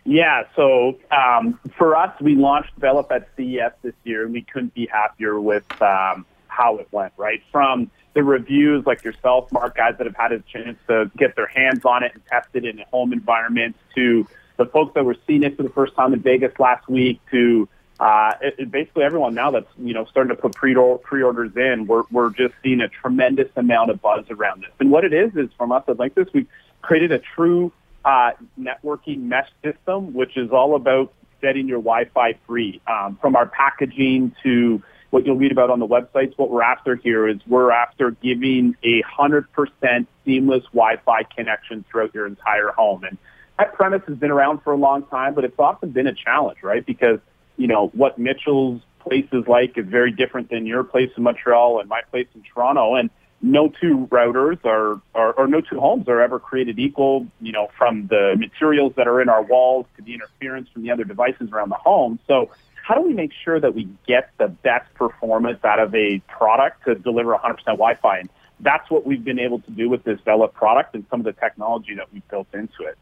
Yeah, 0.03 0.43
so 0.55 0.97
um, 1.11 1.59
for 1.77 1.95
us, 1.95 2.19
we 2.21 2.35
launched 2.35 2.79
Velop 2.79 3.11
at 3.11 3.27
CES 3.37 3.73
this 3.83 3.93
year, 4.03 4.23
and 4.23 4.33
we 4.33 4.41
couldn't 4.41 4.73
be 4.73 4.87
happier 4.87 5.39
with 5.39 5.69
um, 5.81 6.25
how 6.47 6.77
it 6.77 6.87
went, 6.91 7.13
right? 7.17 7.41
From 7.51 7.91
the 8.13 8.23
reviews 8.23 8.85
like 8.85 9.03
yourself, 9.03 9.51
Mark, 9.51 9.77
guys 9.77 9.95
that 9.97 10.07
have 10.07 10.15
had 10.15 10.31
a 10.31 10.39
chance 10.39 10.77
to 10.87 11.11
get 11.17 11.35
their 11.35 11.47
hands 11.47 11.85
on 11.85 12.03
it 12.03 12.13
and 12.13 12.25
test 12.25 12.49
it 12.53 12.65
in 12.65 12.79
a 12.79 12.85
home 12.85 13.13
environment, 13.13 13.75
to 13.95 14.27
the 14.57 14.65
folks 14.65 14.93
that 14.95 15.05
were 15.05 15.17
seeing 15.27 15.43
it 15.43 15.55
for 15.55 15.63
the 15.63 15.69
first 15.69 15.95
time 15.95 16.13
in 16.13 16.19
Vegas 16.19 16.57
last 16.59 16.87
week, 16.89 17.19
to 17.29 17.69
uh, 17.99 18.33
it, 18.41 18.71
basically 18.71 19.03
everyone 19.03 19.35
now 19.35 19.51
that's 19.51 19.69
you 19.77 19.93
know 19.93 20.05
starting 20.05 20.35
to 20.35 20.41
put 20.41 20.55
pre 20.55 20.73
pre-orders 21.03 21.55
in, 21.55 21.85
we're 21.85 22.03
we're 22.09 22.31
just 22.31 22.55
seeing 22.63 22.81
a 22.81 22.87
tremendous 22.87 23.49
amount 23.55 23.91
of 23.91 24.01
buzz 24.01 24.25
around 24.31 24.61
this. 24.63 24.71
And 24.79 24.89
what 24.89 25.05
it 25.05 25.13
is 25.13 25.35
is 25.35 25.49
from 25.55 25.71
us 25.71 25.83
at 25.87 25.97
Linksys, 25.97 26.33
we've 26.33 26.47
created 26.81 27.11
a 27.11 27.19
true 27.19 27.71
uh, 28.05 28.31
networking 28.59 29.23
mesh 29.23 29.49
system, 29.63 30.13
which 30.13 30.37
is 30.37 30.51
all 30.51 30.75
about 30.75 31.13
setting 31.41 31.67
your 31.67 31.79
Wi-Fi 31.79 32.35
free. 32.47 32.81
Um, 32.87 33.17
from 33.21 33.35
our 33.35 33.47
packaging 33.47 34.35
to 34.43 34.81
what 35.09 35.25
you'll 35.25 35.37
read 35.37 35.51
about 35.51 35.69
on 35.69 35.79
the 35.79 35.87
websites, 35.87 36.37
what 36.37 36.49
we're 36.49 36.63
after 36.63 36.95
here 36.95 37.27
is 37.27 37.37
we're 37.47 37.71
after 37.71 38.11
giving 38.11 38.75
a 38.83 39.01
hundred 39.01 39.51
percent 39.51 40.07
seamless 40.25 40.63
Wi-Fi 40.73 41.23
connection 41.35 41.83
throughout 41.89 42.13
your 42.13 42.27
entire 42.27 42.69
home. 42.69 43.03
And 43.03 43.17
that 43.59 43.73
premise 43.73 44.01
has 44.07 44.17
been 44.17 44.31
around 44.31 44.61
for 44.63 44.73
a 44.73 44.77
long 44.77 45.03
time, 45.03 45.33
but 45.33 45.43
it's 45.43 45.59
often 45.59 45.89
been 45.89 46.07
a 46.07 46.13
challenge, 46.13 46.59
right? 46.63 46.85
Because 46.85 47.19
you 47.57 47.67
know 47.67 47.87
what 47.93 48.17
Mitchell's 48.17 48.81
place 48.99 49.27
is 49.33 49.45
like 49.47 49.77
is 49.77 49.85
very 49.85 50.11
different 50.11 50.49
than 50.49 50.65
your 50.65 50.83
place 50.83 51.11
in 51.17 51.23
Montreal 51.23 51.79
and 51.79 51.89
my 51.89 52.01
place 52.09 52.27
in 52.33 52.43
Toronto, 52.43 52.95
and 52.95 53.09
no 53.41 53.69
two 53.69 54.07
routers 54.11 54.63
are, 54.65 55.01
are, 55.15 55.33
or 55.33 55.47
no 55.47 55.61
two 55.61 55.79
homes 55.79 56.07
are 56.07 56.21
ever 56.21 56.39
created 56.39 56.79
equal, 56.79 57.27
you 57.41 57.51
know, 57.51 57.69
from 57.77 58.07
the 58.07 58.35
materials 58.37 58.93
that 58.97 59.07
are 59.07 59.21
in 59.21 59.29
our 59.29 59.41
walls 59.41 59.85
to 59.97 60.03
the 60.03 60.13
interference 60.13 60.69
from 60.69 60.83
the 60.83 60.91
other 60.91 61.03
devices 61.03 61.49
around 61.51 61.69
the 61.69 61.75
home. 61.75 62.19
So 62.27 62.51
how 62.83 62.95
do 62.95 63.01
we 63.01 63.13
make 63.13 63.31
sure 63.43 63.59
that 63.59 63.73
we 63.73 63.89
get 64.07 64.31
the 64.37 64.47
best 64.47 64.93
performance 64.95 65.63
out 65.63 65.79
of 65.79 65.93
a 65.95 66.19
product 66.27 66.85
to 66.85 66.95
deliver 66.95 67.35
100% 67.35 67.57
Wi-Fi? 67.65 68.19
And 68.19 68.29
that's 68.59 68.89
what 68.91 69.05
we've 69.05 69.23
been 69.23 69.39
able 69.39 69.59
to 69.59 69.71
do 69.71 69.89
with 69.89 70.03
this 70.03 70.19
Velop 70.21 70.53
product 70.53 70.93
and 70.93 71.05
some 71.09 71.19
of 71.19 71.25
the 71.25 71.33
technology 71.33 71.95
that 71.95 72.11
we've 72.13 72.27
built 72.29 72.47
into 72.53 72.83
it. 72.83 72.97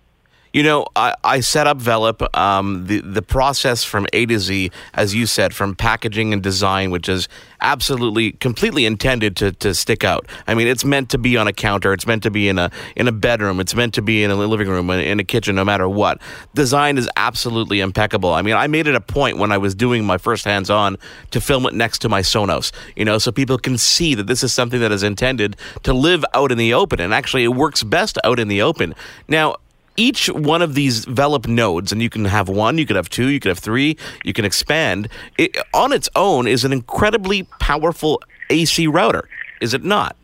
You 0.51 0.63
know, 0.63 0.87
I, 0.95 1.13
I 1.23 1.39
set 1.41 1.67
up 1.67 1.77
Velop, 1.77 2.35
um, 2.37 2.87
the, 2.87 3.01
the 3.01 3.21
process 3.21 3.83
from 3.83 4.07
A 4.13 4.25
to 4.25 4.39
Z, 4.39 4.71
as 4.93 5.13
you 5.13 5.25
said, 5.25 5.53
from 5.53 5.75
packaging 5.75 6.33
and 6.33 6.41
design, 6.41 6.89
which 6.89 7.07
is 7.07 7.27
absolutely, 7.61 8.31
completely 8.33 8.85
intended 8.85 9.35
to, 9.37 9.51
to 9.51 9.75
stick 9.75 10.03
out. 10.03 10.27
I 10.47 10.55
mean, 10.55 10.67
it's 10.67 10.83
meant 10.83 11.09
to 11.11 11.17
be 11.17 11.37
on 11.37 11.47
a 11.47 11.53
counter, 11.53 11.93
it's 11.93 12.07
meant 12.07 12.23
to 12.23 12.31
be 12.31 12.47
in 12.49 12.57
a, 12.57 12.71
in 12.95 13.07
a 13.07 13.11
bedroom, 13.11 13.59
it's 13.59 13.75
meant 13.75 13.93
to 13.95 14.01
be 14.01 14.23
in 14.23 14.31
a 14.31 14.35
living 14.35 14.67
room, 14.67 14.89
in 14.89 15.19
a 15.19 15.23
kitchen, 15.23 15.55
no 15.55 15.63
matter 15.63 15.87
what. 15.87 16.19
Design 16.55 16.97
is 16.97 17.07
absolutely 17.15 17.79
impeccable. 17.79 18.33
I 18.33 18.41
mean, 18.41 18.55
I 18.55 18.67
made 18.67 18.87
it 18.87 18.95
a 18.95 19.01
point 19.01 19.37
when 19.37 19.51
I 19.51 19.57
was 19.57 19.75
doing 19.75 20.03
my 20.03 20.17
first 20.17 20.45
hands 20.45 20.69
on 20.69 20.97
to 21.31 21.39
film 21.39 21.65
it 21.67 21.73
next 21.73 21.99
to 21.99 22.09
my 22.09 22.21
Sonos, 22.21 22.71
you 22.95 23.05
know, 23.05 23.17
so 23.19 23.31
people 23.31 23.57
can 23.57 23.77
see 23.77 24.15
that 24.15 24.27
this 24.27 24.43
is 24.43 24.53
something 24.53 24.79
that 24.79 24.91
is 24.91 25.03
intended 25.03 25.55
to 25.83 25.93
live 25.93 26.25
out 26.33 26.51
in 26.51 26.57
the 26.57 26.73
open. 26.73 26.99
And 26.99 27.13
actually, 27.13 27.43
it 27.43 27.49
works 27.49 27.83
best 27.83 28.17
out 28.23 28.39
in 28.39 28.47
the 28.47 28.61
open. 28.61 28.95
Now, 29.27 29.57
each 29.99 30.27
one 30.29 30.61
of 30.61 30.75
these 30.75 31.05
Velop 31.05 31.45
nodes, 31.45 31.91
and 31.91 32.01
you 32.01 32.09
can 32.09 32.23
have 32.23 32.47
one, 32.47 32.77
you 32.77 32.85
could 32.85 32.95
have 32.95 33.09
two, 33.09 33.27
you 33.27 33.39
could 33.41 33.49
have 33.49 33.59
three, 33.59 33.97
you 34.23 34.31
can 34.31 34.45
expand, 34.45 35.09
it, 35.37 35.57
on 35.73 35.91
its 35.91 36.07
own 36.15 36.47
is 36.47 36.63
an 36.63 36.71
incredibly 36.71 37.43
powerful 37.59 38.21
AC 38.49 38.87
router, 38.87 39.27
is 39.59 39.73
it 39.73 39.83
not? 39.83 40.15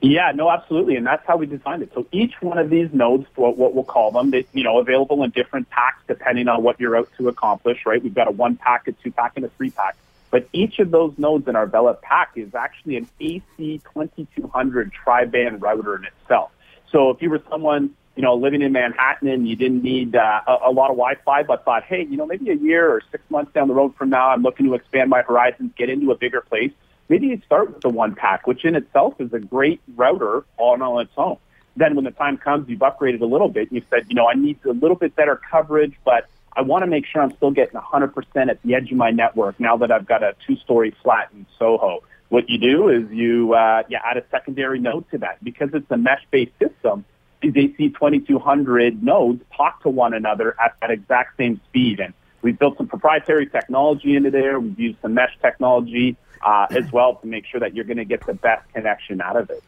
Yeah, 0.00 0.30
no, 0.32 0.50
absolutely, 0.50 0.94
and 0.94 1.04
that's 1.04 1.26
how 1.26 1.36
we 1.36 1.46
designed 1.46 1.82
it. 1.82 1.90
So 1.94 2.06
each 2.12 2.34
one 2.42 2.58
of 2.58 2.70
these 2.70 2.92
nodes, 2.92 3.26
what, 3.34 3.56
what 3.56 3.74
we'll 3.74 3.82
call 3.82 4.12
them, 4.12 4.30
they, 4.30 4.46
you 4.52 4.62
know, 4.62 4.78
available 4.78 5.24
in 5.24 5.30
different 5.30 5.68
packs 5.70 6.02
depending 6.06 6.46
on 6.46 6.62
what 6.62 6.78
you're 6.78 6.96
out 6.96 7.08
to 7.18 7.28
accomplish. 7.28 7.86
Right? 7.86 8.02
We've 8.02 8.14
got 8.14 8.28
a 8.28 8.30
one 8.30 8.56
pack, 8.56 8.86
a 8.86 8.92
two 8.92 9.10
pack, 9.10 9.32
and 9.36 9.46
a 9.46 9.48
three 9.48 9.70
pack. 9.70 9.96
But 10.30 10.46
each 10.52 10.78
of 10.78 10.90
those 10.90 11.14
nodes 11.16 11.48
in 11.48 11.56
our 11.56 11.66
Velop 11.66 12.02
pack 12.02 12.32
is 12.36 12.54
actually 12.54 12.98
an 12.98 13.08
AC 13.18 13.80
2200 13.94 14.92
tri-band 14.92 15.62
router 15.62 15.96
in 15.96 16.04
itself. 16.04 16.50
So 16.90 17.08
if 17.10 17.22
you 17.22 17.30
were 17.30 17.42
someone 17.48 17.94
you 18.16 18.22
know, 18.22 18.34
living 18.34 18.62
in 18.62 18.72
Manhattan 18.72 19.28
and 19.28 19.48
you 19.48 19.56
didn't 19.56 19.82
need 19.82 20.14
uh, 20.14 20.40
a, 20.46 20.68
a 20.68 20.70
lot 20.70 20.90
of 20.90 20.96
Wi-Fi, 20.96 21.42
but 21.42 21.64
thought, 21.64 21.84
hey, 21.84 22.06
you 22.08 22.16
know, 22.16 22.26
maybe 22.26 22.50
a 22.50 22.54
year 22.54 22.88
or 22.88 23.02
six 23.10 23.22
months 23.28 23.52
down 23.52 23.68
the 23.68 23.74
road 23.74 23.94
from 23.96 24.10
now, 24.10 24.30
I'm 24.30 24.42
looking 24.42 24.66
to 24.66 24.74
expand 24.74 25.10
my 25.10 25.22
horizons, 25.22 25.72
get 25.76 25.90
into 25.90 26.12
a 26.12 26.16
bigger 26.16 26.40
place. 26.40 26.70
Maybe 27.08 27.26
you 27.26 27.42
start 27.44 27.72
with 27.72 27.82
the 27.82 27.90
one 27.90 28.14
pack, 28.14 28.46
which 28.46 28.64
in 28.64 28.76
itself 28.76 29.14
is 29.20 29.32
a 29.32 29.40
great 29.40 29.80
router 29.96 30.44
on, 30.58 30.80
on 30.80 31.02
its 31.02 31.12
own. 31.16 31.38
Then 31.76 31.96
when 31.96 32.04
the 32.04 32.12
time 32.12 32.38
comes, 32.38 32.68
you've 32.68 32.80
upgraded 32.80 33.20
a 33.20 33.26
little 33.26 33.48
bit. 33.48 33.68
You've 33.72 33.84
said, 33.90 34.06
you 34.08 34.14
know, 34.14 34.28
I 34.28 34.34
need 34.34 34.58
a 34.64 34.70
little 34.70 34.96
bit 34.96 35.16
better 35.16 35.40
coverage, 35.50 35.94
but 36.04 36.28
I 36.56 36.62
want 36.62 36.84
to 36.84 36.86
make 36.86 37.04
sure 37.06 37.20
I'm 37.20 37.34
still 37.36 37.50
getting 37.50 37.78
100% 37.78 38.48
at 38.48 38.62
the 38.62 38.74
edge 38.74 38.92
of 38.92 38.96
my 38.96 39.10
network 39.10 39.58
now 39.58 39.76
that 39.78 39.90
I've 39.90 40.06
got 40.06 40.22
a 40.22 40.36
two-story 40.46 40.94
flat 41.02 41.30
in 41.34 41.46
Soho. 41.58 42.04
What 42.28 42.48
you 42.48 42.58
do 42.58 42.88
is 42.88 43.10
you, 43.10 43.54
uh, 43.54 43.82
you 43.88 43.98
add 44.02 44.16
a 44.16 44.24
secondary 44.30 44.78
node 44.78 45.10
to 45.10 45.18
that 45.18 45.42
because 45.42 45.70
it's 45.72 45.90
a 45.90 45.96
mesh-based 45.96 46.52
system 46.60 47.04
these 47.52 47.70
AC 47.78 47.90
2200 47.90 49.02
nodes 49.02 49.42
talk 49.56 49.82
to 49.82 49.88
one 49.88 50.14
another 50.14 50.56
at 50.62 50.76
that 50.80 50.90
exact 50.90 51.36
same 51.36 51.60
speed. 51.68 52.00
And 52.00 52.14
we've 52.42 52.58
built 52.58 52.76
some 52.76 52.86
proprietary 52.86 53.46
technology 53.46 54.16
into 54.16 54.30
there. 54.30 54.58
We've 54.58 54.78
used 54.78 54.98
some 55.02 55.14
mesh 55.14 55.36
technology 55.40 56.16
uh, 56.42 56.66
as 56.70 56.90
well 56.92 57.16
to 57.16 57.26
make 57.26 57.46
sure 57.46 57.60
that 57.60 57.74
you're 57.74 57.84
going 57.84 57.98
to 57.98 58.04
get 58.04 58.24
the 58.26 58.34
best 58.34 58.66
connection 58.72 59.20
out 59.20 59.36
of 59.36 59.50
it. 59.50 59.62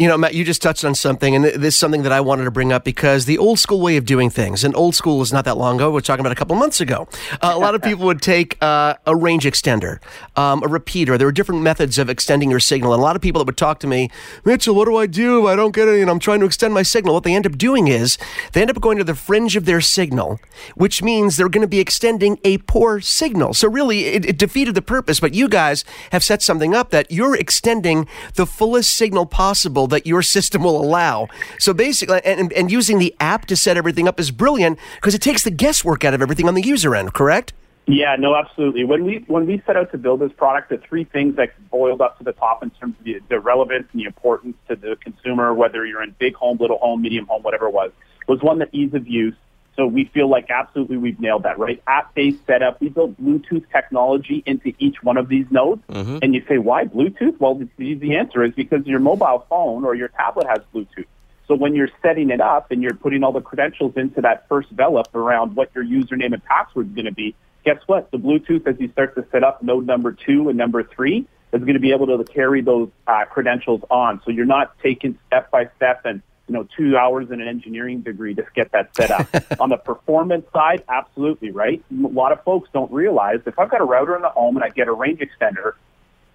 You 0.00 0.08
know, 0.08 0.16
Matt, 0.16 0.32
you 0.32 0.44
just 0.44 0.62
touched 0.62 0.82
on 0.82 0.94
something, 0.94 1.36
and 1.36 1.44
this 1.44 1.74
is 1.74 1.76
something 1.76 2.04
that 2.04 2.10
I 2.10 2.22
wanted 2.22 2.44
to 2.44 2.50
bring 2.50 2.72
up 2.72 2.84
because 2.84 3.26
the 3.26 3.36
old 3.36 3.58
school 3.58 3.82
way 3.82 3.98
of 3.98 4.06
doing 4.06 4.30
things, 4.30 4.64
and 4.64 4.74
old 4.74 4.94
school 4.94 5.20
is 5.20 5.30
not 5.30 5.44
that 5.44 5.58
long 5.58 5.76
ago, 5.76 5.90
we're 5.90 6.00
talking 6.00 6.20
about 6.20 6.32
a 6.32 6.36
couple 6.36 6.56
months 6.56 6.80
ago. 6.80 7.06
Uh, 7.42 7.52
a 7.54 7.58
lot 7.58 7.74
of 7.74 7.82
people 7.82 8.06
would 8.06 8.22
take 8.22 8.56
uh, 8.62 8.94
a 9.04 9.14
range 9.14 9.44
extender, 9.44 9.98
um, 10.36 10.62
a 10.62 10.68
repeater. 10.68 11.18
There 11.18 11.26
were 11.26 11.32
different 11.32 11.60
methods 11.60 11.98
of 11.98 12.08
extending 12.08 12.50
your 12.50 12.60
signal, 12.60 12.94
and 12.94 13.00
a 13.00 13.04
lot 13.04 13.14
of 13.14 13.20
people 13.20 13.40
that 13.40 13.44
would 13.44 13.58
talk 13.58 13.78
to 13.80 13.86
me, 13.86 14.08
Mitchell, 14.42 14.74
what 14.74 14.86
do 14.86 14.96
I 14.96 15.04
do? 15.04 15.40
If 15.40 15.52
I 15.52 15.54
don't 15.54 15.74
get 15.74 15.86
it, 15.86 16.00
and 16.00 16.08
I'm 16.08 16.18
trying 16.18 16.40
to 16.40 16.46
extend 16.46 16.72
my 16.72 16.82
signal. 16.82 17.12
What 17.12 17.24
they 17.24 17.34
end 17.34 17.44
up 17.44 17.58
doing 17.58 17.88
is 17.88 18.16
they 18.54 18.62
end 18.62 18.70
up 18.70 18.80
going 18.80 18.96
to 18.96 19.04
the 19.04 19.14
fringe 19.14 19.54
of 19.54 19.66
their 19.66 19.82
signal, 19.82 20.40
which 20.76 21.02
means 21.02 21.36
they're 21.36 21.50
going 21.50 21.60
to 21.60 21.68
be 21.68 21.78
extending 21.78 22.38
a 22.42 22.56
poor 22.56 23.02
signal. 23.02 23.52
So 23.52 23.68
really, 23.68 24.06
it, 24.06 24.24
it 24.24 24.38
defeated 24.38 24.74
the 24.74 24.80
purpose. 24.80 25.20
But 25.20 25.34
you 25.34 25.46
guys 25.46 25.84
have 26.12 26.24
set 26.24 26.40
something 26.40 26.74
up 26.74 26.88
that 26.88 27.10
you're 27.10 27.36
extending 27.36 28.08
the 28.36 28.46
fullest 28.46 28.94
signal 28.96 29.26
possible 29.26 29.89
that 29.90 30.06
your 30.06 30.22
system 30.22 30.62
will 30.62 30.80
allow. 30.80 31.28
So 31.58 31.72
basically, 31.74 32.20
and, 32.24 32.52
and 32.52 32.70
using 32.70 32.98
the 32.98 33.14
app 33.20 33.46
to 33.46 33.56
set 33.56 33.76
everything 33.76 34.08
up 34.08 34.18
is 34.18 34.30
brilliant 34.30 34.78
because 34.96 35.14
it 35.14 35.22
takes 35.22 35.42
the 35.42 35.50
guesswork 35.50 36.04
out 36.04 36.14
of 36.14 36.22
everything 36.22 36.48
on 36.48 36.54
the 36.54 36.62
user 36.62 36.94
end, 36.94 37.12
correct? 37.12 37.52
Yeah, 37.86 38.14
no, 38.16 38.36
absolutely. 38.36 38.84
When 38.84 39.04
we 39.04 39.24
when 39.26 39.46
we 39.46 39.60
set 39.66 39.76
out 39.76 39.90
to 39.90 39.98
build 39.98 40.20
this 40.20 40.32
product, 40.32 40.68
the 40.68 40.78
three 40.78 41.04
things 41.04 41.34
that 41.36 41.50
boiled 41.70 42.00
up 42.00 42.18
to 42.18 42.24
the 42.24 42.32
top 42.32 42.62
in 42.62 42.70
terms 42.70 42.94
of 42.98 43.04
the, 43.04 43.20
the 43.28 43.40
relevance 43.40 43.88
and 43.92 44.00
the 44.00 44.04
importance 44.04 44.56
to 44.68 44.76
the 44.76 44.96
consumer, 45.02 45.52
whether 45.54 45.84
you're 45.84 46.02
in 46.02 46.14
big 46.18 46.34
home, 46.34 46.58
little 46.58 46.78
home, 46.78 47.02
medium 47.02 47.26
home, 47.26 47.42
whatever 47.42 47.66
it 47.66 47.72
was, 47.72 47.90
was 48.28 48.40
one, 48.42 48.58
the 48.60 48.68
ease 48.72 48.94
of 48.94 49.08
use, 49.08 49.34
so 49.80 49.86
we 49.86 50.04
feel 50.12 50.28
like 50.28 50.50
absolutely 50.50 50.98
we've 50.98 51.18
nailed 51.18 51.44
that, 51.44 51.58
right? 51.58 51.82
App-based 51.86 52.44
setup. 52.46 52.82
We 52.82 52.90
built 52.90 53.18
Bluetooth 53.18 53.64
technology 53.72 54.42
into 54.44 54.74
each 54.78 55.02
one 55.02 55.16
of 55.16 55.28
these 55.28 55.46
nodes. 55.50 55.80
Mm-hmm. 55.88 56.18
And 56.20 56.34
you 56.34 56.44
say, 56.46 56.58
why 56.58 56.84
Bluetooth? 56.84 57.40
Well, 57.40 57.54
the, 57.54 57.94
the 57.94 58.16
answer 58.16 58.44
is 58.44 58.52
because 58.52 58.86
your 58.86 59.00
mobile 59.00 59.46
phone 59.48 59.86
or 59.86 59.94
your 59.94 60.08
tablet 60.08 60.46
has 60.48 60.58
Bluetooth. 60.74 61.06
So 61.48 61.54
when 61.54 61.74
you're 61.74 61.88
setting 62.02 62.28
it 62.28 62.42
up 62.42 62.70
and 62.70 62.82
you're 62.82 62.92
putting 62.92 63.24
all 63.24 63.32
the 63.32 63.40
credentials 63.40 63.94
into 63.96 64.20
that 64.20 64.46
first 64.50 64.76
Velop 64.76 65.14
around 65.14 65.56
what 65.56 65.70
your 65.74 65.82
username 65.82 66.34
and 66.34 66.44
password 66.44 66.88
is 66.88 66.94
going 66.94 67.06
to 67.06 67.12
be, 67.12 67.34
guess 67.64 67.78
what? 67.86 68.10
The 68.10 68.18
Bluetooth, 68.18 68.66
as 68.66 68.78
you 68.78 68.92
start 68.92 69.14
to 69.14 69.24
set 69.32 69.42
up 69.42 69.62
node 69.62 69.86
number 69.86 70.12
two 70.12 70.50
and 70.50 70.58
number 70.58 70.84
three, 70.84 71.26
is 71.54 71.60
going 71.60 71.72
to 71.72 71.80
be 71.80 71.92
able 71.92 72.06
to 72.06 72.22
carry 72.30 72.60
those 72.60 72.90
uh, 73.06 73.24
credentials 73.24 73.80
on. 73.90 74.20
So 74.26 74.30
you're 74.30 74.44
not 74.44 74.78
taking 74.82 75.18
step 75.26 75.50
by 75.50 75.70
step 75.76 76.02
and 76.04 76.20
you 76.50 76.56
know, 76.56 76.66
two 76.76 76.96
hours 76.96 77.30
in 77.30 77.40
an 77.40 77.46
engineering 77.46 78.00
degree 78.00 78.34
to 78.34 78.44
get 78.56 78.72
that 78.72 78.90
set 78.96 79.12
up. 79.12 79.28
On 79.60 79.68
the 79.68 79.76
performance 79.76 80.44
side, 80.52 80.82
absolutely, 80.88 81.52
right? 81.52 81.80
A 81.92 82.08
lot 82.08 82.32
of 82.32 82.42
folks 82.42 82.68
don't 82.72 82.90
realize 82.90 83.38
if 83.46 83.56
I've 83.56 83.70
got 83.70 83.80
a 83.80 83.84
router 83.84 84.16
in 84.16 84.22
the 84.22 84.30
home 84.30 84.56
and 84.56 84.64
I 84.64 84.70
get 84.70 84.88
a 84.88 84.92
range 84.92 85.20
extender, 85.20 85.74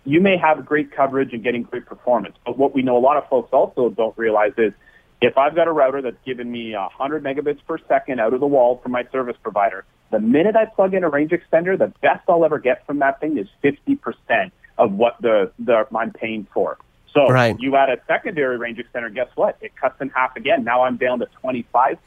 you 0.06 0.22
may 0.22 0.38
have 0.38 0.66
great 0.66 0.94
coverage 0.94 1.34
and 1.34 1.44
getting 1.44 1.64
great 1.64 1.86
performance. 1.86 2.38
But 2.46 2.58
what 2.58 2.74
we 2.74 2.82
know 2.82 2.96
a 2.96 3.04
lot 3.04 3.18
of 3.18 3.28
folks 3.28 3.52
also 3.52 3.90
don't 3.90 4.18
realize 4.18 4.54
is 4.58 4.72
If 5.22 5.38
I've 5.38 5.56
got 5.56 5.68
a 5.68 5.72
router 5.72 6.02
that's 6.02 6.18
giving 6.26 6.52
me 6.52 6.74
100 6.74 7.24
megabits 7.24 7.60
per 7.66 7.78
second 7.88 8.20
out 8.20 8.34
of 8.34 8.40
the 8.40 8.48
wall 8.48 8.80
from 8.82 8.92
my 8.92 9.06
service 9.12 9.38
provider, 9.42 9.84
the 10.12 10.20
minute 10.20 10.56
I 10.56 10.66
plug 10.66 10.94
in 10.94 11.04
a 11.04 11.10
range 11.10 11.32
extender, 11.32 11.78
the 11.78 11.92
best 12.02 12.24
I'll 12.30 12.46
ever 12.46 12.60
get 12.60 12.86
from 12.86 13.00
that 13.00 13.20
thing 13.20 13.38
is 13.38 13.48
50% 13.64 14.52
of 14.78 14.92
what 14.94 15.16
the, 15.22 15.52
the 15.60 15.88
I'm 15.96 16.12
paying 16.12 16.48
for. 16.54 16.78
So 17.16 17.30
Right. 17.30 17.56
you 17.60 17.76
add 17.78 17.90
a 17.90 17.98
secondary 18.08 18.58
range 18.58 18.78
extender, 18.78 19.14
guess 19.14 19.30
what? 19.36 19.58
It 19.62 19.76
cuts 19.76 20.00
in 20.02 20.10
half 20.10 20.36
again. 20.36 20.64
Now 20.64 20.84
I'm 20.84 20.98
down 20.98 21.20
to 21.20 21.28
25%. 21.42 21.98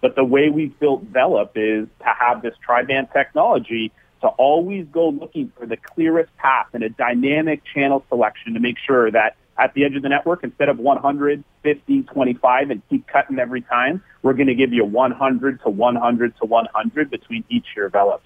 But 0.00 0.14
the 0.14 0.24
way 0.24 0.50
we've 0.50 0.78
built 0.78 1.10
Velop 1.12 1.50
is 1.56 1.88
to 2.00 2.04
have 2.04 2.42
this 2.42 2.54
tri-band 2.64 3.08
technology 3.12 3.90
to 4.20 4.28
always 4.28 4.86
go 4.92 5.08
looking 5.08 5.50
for 5.58 5.66
the 5.66 5.76
clearest 5.76 6.36
path 6.36 6.66
and 6.72 6.82
a 6.82 6.90
dynamic 6.90 7.62
channel 7.64 8.04
selection 8.08 8.54
to 8.54 8.60
make 8.60 8.76
sure 8.78 9.10
that 9.10 9.36
at 9.56 9.74
the 9.74 9.84
edge 9.84 9.96
of 9.96 10.02
the 10.02 10.08
network, 10.08 10.44
instead 10.44 10.68
of 10.68 10.78
100, 10.78 11.42
50, 11.62 12.02
25, 12.02 12.70
and 12.70 12.82
keep 12.88 13.06
cutting 13.08 13.38
every 13.38 13.62
time, 13.62 14.02
we're 14.22 14.34
going 14.34 14.46
to 14.46 14.54
give 14.54 14.72
you 14.72 14.84
100 14.84 15.62
to 15.62 15.70
100 15.70 16.36
to 16.36 16.46
100 16.46 17.10
between 17.10 17.44
each 17.48 17.66
of 17.70 17.76
your. 17.76 18.20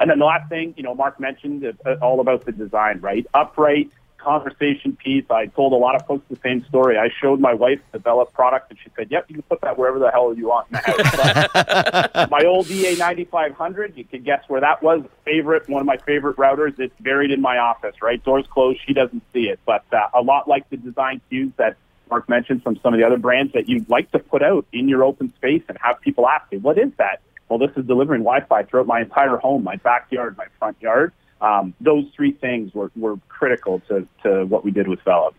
And 0.00 0.10
then 0.10 0.18
the 0.18 0.24
last 0.24 0.48
thing, 0.48 0.74
you 0.76 0.82
know, 0.82 0.94
Marc 0.94 1.18
mentioned 1.20 1.64
uh, 1.84 1.94
all 2.00 2.20
about 2.20 2.46
the 2.46 2.52
design, 2.52 3.00
right? 3.00 3.26
Upright, 3.34 3.90
conversation 4.18 4.96
piece. 4.96 5.24
I 5.30 5.46
told 5.46 5.72
a 5.72 5.76
lot 5.76 5.94
of 5.94 6.06
folks 6.06 6.24
the 6.28 6.38
same 6.42 6.64
story. 6.66 6.98
I 6.98 7.08
showed 7.20 7.40
my 7.40 7.54
wife 7.54 7.80
the 7.92 7.98
Velop 7.98 8.32
product, 8.32 8.70
and 8.70 8.78
she 8.78 8.90
said, 8.96 9.10
"Yep, 9.10 9.26
you 9.28 9.34
can 9.36 9.42
put 9.42 9.60
that 9.62 9.78
wherever 9.78 9.98
the 9.98 10.10
hell 10.10 10.34
you 10.34 10.48
want 10.48 10.68
in 10.68 10.74
the 10.74 12.08
house." 12.12 12.30
My 12.30 12.44
old 12.44 12.70
EA 12.70 12.96
9500, 12.96 13.96
you 13.96 14.04
can 14.04 14.22
guess 14.22 14.42
where 14.48 14.60
that 14.60 14.82
was. 14.82 15.02
Favorite, 15.24 15.68
one 15.68 15.80
of 15.80 15.86
my 15.86 15.96
favorite 15.98 16.36
routers. 16.36 16.78
It's 16.78 16.94
buried 17.00 17.30
in 17.30 17.40
my 17.40 17.58
office, 17.58 17.94
right? 18.02 18.22
Doors 18.22 18.46
closed. 18.50 18.80
She 18.86 18.92
doesn't 18.92 19.22
see 19.32 19.48
it, 19.48 19.60
but 19.64 19.84
uh, 19.92 20.08
a 20.14 20.22
lot 20.22 20.48
like 20.48 20.68
the 20.70 20.76
design 20.76 21.20
cues 21.28 21.52
that 21.56 21.76
Marc 22.10 22.28
mentioned 22.28 22.62
from 22.62 22.78
some 22.82 22.94
of 22.94 23.00
the 23.00 23.06
other 23.06 23.18
brands 23.18 23.52
that 23.52 23.68
you'd 23.68 23.88
like 23.88 24.10
to 24.12 24.18
put 24.18 24.42
out 24.42 24.66
in 24.72 24.88
your 24.88 25.04
open 25.04 25.32
space 25.34 25.62
and 25.68 25.78
have 25.80 26.00
people 26.00 26.26
ask 26.28 26.50
you, 26.50 26.60
"What 26.60 26.78
is 26.78 26.90
that?" 26.98 27.20
Well, 27.48 27.58
this 27.58 27.70
is 27.76 27.86
delivering 27.86 28.22
Wi-Fi 28.22 28.64
throughout 28.64 28.86
my 28.86 29.00
entire 29.00 29.36
home, 29.36 29.64
my 29.64 29.76
backyard, 29.76 30.36
my 30.36 30.46
front 30.58 30.76
yard. 30.82 31.12
Um, 31.40 31.74
those 31.80 32.04
three 32.16 32.32
things 32.32 32.74
were, 32.74 32.90
were 32.96 33.18
critical 33.28 33.80
to, 33.88 34.06
to 34.24 34.44
what 34.46 34.64
we 34.64 34.70
did 34.70 34.88
with 34.88 35.00
Velop. 35.04 35.34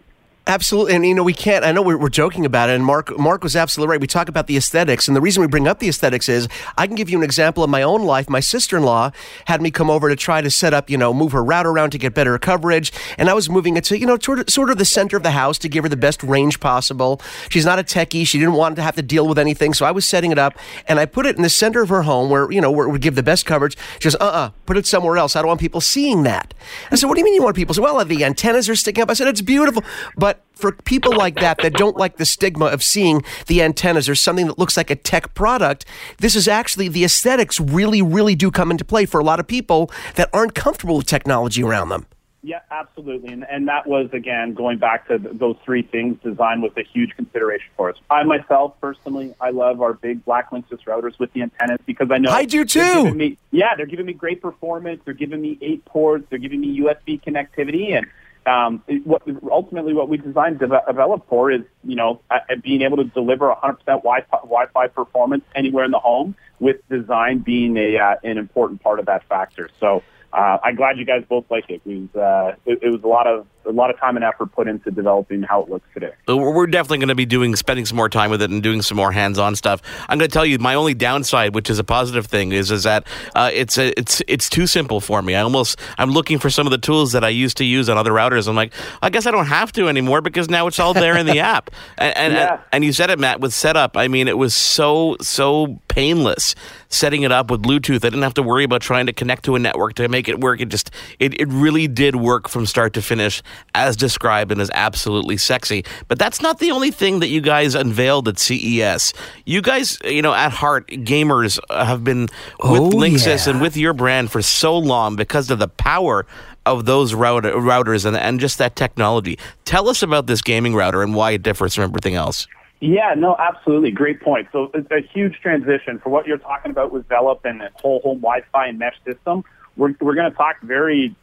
Absolutely, 0.49 0.95
and 0.95 1.05
you 1.05 1.13
know 1.13 1.21
we 1.21 1.35
can't. 1.35 1.63
I 1.63 1.71
know 1.71 1.83
we're, 1.83 1.95
we're 1.95 2.09
joking 2.09 2.43
about 2.43 2.71
it, 2.71 2.73
and 2.73 2.83
Marc 2.83 3.15
Marc 3.19 3.43
was 3.43 3.55
absolutely 3.55 3.91
right. 3.91 4.01
We 4.01 4.07
talk 4.07 4.29
about 4.29 4.47
the 4.47 4.57
aesthetics, 4.57 5.07
and 5.07 5.15
the 5.15 5.21
reason 5.21 5.41
we 5.41 5.47
bring 5.47 5.67
up 5.67 5.77
the 5.77 5.87
aesthetics 5.87 6.27
is 6.27 6.47
I 6.75 6.87
can 6.87 6.95
give 6.95 7.07
you 7.07 7.19
an 7.19 7.23
example 7.23 7.63
of 7.63 7.69
my 7.69 7.83
own 7.83 8.01
life. 8.01 8.27
My 8.31 8.39
sister 8.39 8.75
in 8.75 8.81
law 8.81 9.11
had 9.45 9.61
me 9.61 9.69
come 9.69 9.91
over 9.91 10.09
to 10.09 10.15
try 10.15 10.41
to 10.41 10.49
set 10.49 10.73
up, 10.73 10.89
you 10.89 10.97
know, 10.97 11.13
move 11.13 11.33
her 11.33 11.43
router 11.43 11.69
around 11.69 11.91
to 11.91 11.99
get 11.99 12.15
better 12.15 12.35
coverage, 12.39 12.91
and 13.19 13.29
I 13.29 13.35
was 13.35 13.47
moving 13.47 13.77
it 13.77 13.83
to, 13.85 13.99
you 13.99 14.07
know, 14.07 14.17
sort 14.19 14.39
of, 14.39 14.49
sort 14.49 14.71
of 14.71 14.79
the 14.79 14.85
center 14.85 15.15
of 15.15 15.21
the 15.21 15.29
house 15.29 15.59
to 15.59 15.69
give 15.69 15.83
her 15.83 15.89
the 15.89 15.95
best 15.95 16.23
range 16.23 16.59
possible. 16.59 17.21
She's 17.49 17.65
not 17.65 17.77
a 17.77 17.83
techie; 17.83 18.25
she 18.25 18.39
didn't 18.39 18.55
want 18.55 18.75
to 18.77 18.81
have 18.81 18.95
to 18.95 19.03
deal 19.03 19.27
with 19.27 19.37
anything, 19.37 19.75
so 19.75 19.85
I 19.85 19.91
was 19.91 20.07
setting 20.07 20.31
it 20.31 20.39
up, 20.39 20.57
and 20.87 20.99
I 20.99 21.05
put 21.05 21.27
it 21.27 21.35
in 21.35 21.43
the 21.43 21.49
center 21.49 21.83
of 21.83 21.89
her 21.89 22.01
home 22.01 22.31
where 22.31 22.51
you 22.51 22.59
know 22.59 22.71
where 22.71 22.87
it 22.87 22.89
would 22.89 23.01
give 23.01 23.13
the 23.13 23.21
best 23.21 23.45
coverage. 23.45 23.77
She 23.99 24.05
goes, 24.05 24.15
"Uh, 24.15 24.23
uh 24.23 24.49
put 24.65 24.77
it 24.77 24.87
somewhere 24.87 25.17
else. 25.17 25.35
I 25.35 25.41
don't 25.41 25.49
want 25.49 25.59
people 25.59 25.79
seeing 25.79 26.23
that." 26.23 26.55
I 26.91 26.95
said, 26.95 27.05
"What 27.05 27.13
do 27.13 27.19
you 27.19 27.25
mean 27.25 27.35
you 27.35 27.43
want 27.43 27.55
people?" 27.55 27.75
"Well, 27.79 28.03
the 28.03 28.25
antennas 28.25 28.67
are 28.67 28.75
sticking 28.75 29.03
up." 29.03 29.11
I 29.11 29.13
said, 29.13 29.27
"It's 29.27 29.43
beautiful," 29.43 29.83
but 30.17 30.38
for 30.53 30.73
people 30.73 31.15
like 31.15 31.35
that 31.35 31.57
that 31.59 31.73
don't 31.73 31.95
like 31.97 32.17
the 32.17 32.25
stigma 32.25 32.65
of 32.65 32.83
seeing 32.83 33.23
the 33.47 33.61
antennas 33.61 34.09
or 34.09 34.15
something 34.15 34.47
that 34.47 34.59
looks 34.59 34.75
like 34.75 34.89
a 34.89 34.95
tech 34.95 35.33
product, 35.33 35.85
this 36.17 36.35
is 36.35 36.47
actually 36.47 36.89
the 36.89 37.03
aesthetics 37.03 37.59
really, 37.59 38.01
really 38.01 38.35
do 38.35 38.51
come 38.51 38.69
into 38.69 38.83
play 38.83 39.05
for 39.05 39.19
a 39.19 39.23
lot 39.23 39.39
of 39.39 39.47
people 39.47 39.89
that 40.15 40.29
aren't 40.33 40.55
comfortable 40.55 40.97
with 40.97 41.05
technology 41.05 41.63
around 41.63 41.89
them. 41.89 42.05
Yeah, 42.41 42.59
absolutely. 42.71 43.33
And, 43.33 43.45
and 43.49 43.67
that 43.67 43.85
was, 43.85 44.09
again, 44.13 44.53
going 44.53 44.77
back 44.77 45.09
to 45.09 45.19
th- 45.19 45.37
those 45.37 45.57
three 45.65 45.81
things, 45.81 46.17
design 46.23 46.61
was 46.61 46.71
a 46.77 46.83
huge 46.83 47.13
consideration 47.15 47.67
for 47.75 47.89
us. 47.89 47.97
I 48.09 48.23
myself, 48.23 48.79
personally, 48.79 49.35
I 49.41 49.49
love 49.49 49.81
our 49.81 49.93
big 49.93 50.23
Black 50.23 50.49
Linksys 50.51 50.83
routers 50.85 51.19
with 51.19 51.33
the 51.33 51.41
antennas 51.41 51.79
because 51.85 52.09
I 52.11 52.17
know. 52.17 52.31
I 52.31 52.45
do 52.45 52.63
they're 52.63 53.03
too. 53.03 53.13
Me, 53.13 53.37
yeah, 53.51 53.75
they're 53.75 53.85
giving 53.85 54.05
me 54.05 54.13
great 54.13 54.41
performance. 54.41 55.01
They're 55.03 55.13
giving 55.13 55.41
me 55.41 55.57
eight 55.61 55.83
ports. 55.83 56.27
They're 56.29 56.39
giving 56.39 56.61
me 56.61 56.79
USB 56.79 57.21
connectivity. 57.21 57.97
And 57.97 58.07
um, 58.45 58.83
what, 59.03 59.21
ultimately, 59.51 59.93
what 59.93 60.09
we 60.09 60.17
designed 60.17 60.59
Velop 60.59 61.23
for 61.27 61.51
is, 61.51 61.61
you 61.83 61.95
know, 61.95 62.21
being 62.61 62.81
able 62.81 62.97
to 62.97 63.03
deliver 63.03 63.53
100% 63.53 63.79
Wi-Fi, 63.85 64.37
Wi-Fi 64.37 64.87
performance 64.87 65.43
anywhere 65.55 65.85
in 65.85 65.91
the 65.91 65.99
home, 65.99 66.35
with 66.59 66.77
design 66.89 67.39
being 67.39 67.77
a 67.77 67.97
uh, 67.97 68.15
an 68.23 68.37
important 68.37 68.81
part 68.81 68.99
of 68.99 69.05
that 69.05 69.23
factor. 69.27 69.69
So 69.79 70.03
uh, 70.33 70.57
I'm 70.63 70.75
glad 70.75 70.97
you 70.97 71.05
guys 71.05 71.23
both 71.27 71.45
like 71.49 71.69
it. 71.69 71.81
It 71.85 72.09
was 72.13 72.15
uh, 72.15 72.55
it, 72.65 72.79
it 72.83 72.89
was 72.89 73.03
a 73.03 73.07
lot 73.07 73.27
of 73.27 73.47
a 73.65 73.71
lot 73.71 73.89
of 73.89 73.99
time 73.99 74.15
and 74.15 74.23
effort 74.25 74.51
put 74.53 74.67
into 74.67 74.89
developing 74.89 75.43
how 75.43 75.61
it 75.63 75.69
looks 75.69 75.87
today. 75.93 76.11
We're 76.27 76.53
we're 76.53 76.67
definitely 76.67 76.99
going 76.99 77.09
to 77.09 77.15
be 77.15 77.25
doing 77.25 77.55
spending 77.55 77.85
some 77.85 77.97
more 77.97 78.09
time 78.09 78.29
with 78.31 78.41
it 78.41 78.49
and 78.49 78.63
doing 78.63 78.81
some 78.81 78.95
more 78.97 79.11
hands-on 79.11 79.55
stuff. 79.55 79.81
I'm 80.07 80.17
going 80.17 80.29
to 80.29 80.33
tell 80.33 80.45
you 80.45 80.57
my 80.59 80.75
only 80.75 80.93
downside, 80.93 81.53
which 81.55 81.69
is 81.69 81.77
a 81.79 81.83
positive 81.83 82.25
thing, 82.27 82.51
is 82.51 82.71
is 82.71 82.83
that 82.83 83.05
uh, 83.35 83.49
it's 83.53 83.77
a, 83.77 83.97
it's 83.99 84.21
it's 84.27 84.49
too 84.49 84.65
simple 84.67 85.01
for 85.01 85.21
me. 85.21 85.35
I 85.35 85.41
almost 85.41 85.79
I'm 85.97 86.11
looking 86.11 86.39
for 86.39 86.49
some 86.49 86.65
of 86.67 86.71
the 86.71 86.77
tools 86.77 87.11
that 87.11 87.23
I 87.23 87.29
used 87.29 87.57
to 87.57 87.65
use 87.65 87.89
on 87.89 87.97
other 87.97 88.11
routers. 88.11 88.47
I'm 88.47 88.55
like, 88.55 88.73
I 89.01 89.09
guess 89.09 89.25
I 89.25 89.31
don't 89.31 89.47
have 89.47 89.71
to 89.73 89.87
anymore 89.89 90.21
because 90.21 90.49
now 90.49 90.67
it's 90.67 90.79
all 90.79 90.93
there 90.93 91.17
in 91.17 91.25
the 91.25 91.39
app. 91.39 91.69
And 91.97 92.17
and, 92.17 92.33
Yeah. 92.33 92.51
and 92.53 92.61
and 92.71 92.85
you 92.85 92.93
said 92.93 93.09
it, 93.09 93.19
Matt, 93.19 93.39
with 93.41 93.53
setup. 93.53 93.97
I 93.97 94.07
mean, 94.07 94.27
it 94.27 94.37
was 94.37 94.53
so 94.53 95.17
so 95.21 95.79
painless 95.89 96.55
setting 96.89 97.21
it 97.21 97.31
up 97.31 97.51
with 97.51 97.61
Bluetooth. 97.61 97.97
I 97.97 98.09
didn't 98.09 98.23
have 98.23 98.33
to 98.35 98.43
worry 98.43 98.63
about 98.63 98.81
trying 98.81 99.05
to 99.05 99.13
connect 99.13 99.45
to 99.45 99.55
a 99.55 99.59
network 99.59 99.93
to 99.95 100.07
make 100.07 100.27
it 100.27 100.39
work. 100.39 100.59
It 100.59 100.69
just 100.69 100.91
it, 101.19 101.39
it 101.39 101.47
really 101.47 101.87
did 101.87 102.15
work 102.15 102.49
from 102.49 102.65
start 102.65 102.93
to 102.93 103.01
finish 103.01 103.41
as 103.75 103.95
described 103.95 104.51
and 104.51 104.59
is 104.59 104.71
absolutely 104.73 105.37
sexy. 105.37 105.85
But 106.07 106.19
that's 106.19 106.41
not 106.41 106.59
the 106.59 106.71
only 106.71 106.91
thing 106.91 107.19
that 107.19 107.27
you 107.27 107.41
guys 107.41 107.75
unveiled 107.75 108.27
at 108.27 108.39
CES. 108.39 109.13
You 109.45 109.61
guys, 109.61 109.97
you 110.03 110.21
know, 110.21 110.33
at 110.33 110.51
heart, 110.51 110.87
gamers 110.87 111.59
uh, 111.69 111.85
have 111.85 112.03
been 112.03 112.21
with 112.21 112.81
Oh, 112.81 112.89
Linksys 112.89 113.45
yeah. 113.45 113.51
and 113.53 113.61
with 113.61 113.77
your 113.77 113.93
brand 113.93 114.31
for 114.31 114.41
so 114.41 114.77
long 114.77 115.15
because 115.15 115.51
of 115.51 115.59
the 115.59 115.67
power 115.67 116.25
of 116.65 116.85
those 116.85 117.13
router, 117.13 117.51
routers 117.53 118.05
and, 118.05 118.15
and 118.17 118.39
just 118.39 118.57
that 118.57 118.75
technology. 118.75 119.39
Tell 119.65 119.89
us 119.89 120.03
about 120.03 120.27
this 120.27 120.41
gaming 120.41 120.75
router 120.75 121.01
and 121.01 121.15
why 121.15 121.31
it 121.31 121.41
differs 121.43 121.73
from 121.75 121.85
everything 121.85 122.15
else. 122.15 122.47
Yeah, 122.79 123.13
no, 123.17 123.35
absolutely. 123.37 123.91
Great 123.91 124.21
point. 124.21 124.47
So 124.51 124.71
it's 124.73 124.89
a 124.89 125.01
huge 125.01 125.39
transition 125.41 125.99
for 125.99 126.09
what 126.09 126.27
you're 126.27 126.37
talking 126.37 126.71
about 126.71 126.91
with 126.91 127.07
Velop 127.09 127.41
and 127.43 127.59
the 127.59 127.69
whole 127.75 127.99
home 127.99 128.19
Wi-Fi 128.19 128.67
and 128.67 128.79
mesh 128.79 128.95
system. 129.05 129.43
We're, 129.75 129.95
we're 129.99 130.15
going 130.15 130.31
to 130.31 130.37
talk 130.37 130.61
very 130.61 131.15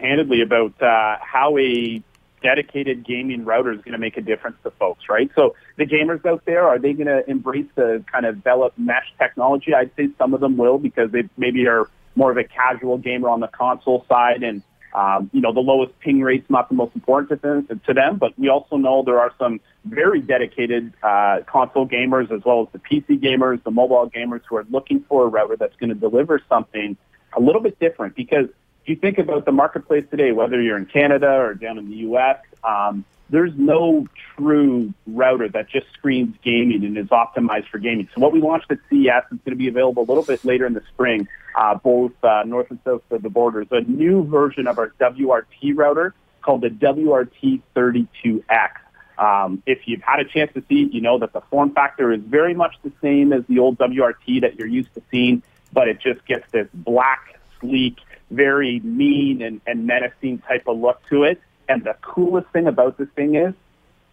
handedly 0.00 0.40
about 0.40 0.80
uh, 0.82 1.18
how 1.20 1.58
a 1.58 2.02
dedicated 2.42 3.04
gaming 3.04 3.44
router 3.44 3.72
is 3.72 3.78
going 3.78 3.92
to 3.92 3.98
make 3.98 4.16
a 4.16 4.20
difference 4.20 4.56
to 4.62 4.70
folks, 4.72 5.08
right? 5.08 5.30
So 5.34 5.54
the 5.76 5.86
gamers 5.86 6.24
out 6.26 6.44
there, 6.44 6.66
are 6.66 6.78
they 6.78 6.92
going 6.92 7.06
to 7.06 7.28
embrace 7.28 7.66
the 7.74 8.04
kind 8.10 8.26
of 8.26 8.36
Velop 8.36 8.72
mesh 8.76 9.12
technology? 9.18 9.74
I'd 9.74 9.90
say 9.96 10.08
some 10.18 10.34
of 10.34 10.40
them 10.40 10.56
will 10.56 10.78
because 10.78 11.10
they 11.10 11.24
maybe 11.36 11.66
are 11.66 11.88
more 12.16 12.30
of 12.30 12.36
a 12.36 12.44
casual 12.44 12.98
gamer 12.98 13.28
on 13.28 13.40
the 13.40 13.48
console 13.48 14.04
side 14.08 14.42
and 14.42 14.62
um, 14.94 15.28
you 15.32 15.40
know, 15.40 15.52
the 15.52 15.60
lowest 15.60 15.98
ping 16.00 16.20
rate's 16.20 16.48
not 16.48 16.68
the 16.68 16.74
most 16.74 16.94
important 16.94 17.40
to 17.40 17.94
them, 17.94 18.16
but 18.16 18.38
we 18.38 18.48
also 18.48 18.76
know 18.76 19.02
there 19.02 19.18
are 19.18 19.32
some 19.38 19.60
very 19.84 20.20
dedicated 20.20 20.92
uh, 21.02 21.40
console 21.46 21.86
gamers 21.86 22.30
as 22.30 22.44
well 22.44 22.62
as 22.62 22.68
the 22.72 22.78
PC 22.78 23.20
gamers, 23.20 23.62
the 23.64 23.72
mobile 23.72 24.08
gamers 24.08 24.40
who 24.48 24.56
are 24.56 24.66
looking 24.70 25.04
for 25.08 25.24
a 25.24 25.28
router 25.28 25.56
that's 25.56 25.74
going 25.76 25.90
to 25.90 25.96
deliver 25.96 26.40
something 26.48 26.96
a 27.36 27.40
little 27.40 27.60
bit 27.60 27.78
different. 27.80 28.14
Because 28.14 28.46
you 28.88 28.96
think 28.96 29.18
about 29.18 29.44
the 29.44 29.52
marketplace 29.52 30.04
today, 30.10 30.32
whether 30.32 30.60
you're 30.60 30.76
in 30.76 30.86
Canada 30.86 31.30
or 31.30 31.54
down 31.54 31.78
in 31.78 31.88
the 31.88 31.96
U.S., 31.96 32.38
um, 32.62 33.04
there's 33.30 33.52
no 33.56 34.06
true 34.36 34.92
router 35.06 35.48
that 35.48 35.68
just 35.68 35.86
screams 35.94 36.36
gaming 36.44 36.84
and 36.84 36.98
is 36.98 37.08
optimized 37.08 37.68
for 37.68 37.78
gaming. 37.78 38.08
So 38.14 38.20
what 38.20 38.32
we 38.32 38.40
launched 38.40 38.70
at 38.70 38.78
CES 38.90 39.24
is 39.32 39.38
going 39.44 39.50
to 39.50 39.56
be 39.56 39.68
available 39.68 40.02
a 40.02 40.08
little 40.08 40.22
bit 40.22 40.44
later 40.44 40.66
in 40.66 40.74
the 40.74 40.82
spring, 40.92 41.26
uh, 41.56 41.76
both 41.76 42.12
uh, 42.22 42.42
north 42.44 42.70
and 42.70 42.78
south 42.84 43.02
of 43.10 43.22
the 43.22 43.30
borders. 43.30 43.66
A 43.70 43.80
new 43.80 44.24
version 44.24 44.66
of 44.66 44.78
our 44.78 44.92
WRT 45.00 45.74
router 45.74 46.14
called 46.42 46.60
the 46.60 46.68
WRT32X. 46.68 48.70
Um, 49.16 49.62
if 49.64 49.86
you've 49.86 50.02
had 50.02 50.20
a 50.20 50.24
chance 50.24 50.52
to 50.54 50.62
see 50.68 50.82
it, 50.82 50.92
you 50.92 51.00
know 51.00 51.18
that 51.18 51.32
the 51.32 51.40
form 51.42 51.72
factor 51.72 52.12
is 52.12 52.20
very 52.20 52.52
much 52.52 52.74
the 52.82 52.92
same 53.00 53.32
as 53.32 53.44
the 53.48 53.60
old 53.60 53.78
WRT 53.78 54.42
that 54.42 54.56
you're 54.56 54.68
used 54.68 54.92
to 54.94 55.02
seeing, 55.10 55.42
but 55.72 55.88
it 55.88 56.00
just 56.00 56.26
gets 56.26 56.44
this 56.50 56.68
black, 56.74 57.40
sleek, 57.64 57.96
very 58.30 58.80
mean 58.80 59.42
and, 59.42 59.60
and 59.66 59.86
menacing 59.86 60.38
type 60.38 60.64
of 60.66 60.78
look 60.78 61.00
to 61.08 61.24
it. 61.24 61.40
And 61.68 61.84
the 61.84 61.96
coolest 62.02 62.48
thing 62.48 62.66
about 62.66 62.98
this 62.98 63.08
thing 63.16 63.34
is, 63.36 63.54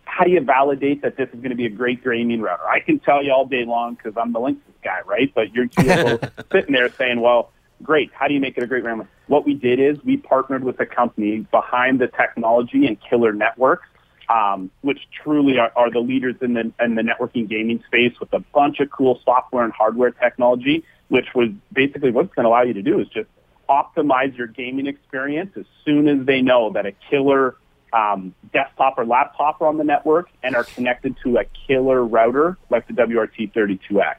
how 0.06 0.26
do 0.26 0.32
you 0.32 0.42
validate 0.42 1.02
that 1.04 1.16
this 1.16 1.30
is 1.30 1.36
going 1.36 1.52
to 1.52 1.56
be 1.56 1.66
a 1.66 1.70
great 1.70 2.04
gaming 2.04 2.42
router? 2.42 2.68
I 2.68 2.80
can 2.80 3.00
tell 3.00 3.24
you 3.24 3.32
all 3.32 3.46
day 3.46 3.64
long 3.66 3.96
because 3.96 4.14
I'm 4.18 4.34
the 4.34 4.40
Linksys 4.40 4.60
guy, 4.84 5.00
right? 5.06 5.32
But 5.34 5.54
you're 5.54 5.70
sitting 6.52 6.74
there 6.74 6.92
saying, 6.94 7.22
well, 7.22 7.52
great. 7.82 8.12
How 8.14 8.28
do 8.28 8.34
you 8.34 8.40
make 8.40 8.58
it 8.58 8.64
a 8.64 8.68
great 8.68 8.84
router? 8.84 9.08
What 9.28 9.46
we 9.46 9.54
did 9.54 9.80
is 9.80 9.98
we 10.04 10.18
partnered 10.18 10.64
with 10.64 10.80
a 10.80 10.86
company 10.86 11.48
behind 11.52 12.00
the 12.00 12.08
technology 12.08 12.86
and 12.88 12.98
Killer 13.10 13.32
Networks, 13.32 13.88
um, 14.30 14.70
which 14.82 15.00
truly 15.24 15.58
are, 15.58 15.72
are 15.76 15.90
the 15.90 16.00
leaders 16.00 16.36
in 16.42 16.54
the, 16.54 16.72
in 16.82 16.96
the 16.96 17.02
networking 17.02 17.48
gaming 17.48 17.84
space 17.88 18.20
with 18.20 18.34
a 18.34 18.40
bunch 18.54 18.80
of 18.80 18.92
cool 18.92 19.20
software 19.24 19.64
and 19.64 19.74
hardware 19.74 20.12
technology, 20.12 20.84
which 21.08 21.28
was 21.34 21.50
basically 21.72 22.12
what's 22.12 22.34
going 22.36 22.44
to 22.44 22.50
allow 22.50 22.64
you 22.64 22.74
to 22.74 22.82
do 22.82 23.00
is 23.00 23.08
just 23.08 23.30
optimize 23.72 24.38
your 24.38 24.48
gaming 24.48 24.88
experience 24.88 25.52
as 25.56 25.66
soon 25.86 26.08
as 26.08 26.26
they 26.26 26.42
know 26.42 26.72
that 26.74 26.86
a 26.86 26.92
killer 27.10 27.56
um, 27.94 28.36
desktop 28.54 28.98
or 28.98 29.06
laptop 29.06 29.62
are 29.62 29.68
on 29.68 29.78
the 29.78 29.84
network 29.84 30.30
and 30.44 30.56
are 30.56 30.64
connected 30.64 31.16
to 31.24 31.38
a 31.38 31.46
killer 31.68 32.06
router 32.06 32.58
like 32.70 32.88
the 32.88 32.94
WRT32X. 32.94 34.16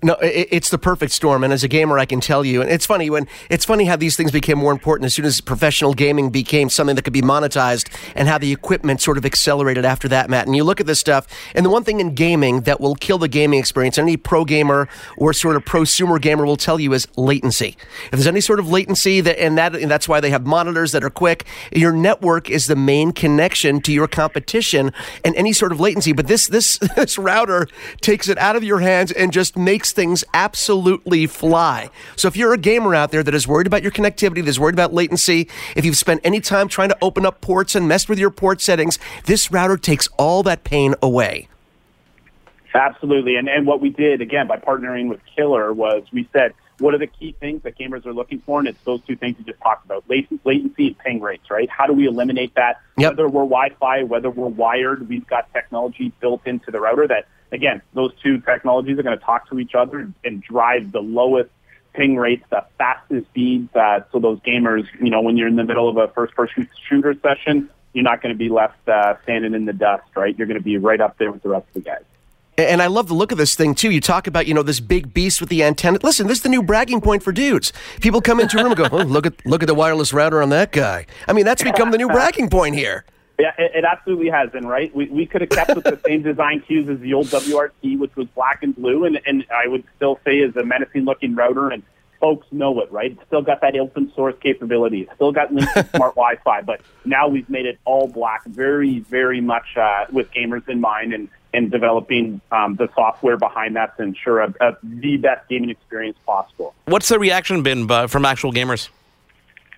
No, 0.00 0.16
it's 0.22 0.70
the 0.70 0.78
perfect 0.78 1.10
storm, 1.10 1.42
and 1.42 1.52
as 1.52 1.64
a 1.64 1.68
gamer, 1.68 1.98
I 1.98 2.04
can 2.04 2.20
tell 2.20 2.44
you. 2.44 2.62
And 2.62 2.70
it's 2.70 2.86
funny 2.86 3.10
when 3.10 3.26
it's 3.50 3.64
funny 3.64 3.84
how 3.84 3.96
these 3.96 4.16
things 4.16 4.30
became 4.30 4.56
more 4.56 4.70
important 4.70 5.06
as 5.06 5.14
soon 5.14 5.24
as 5.24 5.40
professional 5.40 5.92
gaming 5.92 6.30
became 6.30 6.70
something 6.70 6.94
that 6.94 7.02
could 7.02 7.12
be 7.12 7.20
monetized, 7.20 7.90
and 8.14 8.28
how 8.28 8.38
the 8.38 8.52
equipment 8.52 9.00
sort 9.00 9.18
of 9.18 9.26
accelerated 9.26 9.84
after 9.84 10.06
that, 10.06 10.30
Matt. 10.30 10.46
And 10.46 10.54
you 10.54 10.62
look 10.62 10.78
at 10.78 10.86
this 10.86 11.00
stuff, 11.00 11.26
and 11.52 11.66
the 11.66 11.70
one 11.70 11.82
thing 11.82 11.98
in 11.98 12.14
gaming 12.14 12.60
that 12.60 12.80
will 12.80 12.94
kill 12.94 13.18
the 13.18 13.26
gaming 13.26 13.58
experience, 13.58 13.98
any 13.98 14.16
pro 14.16 14.44
gamer 14.44 14.88
or 15.16 15.32
sort 15.32 15.56
of 15.56 15.64
prosumer 15.64 16.20
gamer 16.22 16.46
will 16.46 16.56
tell 16.56 16.78
you 16.78 16.92
is 16.92 17.08
latency. 17.16 17.76
If 18.04 18.12
there's 18.12 18.28
any 18.28 18.40
sort 18.40 18.60
of 18.60 18.68
latency, 18.68 19.20
that 19.22 19.40
and 19.40 19.58
that 19.58 19.74
and 19.74 19.90
that's 19.90 20.08
why 20.08 20.20
they 20.20 20.30
have 20.30 20.46
monitors 20.46 20.92
that 20.92 21.02
are 21.02 21.10
quick. 21.10 21.44
Your 21.72 21.90
network 21.90 22.50
is 22.50 22.68
the 22.68 22.76
main 22.76 23.10
connection 23.10 23.80
to 23.80 23.92
your 23.92 24.06
competition, 24.06 24.92
and 25.24 25.34
any 25.34 25.52
sort 25.52 25.72
of 25.72 25.80
latency. 25.80 26.12
But 26.12 26.28
this 26.28 26.46
this 26.46 26.78
this 26.96 27.18
router 27.18 27.66
takes 28.00 28.28
it 28.28 28.38
out 28.38 28.54
of 28.54 28.62
your 28.62 28.78
hands 28.78 29.10
and 29.10 29.32
just 29.32 29.56
makes 29.56 29.87
makes 29.88 29.92
things 29.92 30.24
absolutely 30.34 31.26
fly. 31.26 31.88
So 32.16 32.28
if 32.28 32.36
you're 32.36 32.52
a 32.52 32.58
gamer 32.58 32.94
out 32.94 33.10
there 33.10 33.22
that 33.22 33.34
is 33.34 33.48
worried 33.48 33.66
about 33.66 33.82
your 33.82 33.92
connectivity, 33.92 34.44
that's 34.44 34.58
worried 34.58 34.74
about 34.74 34.92
latency, 34.92 35.48
if 35.76 35.84
you've 35.84 35.96
spent 35.96 36.20
any 36.24 36.40
time 36.40 36.68
trying 36.68 36.90
to 36.90 36.98
open 37.00 37.24
up 37.24 37.40
ports 37.40 37.74
and 37.74 37.88
messed 37.88 38.08
with 38.08 38.18
your 38.18 38.30
port 38.30 38.60
settings, 38.60 38.98
this 39.24 39.50
router 39.50 39.76
takes 39.76 40.08
all 40.18 40.42
that 40.42 40.64
pain 40.64 40.94
away. 41.02 41.48
Absolutely. 42.74 43.36
And, 43.36 43.48
and 43.48 43.66
what 43.66 43.80
we 43.80 43.88
did, 43.88 44.20
again, 44.20 44.46
by 44.46 44.58
partnering 44.58 45.08
with 45.08 45.20
Killer 45.34 45.72
was 45.72 46.02
we 46.12 46.28
said, 46.32 46.52
what 46.78 46.94
are 46.94 46.98
the 46.98 47.06
key 47.06 47.34
things 47.38 47.62
that 47.62 47.78
gamers 47.78 48.06
are 48.06 48.12
looking 48.12 48.40
for? 48.40 48.58
And 48.58 48.68
it's 48.68 48.82
those 48.84 49.00
two 49.06 49.16
things 49.16 49.36
you 49.38 49.44
just 49.44 49.60
talked 49.60 49.84
about, 49.84 50.04
latency 50.08 50.86
and 50.86 50.98
ping 50.98 51.20
rates, 51.20 51.50
right? 51.50 51.68
How 51.68 51.86
do 51.86 51.92
we 51.92 52.06
eliminate 52.06 52.54
that? 52.54 52.80
Yep. 52.96 53.12
Whether 53.12 53.28
we're 53.28 53.42
Wi-Fi, 53.42 54.04
whether 54.04 54.30
we're 54.30 54.48
wired, 54.48 55.08
we've 55.08 55.26
got 55.26 55.52
technology 55.52 56.12
built 56.20 56.46
into 56.46 56.70
the 56.70 56.80
router 56.80 57.06
that 57.08 57.26
again, 57.52 57.82
those 57.94 58.12
two 58.22 58.40
technologies 58.40 58.98
are 58.98 59.02
going 59.02 59.18
to 59.18 59.24
talk 59.24 59.48
to 59.50 59.58
each 59.58 59.74
other 59.74 60.10
and 60.24 60.42
drive 60.42 60.92
the 60.92 61.00
lowest 61.00 61.50
ping 61.94 62.16
rates, 62.16 62.44
the 62.50 62.64
fastest 62.76 63.26
speeds. 63.28 63.74
Uh, 63.74 64.00
so 64.12 64.18
those 64.18 64.38
gamers, 64.40 64.86
you 65.00 65.10
know, 65.10 65.20
when 65.20 65.36
you're 65.36 65.48
in 65.48 65.56
the 65.56 65.64
middle 65.64 65.88
of 65.88 65.96
a 65.96 66.12
first-person 66.12 66.68
shooter 66.88 67.14
session, 67.22 67.70
you're 67.92 68.04
not 68.04 68.22
going 68.22 68.34
to 68.34 68.38
be 68.38 68.48
left 68.48 68.88
uh, 68.88 69.14
standing 69.22 69.54
in 69.54 69.64
the 69.64 69.72
dust, 69.72 70.04
right? 70.14 70.36
You're 70.36 70.46
going 70.46 70.58
to 70.58 70.64
be 70.64 70.76
right 70.76 71.00
up 71.00 71.18
there 71.18 71.32
with 71.32 71.42
the 71.42 71.48
rest 71.48 71.66
of 71.68 71.74
the 71.74 71.80
guys. 71.80 72.04
And 72.58 72.82
I 72.82 72.88
love 72.88 73.06
the 73.06 73.14
look 73.14 73.30
of 73.30 73.38
this 73.38 73.54
thing 73.54 73.74
too. 73.74 73.90
You 73.92 74.00
talk 74.00 74.26
about, 74.26 74.48
you 74.48 74.54
know, 74.54 74.64
this 74.64 74.80
big 74.80 75.14
beast 75.14 75.40
with 75.40 75.48
the 75.48 75.62
antenna. 75.62 76.00
Listen, 76.02 76.26
this 76.26 76.38
is 76.38 76.42
the 76.42 76.48
new 76.48 76.62
bragging 76.62 77.00
point 77.00 77.22
for 77.22 77.30
dudes. 77.30 77.72
People 78.00 78.20
come 78.20 78.40
into 78.40 78.58
a 78.58 78.62
room 78.64 78.72
and 78.72 78.76
go, 78.76 78.88
oh, 78.90 79.04
"Look 79.04 79.26
at 79.26 79.46
look 79.46 79.62
at 79.62 79.68
the 79.68 79.74
wireless 79.74 80.12
router 80.12 80.42
on 80.42 80.48
that 80.50 80.72
guy." 80.72 81.06
I 81.28 81.32
mean, 81.32 81.44
that's 81.44 81.62
become 81.62 81.92
the 81.92 81.98
new 81.98 82.08
bragging 82.08 82.50
point 82.50 82.74
here. 82.74 83.04
Yeah, 83.40 83.52
it, 83.56 83.70
it 83.72 83.84
absolutely 83.84 84.30
has 84.30 84.50
been, 84.50 84.66
right? 84.66 84.92
We, 84.92 85.06
we 85.10 85.24
could 85.24 85.42
have 85.42 85.50
kept 85.50 85.72
with 85.76 85.84
the 85.84 86.00
same 86.04 86.22
design 86.22 86.60
cues 86.60 86.88
as 86.88 86.98
the 86.98 87.14
old 87.14 87.26
WRT, 87.26 87.96
which 87.96 88.16
was 88.16 88.26
black 88.34 88.64
and 88.64 88.74
blue, 88.74 89.04
and, 89.04 89.20
and 89.26 89.46
I 89.54 89.68
would 89.68 89.84
still 89.94 90.18
say 90.24 90.38
is 90.38 90.56
a 90.56 90.64
menacing 90.64 91.04
looking 91.04 91.36
router, 91.36 91.70
and 91.70 91.84
folks 92.20 92.46
know 92.50 92.80
it, 92.80 92.90
right? 92.90 93.12
It's 93.12 93.22
still 93.26 93.42
got 93.42 93.60
that 93.60 93.76
open 93.76 94.12
source 94.14 94.34
capability. 94.40 95.02
It's 95.02 95.14
still 95.14 95.32
got 95.32 95.52
Linksys 95.52 95.90
smart 95.94 96.14
Wi-Fi, 96.16 96.62
but 96.62 96.80
now 97.04 97.28
we've 97.28 97.48
made 97.48 97.66
it 97.66 97.78
all 97.84 98.08
black, 98.08 98.44
very, 98.44 99.00
very 99.00 99.40
much 99.40 99.76
uh, 99.76 100.06
with 100.12 100.30
gamers 100.32 100.68
in 100.68 100.80
mind, 100.80 101.12
and 101.12 101.28
and 101.54 101.70
developing 101.70 102.40
um, 102.52 102.76
the 102.76 102.88
software 102.94 103.38
behind 103.38 103.74
that 103.74 103.96
to 103.96 104.02
ensure 104.02 104.40
a, 104.40 104.54
a, 104.60 104.76
the 104.82 105.16
best 105.16 105.48
gaming 105.48 105.70
experience 105.70 106.18
possible. 106.26 106.74
What's 106.84 107.08
the 107.08 107.18
reaction 107.18 107.62
been 107.62 107.90
uh, 107.90 108.06
from 108.06 108.26
actual 108.26 108.52
gamers? 108.52 108.90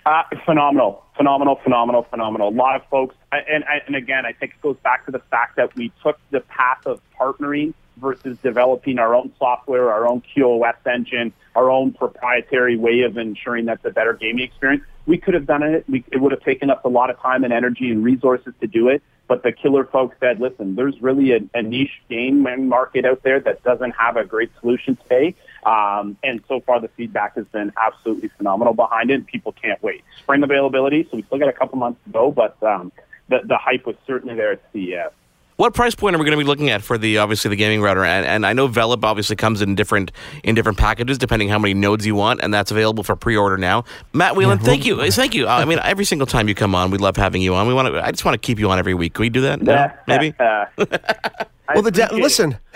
Uh, 0.04 0.22
phenomenal, 0.44 1.04
phenomenal, 1.16 1.60
phenomenal, 1.62 2.02
phenomenal. 2.10 2.48
A 2.48 2.50
lot 2.50 2.74
of 2.74 2.82
folks, 2.88 3.14
and, 3.30 3.64
and 3.86 3.94
again, 3.94 4.26
I 4.26 4.32
think 4.32 4.52
it 4.52 4.62
goes 4.62 4.76
back 4.82 5.06
to 5.06 5.12
the 5.12 5.20
fact 5.30 5.56
that 5.56 5.76
we 5.76 5.92
took 6.02 6.18
the 6.30 6.40
path 6.40 6.86
of 6.86 7.00
partnering 7.18 7.74
versus 8.00 8.38
developing 8.42 8.98
our 8.98 9.14
own 9.14 9.32
software, 9.38 9.90
our 9.90 10.06
own 10.06 10.22
QoS 10.34 10.74
engine, 10.86 11.32
our 11.54 11.70
own 11.70 11.92
proprietary 11.92 12.76
way 12.76 13.02
of 13.02 13.16
ensuring 13.16 13.66
that's 13.66 13.84
a 13.84 13.90
better 13.90 14.14
gaming 14.14 14.44
experience. 14.44 14.82
We 15.06 15.18
could 15.18 15.34
have 15.34 15.46
done 15.46 15.62
it. 15.62 15.84
We, 15.88 16.04
it 16.12 16.20
would 16.20 16.32
have 16.32 16.42
taken 16.42 16.70
us 16.70 16.78
a 16.84 16.88
lot 16.88 17.10
of 17.10 17.18
time 17.18 17.44
and 17.44 17.52
energy 17.52 17.90
and 17.90 18.04
resources 18.04 18.54
to 18.60 18.66
do 18.66 18.88
it. 18.88 19.02
But 19.26 19.44
the 19.44 19.52
killer 19.52 19.84
folks 19.84 20.16
said, 20.18 20.40
listen, 20.40 20.74
there's 20.74 21.00
really 21.00 21.32
a, 21.32 21.38
a 21.54 21.62
niche 21.62 22.02
gaming 22.08 22.68
market 22.68 23.04
out 23.04 23.22
there 23.22 23.38
that 23.40 23.62
doesn't 23.62 23.92
have 23.92 24.16
a 24.16 24.24
great 24.24 24.50
solution 24.60 24.96
today. 24.96 25.36
Um, 25.64 26.16
and 26.24 26.42
so 26.48 26.60
far, 26.60 26.80
the 26.80 26.88
feedback 26.88 27.36
has 27.36 27.46
been 27.46 27.72
absolutely 27.76 28.30
phenomenal 28.36 28.74
behind 28.74 29.10
it. 29.10 29.26
People 29.26 29.52
can't 29.52 29.80
wait. 29.82 30.02
Spring 30.18 30.42
availability, 30.42 31.06
so 31.10 31.16
we 31.16 31.22
still 31.22 31.38
got 31.38 31.48
a 31.48 31.52
couple 31.52 31.78
months 31.78 32.00
to 32.06 32.10
go, 32.10 32.32
but 32.32 32.60
um, 32.62 32.90
the, 33.28 33.40
the 33.44 33.56
hype 33.56 33.86
was 33.86 33.94
certainly 34.06 34.34
there 34.34 34.52
at 34.52 34.62
CES. 34.72 35.12
What 35.60 35.74
price 35.74 35.94
point 35.94 36.16
are 36.16 36.18
we 36.18 36.24
going 36.24 36.38
to 36.38 36.42
be 36.42 36.48
looking 36.48 36.70
at 36.70 36.80
for 36.80 36.96
the 36.96 37.18
obviously 37.18 37.50
the 37.50 37.56
gaming 37.56 37.82
router? 37.82 38.02
And, 38.02 38.24
and 38.24 38.46
I 38.46 38.54
know 38.54 38.66
Velop 38.66 39.04
obviously 39.04 39.36
comes 39.36 39.60
in 39.60 39.74
different 39.74 40.10
in 40.42 40.54
different 40.54 40.78
packages 40.78 41.18
depending 41.18 41.50
how 41.50 41.58
many 41.58 41.74
nodes 41.74 42.06
you 42.06 42.14
want, 42.14 42.40
and 42.42 42.54
that's 42.54 42.70
available 42.70 43.04
for 43.04 43.14
pre-order 43.14 43.58
now. 43.58 43.84
Matt 44.14 44.36
Whelan, 44.36 44.56
yeah, 44.60 44.64
thank 44.64 44.86
you, 44.86 45.02
uh, 45.02 45.10
thank 45.10 45.34
you. 45.34 45.46
Uh, 45.46 45.58
I 45.58 45.66
mean, 45.66 45.78
every 45.82 46.06
single 46.06 46.26
time 46.26 46.48
you 46.48 46.54
come 46.54 46.74
on, 46.74 46.90
we 46.90 46.96
love 46.96 47.18
having 47.18 47.42
you 47.42 47.54
on. 47.54 47.68
We 47.68 47.74
want 47.74 47.92
to. 47.92 48.02
I 48.02 48.10
just 48.10 48.24
want 48.24 48.36
to 48.36 48.38
keep 48.38 48.58
you 48.58 48.70
on 48.70 48.78
every 48.78 48.94
week. 48.94 49.12
Can 49.12 49.20
we 49.20 49.28
do 49.28 49.42
that? 49.42 49.60
No? 49.60 49.92
Maybe. 50.08 50.34
Uh, 50.40 50.64
well, 51.74 51.82
the 51.82 51.90
da- 51.90 52.08
listen. 52.10 52.56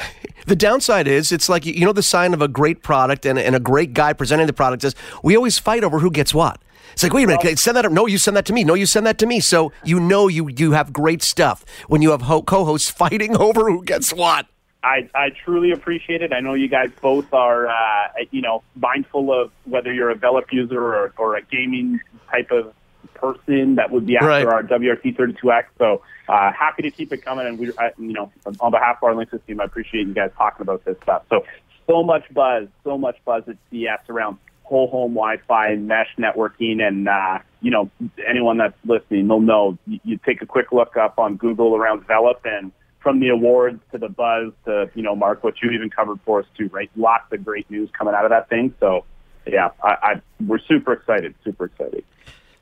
The 0.47 0.55
downside 0.55 1.09
is 1.09 1.33
it's 1.33 1.49
like 1.49 1.65
you 1.65 1.87
know 1.87 1.95
the 1.95 2.03
sign 2.03 2.35
of 2.35 2.43
a 2.43 2.49
great 2.49 2.83
product 2.83 3.25
and, 3.25 3.39
and 3.39 3.57
a 3.57 3.61
great 3.61 3.95
guy 3.95 4.13
presenting 4.13 4.47
the 4.47 4.53
product 4.53 4.85
is 4.85 4.95
we 5.23 5.35
always 5.37 5.59
fight 5.59 5.83
over 5.83 6.01
who 6.01 6.11
gets 6.11 6.35
what. 6.35 6.61
It's 6.95 7.03
like, 7.03 7.13
wait 7.13 7.25
a 7.25 7.27
minute, 7.27 7.59
send 7.59 7.77
that. 7.77 7.85
Up. 7.85 7.93
No, 7.93 8.07
you 8.07 8.19
send 8.19 8.37
that 8.37 8.47
to 8.47 8.53
me. 8.53 8.65
No, 8.65 8.75
you 8.75 8.87
send 8.87 9.07
that 9.07 9.19
to 9.19 9.27
me. 9.27 9.41
So 9.41 9.73
you 9.85 10.01
know 10.01 10.29
you 10.29 10.49
you 10.49 10.73
have 10.73 10.93
great 10.93 11.23
stuff 11.23 11.65
when 11.89 12.03
you 12.03 12.11
have 12.13 12.23
ho- 12.23 12.43
co-hosts 12.43 12.91
fighting 13.03 13.37
over 13.37 13.71
who 13.71 13.85
gets 13.85 14.13
what. 14.13 14.47
I, 14.83 15.09
I 15.15 15.31
truly 15.45 15.73
appreciate 15.73 16.21
it. 16.21 16.33
I 16.33 16.41
know 16.41 16.53
you 16.53 16.69
guys 16.69 16.91
both 17.01 17.33
are, 17.33 17.69
uh, 17.69 18.09
you 18.31 18.43
know, 18.43 18.63
mindful 18.77 19.33
of 19.33 19.51
whether 19.65 19.91
you're 19.91 20.11
a 20.11 20.15
Velop 20.15 20.53
user 20.53 20.79
or, 20.79 21.15
or 21.17 21.37
a 21.37 21.43
gaming 21.43 22.01
type 22.31 22.51
of 22.51 22.75
person 23.15 23.77
that 23.77 23.91
would 23.91 24.05
be 24.05 24.17
after 24.17 24.29
right. 24.29 24.47
our 24.47 24.63
WRT32X. 24.63 25.65
So 25.79 26.03
uh, 26.29 26.53
happy 26.53 26.83
to 26.83 26.91
keep 26.91 27.15
it 27.15 27.25
coming. 27.25 27.47
And 27.47 27.59
we, 27.59 27.73
I, 27.79 27.93
you 27.99 28.13
know, 28.13 28.31
on 28.61 28.71
behalf 28.71 28.99
of 28.99 29.05
our 29.05 29.15
Linksys 29.15 29.45
team, 29.47 29.61
I 29.61 29.65
appreciate 29.65 30.07
you 30.07 30.13
guys 30.13 30.31
talking 30.37 30.61
about 30.61 30.85
this 30.85 30.97
stuff. 31.03 31.23
So 31.31 31.45
so 31.87 32.03
much 32.03 32.25
buzz, 32.33 32.69
so 32.83 32.99
much 32.99 33.17
buzz 33.25 33.45
at 33.47 33.57
CES 33.71 34.09
around 34.09 34.39
whole 34.65 34.89
home 34.89 35.15
Wi-Fi 35.15 35.77
mesh 35.77 36.09
networking, 36.19 36.83
and 36.83 37.09
uh, 37.09 37.39
you 37.61 37.71
know 37.71 37.91
anyone 38.27 38.59
that's 38.59 38.77
listening, 38.85 39.29
they'll 39.29 39.41
know. 39.41 39.79
You, 39.87 40.01
you 40.05 40.19
take 40.25 40.43
a 40.43 40.47
quick 40.47 40.73
look 40.73 40.97
up 40.97 41.19
on 41.19 41.37
Google 41.37 41.77
around 41.77 42.07
Velop, 42.07 42.41
and 42.45 42.73
from 43.01 43.21
the 43.21 43.29
awards 43.29 43.81
to 43.93 43.99
the 43.99 44.09
buzz 44.09 44.53
to 44.65 44.91
you 44.95 45.03
know 45.03 45.15
Marc, 45.15 45.45
what 45.45 45.55
you 45.63 45.71
even 45.71 45.91
covered 45.91 46.19
for 46.25 46.41
us 46.41 46.47
too, 46.59 46.69
right? 46.73 46.91
Lots 46.97 47.33
of 47.33 47.45
great 47.45 47.71
news 47.71 47.89
coming 47.97 48.15
out 48.15 48.25
of 48.25 48.31
that 48.31 48.49
thing. 48.49 48.75
So 48.81 49.05
yeah, 49.47 49.71
I, 49.83 49.89
I 50.03 50.23
we're 50.45 50.59
super 50.59 50.93
excited, 50.93 51.35
super 51.45 51.67
excited. 51.67 52.05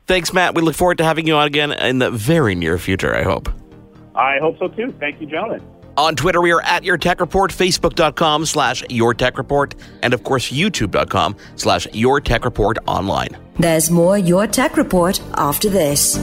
Thanks, 0.06 0.32
Matt. 0.32 0.54
We 0.54 0.62
look 0.62 0.74
forward 0.74 0.98
to 0.98 1.04
having 1.04 1.26
you 1.26 1.36
on 1.36 1.46
again 1.46 1.72
in 1.72 1.98
the 1.98 2.10
very 2.10 2.54
near 2.54 2.76
future. 2.76 3.14
I 3.14 3.22
hope. 3.22 3.48
I 4.14 4.38
hope 4.40 4.58
so 4.58 4.68
too. 4.68 4.92
Thank 4.98 5.20
you, 5.20 5.26
gentlemen. 5.26 5.62
On 5.96 6.16
Twitter, 6.16 6.40
we 6.40 6.52
are 6.52 6.62
at 6.62 6.84
Your 6.84 6.96
Tech 6.96 7.20
Report, 7.20 7.50
Facebook.com 7.50 8.46
slash 8.46 8.82
Your 8.88 9.12
Tech 9.12 9.36
Report, 9.36 9.74
and 10.02 10.14
of 10.14 10.24
course, 10.24 10.50
YouTube.com 10.50 11.36
slash 11.56 11.86
Your 11.92 12.18
Tech 12.18 12.46
Report 12.46 12.78
online. 12.86 13.36
There's 13.58 13.90
more 13.90 14.16
Your 14.16 14.46
Tech 14.46 14.78
Report 14.78 15.20
after 15.34 15.68
this. 15.68 16.16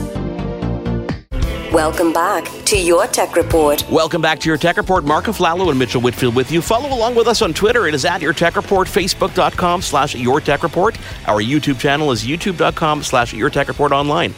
Welcome 1.72 2.12
back 2.12 2.46
to 2.64 2.76
Your 2.76 3.06
Tech 3.06 3.36
Report. 3.36 3.88
Welcome 3.88 4.20
back 4.20 4.40
to 4.40 4.48
Your 4.48 4.58
Tech 4.58 4.76
Report. 4.76 5.04
Marc 5.04 5.26
Aflalo 5.26 5.70
and 5.70 5.78
Mitchell 5.78 6.00
Whitfield 6.00 6.34
with 6.34 6.50
you. 6.50 6.60
Follow 6.60 6.92
along 6.92 7.14
with 7.14 7.28
us 7.28 7.40
on 7.40 7.54
Twitter. 7.54 7.86
It 7.86 7.94
is 7.94 8.04
at 8.04 8.20
Your 8.20 8.32
Tech 8.32 8.56
Report, 8.56 8.88
Facebook.com 8.88 9.82
slash 9.82 10.16
Your 10.16 10.40
Tech 10.40 10.64
Report. 10.64 10.98
Our 11.28 11.40
YouTube 11.40 11.78
channel 11.78 12.10
is 12.10 12.24
YouTube.com 12.24 13.04
slash 13.04 13.32
Your 13.32 13.50
Tech 13.50 13.68
Report 13.68 13.92
online. 13.92 14.34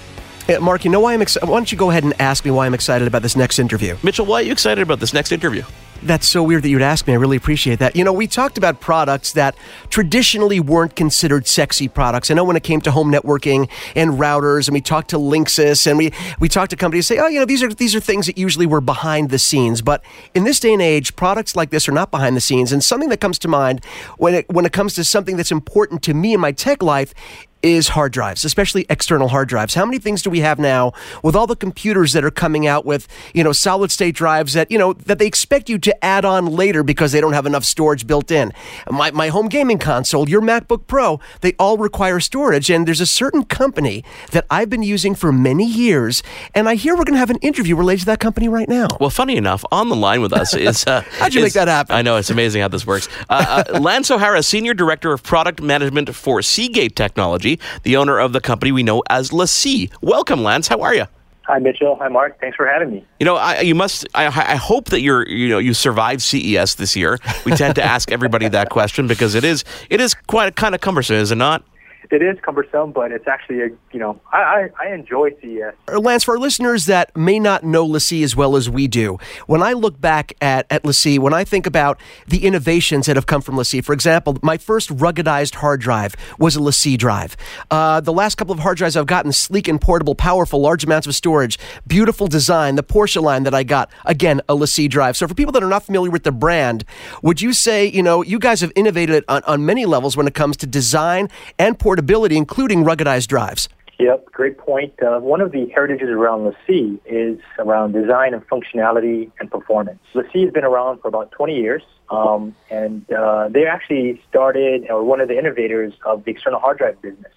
Hey, 0.46 0.58
Marc, 0.58 0.84
you 0.84 0.90
know 0.90 0.98
why 0.98 1.14
I'm 1.14 1.22
excited? 1.22 1.48
Why 1.48 1.56
don't 1.56 1.70
you 1.70 1.78
go 1.78 1.90
ahead 1.90 2.02
and 2.02 2.20
ask 2.20 2.44
me 2.44 2.50
why 2.50 2.66
I'm 2.66 2.74
excited 2.74 3.06
about 3.06 3.22
this 3.22 3.36
next 3.36 3.60
interview? 3.60 3.96
Mitchell, 4.02 4.26
why 4.26 4.40
are 4.40 4.42
you 4.42 4.50
excited 4.50 4.82
about 4.82 4.98
this 4.98 5.12
next 5.12 5.30
interview? 5.30 5.62
That's 6.02 6.26
so 6.26 6.42
weird 6.42 6.64
that 6.64 6.68
you'd 6.68 6.82
ask 6.82 7.06
me. 7.06 7.12
I 7.12 7.16
really 7.16 7.36
appreciate 7.36 7.78
that. 7.78 7.94
You 7.94 8.02
know, 8.02 8.12
we 8.12 8.26
talked 8.26 8.58
about 8.58 8.80
products 8.80 9.34
that 9.34 9.54
traditionally 9.88 10.58
weren't 10.58 10.96
considered 10.96 11.46
sexy 11.46 11.86
products. 11.86 12.28
I 12.28 12.34
know 12.34 12.42
when 12.42 12.56
it 12.56 12.64
came 12.64 12.80
to 12.80 12.90
home 12.90 13.12
networking 13.12 13.70
and 13.94 14.14
routers, 14.14 14.66
and 14.66 14.74
we 14.74 14.80
talked 14.80 15.10
to 15.10 15.16
Linksys, 15.16 15.86
and 15.86 15.96
we, 15.96 16.12
we 16.40 16.48
talked 16.48 16.70
to 16.70 16.76
companies 16.76 17.06
say, 17.06 17.18
oh, 17.18 17.28
you 17.28 17.38
know, 17.38 17.46
these 17.46 17.62
are 17.62 17.72
these 17.72 17.94
are 17.94 18.00
things 18.00 18.26
that 18.26 18.36
usually 18.36 18.66
were 18.66 18.80
behind 18.80 19.30
the 19.30 19.38
scenes. 19.38 19.80
But 19.80 20.02
in 20.34 20.42
this 20.42 20.58
day 20.58 20.72
and 20.72 20.82
age, 20.82 21.14
products 21.14 21.54
like 21.54 21.70
this 21.70 21.88
are 21.88 21.92
not 21.92 22.10
behind 22.10 22.36
the 22.36 22.40
scenes. 22.40 22.72
And 22.72 22.82
something 22.82 23.10
that 23.10 23.20
comes 23.20 23.38
to 23.38 23.48
mind 23.48 23.84
when 24.18 24.34
it 24.34 24.50
when 24.50 24.66
it 24.66 24.72
comes 24.72 24.94
to 24.94 25.04
something 25.04 25.36
that's 25.36 25.52
important 25.52 26.02
to 26.02 26.14
me 26.14 26.34
in 26.34 26.40
my 26.40 26.50
tech 26.50 26.82
life 26.82 27.14
is 27.62 27.88
hard 27.88 28.12
drives, 28.12 28.44
especially 28.44 28.86
external 28.90 29.28
hard 29.28 29.48
drives. 29.48 29.74
How 29.74 29.84
many 29.84 29.98
things 29.98 30.22
do 30.22 30.30
we 30.30 30.40
have 30.40 30.58
now 30.58 30.92
with 31.22 31.36
all 31.36 31.46
the 31.46 31.56
computers 31.56 32.12
that 32.12 32.24
are 32.24 32.30
coming 32.30 32.66
out 32.66 32.84
with, 32.84 33.06
you 33.34 33.44
know, 33.44 33.52
solid 33.52 33.90
state 33.90 34.14
drives 34.14 34.52
that, 34.54 34.70
you 34.70 34.78
know, 34.78 34.92
that 34.94 35.18
they 35.18 35.26
expect 35.26 35.68
you 35.68 35.78
to 35.78 36.04
add 36.04 36.24
on 36.24 36.46
later 36.46 36.82
because 36.82 37.12
they 37.12 37.20
don't 37.20 37.32
have 37.32 37.46
enough 37.46 37.64
storage 37.64 38.06
built 38.06 38.30
in? 38.30 38.52
My, 38.90 39.10
my 39.10 39.28
home 39.28 39.48
gaming 39.48 39.78
console, 39.78 40.28
your 40.28 40.40
MacBook 40.40 40.86
Pro, 40.86 41.20
they 41.40 41.54
all 41.58 41.78
require 41.78 42.20
storage. 42.20 42.70
And 42.70 42.86
there's 42.86 43.00
a 43.00 43.06
certain 43.06 43.44
company 43.44 44.04
that 44.32 44.46
I've 44.50 44.70
been 44.70 44.82
using 44.82 45.14
for 45.14 45.32
many 45.32 45.66
years. 45.66 46.22
And 46.54 46.68
I 46.68 46.74
hear 46.74 46.94
we're 46.94 47.04
going 47.04 47.14
to 47.14 47.20
have 47.20 47.30
an 47.30 47.38
interview 47.38 47.76
related 47.76 48.00
to 48.00 48.06
that 48.06 48.20
company 48.20 48.48
right 48.48 48.68
now. 48.68 48.88
Well, 49.00 49.10
funny 49.10 49.36
enough, 49.36 49.64
on 49.70 49.88
the 49.88 49.96
line 49.96 50.20
with 50.20 50.32
us 50.32 50.54
is. 50.54 50.86
Uh, 50.86 51.02
How'd 51.18 51.34
you 51.34 51.40
is, 51.40 51.46
make 51.46 51.52
that 51.54 51.68
happen? 51.68 51.94
I 51.94 52.02
know, 52.02 52.16
it's 52.16 52.30
amazing 52.30 52.62
how 52.62 52.68
this 52.68 52.86
works. 52.86 53.08
Uh, 53.28 53.64
uh, 53.68 53.78
Lance 53.78 54.10
O'Hara, 54.10 54.42
Senior 54.42 54.74
Director 54.74 55.12
of 55.12 55.22
Product 55.22 55.60
Management 55.60 56.14
for 56.14 56.42
Seagate 56.42 56.96
Technology, 56.96 57.51
the 57.82 57.96
owner 57.96 58.18
of 58.18 58.32
the 58.32 58.40
company 58.40 58.72
we 58.72 58.82
know 58.82 59.02
as 59.08 59.30
LaCie. 59.30 59.90
Welcome, 60.00 60.42
Lance. 60.42 60.68
How 60.68 60.80
are 60.80 60.94
you? 60.94 61.06
Hi, 61.46 61.58
Mitchell. 61.58 61.96
Hi, 61.96 62.08
Marc. 62.08 62.40
Thanks 62.40 62.56
for 62.56 62.66
having 62.66 62.90
me. 62.90 63.04
You 63.18 63.26
know, 63.26 63.36
I, 63.36 63.60
you 63.60 63.74
must. 63.74 64.06
I, 64.14 64.26
I, 64.26 64.54
hope 64.54 64.86
that 64.86 65.00
you're. 65.00 65.28
You 65.28 65.48
know, 65.48 65.58
you 65.58 65.74
survived 65.74 66.22
CES 66.22 66.76
this 66.76 66.94
year. 66.94 67.18
We 67.44 67.52
tend 67.52 67.74
to 67.74 67.82
ask 67.82 68.12
everybody 68.12 68.48
that 68.48 68.70
question 68.70 69.08
because 69.08 69.34
it 69.34 69.42
is. 69.42 69.64
It 69.90 70.00
is 70.00 70.14
quite 70.14 70.54
kind 70.54 70.74
of 70.74 70.80
cumbersome, 70.80 71.16
is 71.16 71.32
it 71.32 71.36
not? 71.36 71.64
It 72.10 72.22
is 72.22 72.38
cumbersome, 72.42 72.92
but 72.92 73.12
it's 73.12 73.26
actually 73.26 73.62
a 73.62 73.68
you 73.92 73.98
know 73.98 74.20
I 74.32 74.68
I, 74.80 74.86
I 74.86 74.94
enjoy 74.94 75.30
CES. 75.40 75.74
Lance, 75.88 76.24
for 76.24 76.32
our 76.32 76.38
listeners 76.38 76.86
that 76.86 77.16
may 77.16 77.38
not 77.38 77.64
know 77.64 77.86
LaCie 77.86 78.24
as 78.24 78.34
well 78.34 78.56
as 78.56 78.68
we 78.68 78.88
do, 78.88 79.18
when 79.46 79.62
I 79.62 79.72
look 79.72 80.00
back 80.00 80.32
at 80.40 80.66
at 80.70 80.82
LaCie, 80.82 81.18
when 81.18 81.32
I 81.32 81.44
think 81.44 81.66
about 81.66 82.00
the 82.26 82.44
innovations 82.44 83.06
that 83.06 83.16
have 83.16 83.26
come 83.26 83.40
from 83.40 83.56
LaCie, 83.56 83.84
for 83.84 83.92
example, 83.92 84.38
my 84.42 84.58
first 84.58 84.90
ruggedized 84.90 85.56
hard 85.56 85.80
drive 85.80 86.14
was 86.38 86.56
a 86.56 86.60
LaCie 86.60 86.98
drive. 86.98 87.36
Uh, 87.70 88.00
the 88.00 88.12
last 88.12 88.36
couple 88.36 88.52
of 88.52 88.60
hard 88.60 88.78
drives 88.78 88.96
I've 88.96 89.06
gotten, 89.06 89.32
sleek 89.32 89.68
and 89.68 89.80
portable, 89.80 90.14
powerful, 90.14 90.60
large 90.60 90.84
amounts 90.84 91.06
of 91.06 91.14
storage, 91.14 91.58
beautiful 91.86 92.26
design. 92.26 92.76
The 92.76 92.82
Porsche 92.82 93.22
line 93.22 93.44
that 93.44 93.54
I 93.54 93.62
got, 93.62 93.90
again, 94.04 94.40
a 94.48 94.56
LaCie 94.56 94.90
drive. 94.90 95.16
So 95.16 95.28
for 95.28 95.34
people 95.34 95.52
that 95.52 95.62
are 95.62 95.68
not 95.68 95.84
familiar 95.84 96.10
with 96.10 96.24
the 96.24 96.32
brand, 96.32 96.84
would 97.22 97.40
you 97.40 97.52
say 97.52 97.86
you 97.86 98.02
know 98.02 98.22
you 98.22 98.38
guys 98.38 98.60
have 98.60 98.72
innovated 98.74 99.24
on, 99.28 99.42
on 99.44 99.64
many 99.64 99.86
levels 99.86 100.16
when 100.16 100.26
it 100.26 100.34
comes 100.34 100.56
to 100.58 100.66
design 100.66 101.28
and 101.58 101.78
portability? 101.78 101.91
Portability, 101.92 102.38
including 102.38 102.84
ruggedized 102.84 103.26
drives. 103.26 103.68
Yep, 103.98 104.32
great 104.32 104.56
point. 104.56 104.94
Uh, 105.02 105.18
one 105.20 105.42
of 105.42 105.52
the 105.52 105.68
heritages 105.74 106.08
around 106.08 106.40
LaCie 106.50 106.98
is 107.04 107.38
around 107.58 107.92
design 107.92 108.32
and 108.32 108.42
functionality 108.48 109.30
and 109.38 109.50
performance. 109.50 110.00
LaCie 110.14 110.44
has 110.44 110.52
been 110.52 110.64
around 110.64 111.02
for 111.02 111.08
about 111.08 111.30
20 111.32 111.54
years, 111.54 111.82
um, 112.08 112.56
and 112.70 113.04
uh, 113.12 113.48
they 113.50 113.66
actually 113.66 114.22
started, 114.26 114.86
or 114.88 115.04
one 115.04 115.20
of 115.20 115.28
the 115.28 115.38
innovators 115.38 115.92
of 116.06 116.24
the 116.24 116.30
external 116.30 116.58
hard 116.58 116.78
drive 116.78 117.00
business. 117.02 117.32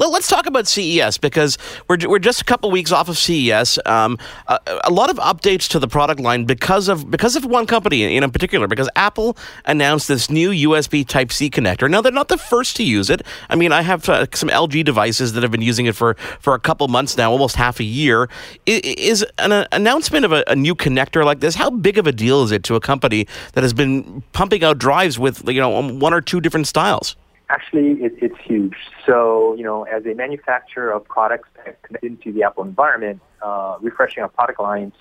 Well, 0.00 0.10
let's 0.10 0.28
talk 0.28 0.46
about 0.46 0.66
CES 0.66 1.18
because 1.18 1.58
we're, 1.86 1.98
we're 2.08 2.20
just 2.20 2.40
a 2.40 2.44
couple 2.44 2.70
weeks 2.70 2.90
off 2.90 3.10
of 3.10 3.18
CES. 3.18 3.78
Um, 3.84 4.16
a, 4.46 4.58
a, 4.84 4.90
lot 4.90 5.10
of 5.10 5.18
updates 5.18 5.68
to 5.68 5.78
the 5.78 5.88
product 5.88 6.20
line 6.20 6.46
because 6.46 6.88
of 6.88 7.10
because 7.10 7.36
of 7.36 7.44
one 7.44 7.66
company 7.66 8.16
in, 8.16 8.24
in 8.24 8.30
particular. 8.30 8.66
Because 8.66 8.88
Apple 8.96 9.36
announced 9.66 10.08
this 10.08 10.30
new 10.30 10.52
USB 10.52 11.06
Type 11.06 11.30
C 11.30 11.50
connector. 11.50 11.90
Now 11.90 12.00
they're 12.00 12.12
not 12.12 12.28
the 12.28 12.38
first 12.38 12.76
to 12.76 12.82
use 12.82 13.10
it. 13.10 13.20
I 13.50 13.56
mean, 13.56 13.72
I 13.72 13.82
have 13.82 14.08
uh, 14.08 14.24
some 14.32 14.48
LG 14.48 14.86
devices 14.86 15.34
that 15.34 15.42
have 15.42 15.52
been 15.52 15.60
using 15.60 15.84
it 15.84 15.94
for 15.94 16.14
for 16.40 16.54
a 16.54 16.58
couple 16.58 16.88
months 16.88 17.18
now, 17.18 17.30
almost 17.30 17.56
half 17.56 17.78
a 17.78 17.84
year. 17.84 18.30
Is 18.64 19.22
an 19.36 19.52
uh, 19.52 19.66
announcement 19.70 20.24
of 20.24 20.32
a, 20.32 20.42
a 20.46 20.56
new 20.56 20.74
connector 20.74 21.26
like 21.26 21.40
this? 21.40 21.56
How 21.56 21.68
big 21.68 21.98
of 21.98 22.06
a 22.06 22.12
deal 22.12 22.42
is 22.42 22.52
it 22.52 22.64
to 22.64 22.74
a 22.74 22.80
company 22.80 23.26
that 23.52 23.62
has 23.62 23.74
been 23.74 24.22
pumping 24.32 24.64
out 24.64 24.78
drives 24.78 25.18
with 25.18 25.46
you 25.46 25.60
know 25.60 25.92
one 25.92 26.14
or 26.14 26.22
two 26.22 26.40
different 26.40 26.68
styles? 26.68 27.16
Actually, 27.50 28.00
it, 28.04 28.12
it's 28.22 28.38
huge. 28.44 28.76
So, 29.04 29.54
you 29.56 29.64
know, 29.64 29.82
as 29.82 30.06
a 30.06 30.14
manufacturer 30.14 30.92
of 30.92 31.04
products 31.04 31.48
that 31.56 31.82
connect 31.82 32.04
into 32.04 32.32
the 32.32 32.44
Apple 32.44 32.62
environment, 32.62 33.20
uh, 33.42 33.76
refreshing 33.80 34.22
our 34.22 34.28
product 34.28 34.60
lines 34.60 34.94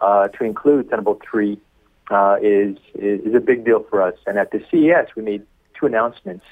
uh, 0.00 0.28
to 0.28 0.44
include 0.44 0.90
Thunderbolt 0.90 1.22
3 1.30 1.58
uh, 2.10 2.36
is, 2.42 2.76
is, 2.94 3.20
is 3.22 3.34
a 3.34 3.40
big 3.40 3.64
deal 3.64 3.86
for 3.88 4.02
us. 4.02 4.14
And 4.26 4.36
at 4.38 4.50
the 4.50 4.62
CES, 4.70 5.16
we 5.16 5.22
made 5.22 5.46
two 5.80 5.86
announcements. 5.86 6.44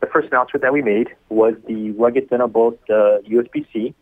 The 0.00 0.06
first 0.06 0.28
announcement 0.28 0.62
that 0.62 0.72
we 0.72 0.80
made 0.80 1.08
was 1.28 1.56
the 1.68 1.90
rugged 1.90 2.30
Thunderbolt 2.30 2.80
uh, 2.88 3.20
USB-C. 3.28 3.94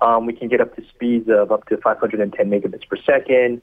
Um, 0.00 0.26
we 0.26 0.32
can 0.32 0.48
get 0.48 0.60
up 0.60 0.74
to 0.74 0.82
speeds 0.88 1.28
of 1.30 1.52
up 1.52 1.68
to 1.68 1.76
510 1.76 2.50
megabits 2.50 2.88
per 2.88 2.96
second. 2.96 3.62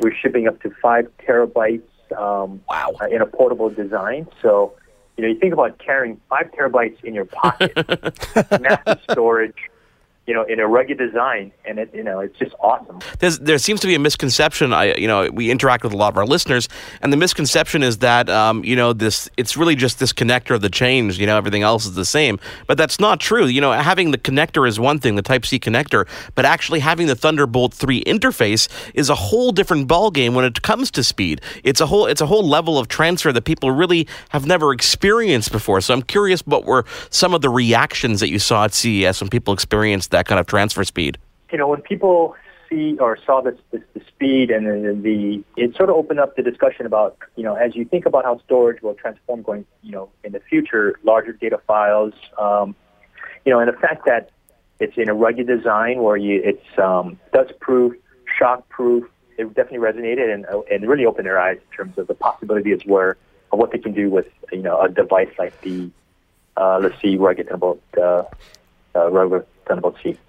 We're 0.00 0.14
shipping 0.14 0.46
up 0.46 0.60
to 0.60 0.70
five 0.82 1.08
terabytes 1.26 1.88
um, 2.14 2.60
wow. 2.68 2.92
in 3.10 3.22
a 3.22 3.26
portable 3.26 3.70
design. 3.70 4.28
So 4.42 4.74
you 5.16 5.22
know, 5.22 5.28
you 5.28 5.38
think 5.38 5.52
about 5.52 5.78
carrying 5.78 6.20
five 6.28 6.50
terabytes 6.52 7.02
in 7.04 7.14
your 7.14 7.24
pocket, 7.24 7.72
massive 8.60 9.00
storage, 9.10 9.56
you 10.26 10.34
know, 10.34 10.42
in 10.42 10.58
a 10.58 10.66
rugged 10.66 10.98
design, 10.98 11.52
and 11.64 11.78
it, 11.78 11.94
you 11.94 12.02
know, 12.02 12.18
it's 12.20 12.36
just 12.36 12.54
awesome. 12.60 12.98
There's, 13.20 13.38
there 13.38 13.58
seems 13.58 13.80
to 13.80 13.86
be 13.86 13.94
a 13.94 13.98
misconception. 13.98 14.72
I, 14.72 14.96
you 14.96 15.06
know, 15.06 15.30
we 15.30 15.50
interact 15.50 15.84
with 15.84 15.92
a 15.92 15.96
lot 15.96 16.12
of 16.12 16.18
our 16.18 16.26
listeners, 16.26 16.68
and 17.00 17.12
the 17.12 17.16
misconception 17.16 17.82
is 17.84 17.98
that, 17.98 18.28
um, 18.28 18.64
you 18.64 18.74
know, 18.74 18.92
this 18.92 19.28
it's 19.36 19.56
really 19.56 19.76
just 19.76 20.00
this 20.00 20.12
connector 20.12 20.54
of 20.54 20.62
the 20.62 20.68
change. 20.68 21.18
You 21.18 21.26
know, 21.26 21.36
everything 21.36 21.62
else 21.62 21.86
is 21.86 21.94
the 21.94 22.04
same, 22.04 22.40
but 22.66 22.76
that's 22.76 22.98
not 22.98 23.20
true. 23.20 23.46
You 23.46 23.60
know, 23.60 23.72
having 23.72 24.10
the 24.10 24.18
connector 24.18 24.68
is 24.68 24.80
one 24.80 24.98
thing, 24.98 25.14
the 25.14 25.22
Type 25.22 25.46
C 25.46 25.60
connector, 25.60 26.08
but 26.34 26.44
actually 26.44 26.80
having 26.80 27.06
the 27.06 27.14
Thunderbolt 27.14 27.72
three 27.72 28.02
interface 28.04 28.68
is 28.94 29.08
a 29.08 29.14
whole 29.14 29.52
different 29.52 29.88
ballgame 29.88 30.34
when 30.34 30.44
it 30.44 30.62
comes 30.62 30.90
to 30.92 31.04
speed. 31.04 31.40
It's 31.62 31.80
a 31.80 31.86
whole 31.86 32.06
it's 32.06 32.20
a 32.20 32.26
whole 32.26 32.46
level 32.46 32.78
of 32.78 32.88
transfer 32.88 33.32
that 33.32 33.44
people 33.44 33.70
really 33.70 34.08
have 34.30 34.44
never 34.44 34.72
experienced 34.72 35.52
before. 35.52 35.80
So 35.80 35.94
I'm 35.94 36.02
curious, 36.02 36.44
what 36.46 36.64
were 36.64 36.84
some 37.10 37.32
of 37.32 37.42
the 37.42 37.48
reactions 37.48 38.18
that 38.20 38.28
you 38.28 38.40
saw 38.40 38.64
at 38.64 38.74
CES 38.74 39.20
when 39.20 39.30
people 39.30 39.54
experienced 39.54 40.10
that 40.10 40.15
kind 40.24 40.40
of 40.40 40.46
transfer 40.46 40.84
speed? 40.84 41.18
You 41.52 41.58
know, 41.58 41.68
when 41.68 41.82
people 41.82 42.34
see 42.70 42.96
or 42.98 43.18
saw 43.24 43.40
this, 43.40 43.58
this 43.70 43.82
the 43.94 44.00
speed 44.08 44.50
and 44.50 44.66
the, 44.66 44.92
the 44.94 45.44
it 45.62 45.76
sort 45.76 45.88
of 45.88 45.96
opened 45.96 46.20
up 46.20 46.36
the 46.36 46.42
discussion 46.42 46.86
about 46.86 47.16
you 47.36 47.44
know 47.44 47.54
as 47.54 47.76
you 47.76 47.84
think 47.84 48.06
about 48.06 48.24
how 48.24 48.40
storage 48.44 48.82
will 48.82 48.94
transform 48.94 49.42
going 49.42 49.64
you 49.82 49.92
know 49.92 50.08
in 50.24 50.32
the 50.32 50.40
future, 50.40 50.98
larger 51.04 51.32
data 51.32 51.60
files, 51.66 52.14
um, 52.38 52.74
you 53.44 53.52
know, 53.52 53.60
and 53.60 53.68
the 53.68 53.78
fact 53.78 54.04
that 54.06 54.30
it's 54.80 54.96
in 54.96 55.08
a 55.08 55.14
rugged 55.14 55.46
design 55.46 56.02
where 56.02 56.16
you 56.16 56.40
it's 56.44 56.78
um, 56.78 57.18
dust 57.32 57.58
proof, 57.60 57.94
shock 58.38 58.68
proof. 58.68 59.04
It 59.38 59.52
definitely 59.54 59.86
resonated 59.86 60.32
and 60.32 60.46
and 60.70 60.88
really 60.88 61.04
opened 61.04 61.26
their 61.26 61.38
eyes 61.38 61.58
in 61.58 61.76
terms 61.76 61.98
of 61.98 62.06
the 62.06 62.14
possibilities 62.14 62.80
where 62.84 63.16
of 63.52 63.58
what 63.58 63.70
they 63.70 63.78
can 63.78 63.92
do 63.92 64.10
with 64.10 64.26
you 64.50 64.62
know 64.62 64.80
a 64.80 64.88
device 64.88 65.30
like 65.38 65.60
the 65.60 65.90
uh, 66.56 66.80
LaCie 66.80 67.18
rugged 67.18 67.48
about 67.48 67.80
uh, 67.98 68.24
uh, 68.94 69.44
rugged 69.68 69.82
Thunderbolt 69.82 69.96
C. 70.02 70.25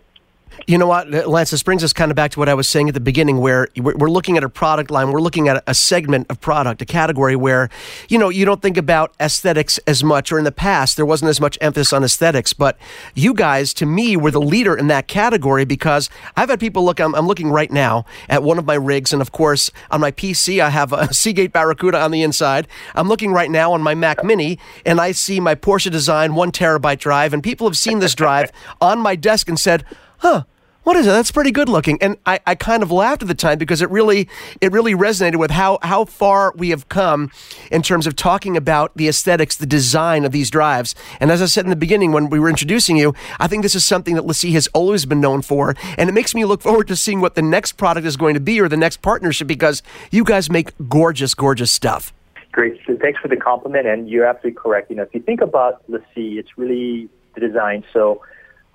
You 0.66 0.78
know 0.78 0.88
what, 0.88 1.10
Lance, 1.10 1.52
this 1.52 1.64
brings 1.64 1.84
us 1.84 1.93
kind 1.93 2.12
of 2.12 2.16
back 2.16 2.32
to 2.32 2.39
what 2.39 2.50
I 2.50 2.54
was 2.54 2.68
saying 2.68 2.88
at 2.89 2.93
the 2.93 3.00
beginning, 3.00 3.38
where 3.38 3.70
we're 3.78 4.10
looking 4.10 4.38
at 4.38 4.43
a 4.43 4.50
product 4.50 4.91
line, 4.91 5.12
we're 5.12 5.22
looking 5.22 5.48
at 5.48 5.64
a 5.66 5.74
segment 5.74 6.28
of 6.30 6.41
product, 6.41 6.82
a 6.82 6.86
category 6.86 7.36
where, 7.36 7.70
you 8.10 8.18
know, 8.18 8.30
you 8.30 8.43
don't 8.43 8.62
think 8.62 8.76
about 8.76 9.14
aesthetics 9.20 9.78
as 9.88 10.04
much, 10.04 10.32
or 10.32 10.38
in 10.38 10.43
the 10.43 10.52
past, 10.52 10.98
there 10.98 11.06
wasn't 11.06 11.30
as 11.30 11.39
much 11.39 11.58
emphasis 11.62 11.93
on 11.93 12.04
aesthetics. 12.04 12.54
But 12.54 12.78
you 13.16 13.34
guys, 13.34 13.74
to 13.76 13.86
me, 13.86 14.18
were 14.18 14.32
the 14.32 14.41
leader 14.41 14.76
in 14.76 14.88
that 14.88 15.08
category 15.08 15.64
because 15.64 16.10
I've 16.36 16.50
had 16.50 16.60
people 16.60 16.84
look, 16.84 17.00
I'm, 17.00 17.16
I'm 17.16 17.28
looking 17.28 17.50
right 17.50 17.72
now 17.72 18.06
at 18.28 18.43
one 18.43 18.58
of 18.58 18.66
my 18.66 18.76
rigs, 18.76 19.14
and 19.14 19.22
of 19.22 19.32
course, 19.32 19.72
on 19.91 20.02
my 20.02 20.12
PC, 20.12 20.60
I 20.60 20.70
have 20.70 20.91
a 20.91 21.14
Seagate 21.14 21.54
Barracuda 21.54 22.00
on 22.02 22.12
the 22.12 22.24
inside. 22.24 22.68
I'm 22.95 23.08
looking 23.08 23.32
right 23.32 23.50
now 23.50 23.72
on 23.74 23.82
my 23.82 23.95
Mac 23.95 24.24
Mini, 24.24 24.60
and 24.86 25.00
I 25.00 25.12
see 25.12 25.39
my 25.39 25.56
Porsche 25.56 25.91
design 25.91 26.36
one 26.36 26.52
terabyte 26.52 27.00
drive, 27.00 27.34
and 27.34 27.43
people 27.43 27.68
have 27.68 27.78
seen 27.78 28.00
this 28.00 28.16
drive 28.16 28.52
on 28.82 29.00
my 29.00 29.16
desk 29.16 29.48
and 29.48 29.60
said, 29.60 29.86
huh, 30.18 30.43
what 30.88 30.95
is 30.95 31.05
it? 31.05 31.09
That's 31.09 31.32
pretty 31.32 31.51
good 31.51 31.68
looking. 31.68 32.01
And 32.01 32.15
I, 32.26 32.39
I 32.47 32.55
kind 32.55 32.82
of 32.82 32.93
laughed 32.93 33.22
at 33.22 33.28
the 33.28 33.36
time 33.36 33.57
because 33.57 33.82
it 33.82 33.89
really 33.89 34.30
it 34.61 34.72
really 34.72 34.93
resonated 34.93 35.36
with 35.36 35.51
how 35.51 35.80
how 35.82 36.05
far 36.05 36.53
we 36.55 36.70
have 36.70 36.88
come 36.88 37.30
in 37.70 37.82
terms 37.82 38.07
of 38.07 38.15
talking 38.15 38.55
about 38.55 38.95
the 38.95 39.09
aesthetics, 39.09 39.57
the 39.57 39.65
design 39.65 40.24
of 40.24 40.32
these 40.32 40.49
drives. 40.49 40.95
And 41.20 41.30
as 41.30 41.41
I 41.41 41.45
said 41.47 41.65
in 41.65 41.72
the 41.72 41.76
beginning 41.76 42.13
when 42.13 42.30
we 42.30 42.39
were 42.39 42.47
introducing 42.47 42.95
you, 42.95 43.13
I 43.38 43.47
think 43.47 43.63
this 43.63 43.76
is 43.76 43.84
something 43.84 44.15
that 44.15 44.24
LaCie 44.24 44.53
has 44.53 44.68
always 44.68 45.05
been 45.05 45.20
known 45.20 45.41
for. 45.41 45.76
And 45.97 46.09
it 46.09 46.13
makes 46.13 46.34
me 46.34 46.45
look 46.45 46.61
forward 46.61 46.88
to 46.88 46.95
seeing 46.95 47.20
what 47.20 47.36
the 47.36 47.41
next 47.41 47.74
product 47.74 48.07
is 48.07 48.15
going 48.15 48.36
to 48.36 48.39
be 48.39 48.61
or 48.61 48.70
the 48.70 48.78
next 48.78 49.01
partnership 49.01 49.45
because 49.45 49.84
you 50.09 50.24
guys 50.24 50.49
make 50.49 50.72
gorgeous, 50.88 51.34
gorgeous 51.34 51.70
stuff. 51.70 52.13
Great. 52.53 52.80
So 52.88 52.95
thanks 52.95 53.20
for 53.20 53.28
the 53.28 53.36
compliment. 53.36 53.88
And 53.88 54.09
you're 54.09 54.26
absolutely 54.26 54.57
correct. 54.61 54.89
You 54.89 54.95
know, 54.95 55.03
if 55.03 55.13
you 55.13 55.20
think 55.20 55.41
about 55.41 55.86
LaCie, 55.89 56.39
it's 56.39 56.57
really 56.57 57.09
the 57.36 57.41
design. 57.41 57.84
So 57.91 58.22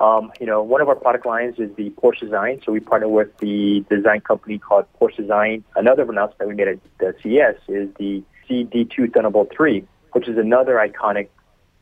um, 0.03 0.33
you 0.41 0.47
know, 0.47 0.63
one 0.63 0.81
of 0.81 0.89
our 0.89 0.97
product 0.97 1.25
lines 1.25 1.55
is 1.59 1.71
the 1.77 1.91
Porsche 1.91 2.21
Design. 2.21 2.61
So 2.67 2.73
we 2.73 2.81
partner 2.81 3.09
with 3.09 3.29
the 3.39 3.85
design 3.89 4.21
company 4.21 4.59
called 4.59 4.87
Porsche 5.01 5.19
Design. 5.19 5.63
Another 5.77 6.03
announcement 6.03 6.49
we 6.49 6.57
made 6.57 6.67
at 6.67 6.79
the 6.99 7.15
CES 7.23 7.57
is 7.69 7.89
the 8.01 8.25
CD2 8.51 9.15
Thunderbolt 9.15 9.53
3, 9.57 9.87
which 10.11 10.29
is 10.29 10.37
another 10.37 10.75
iconic 10.75 11.29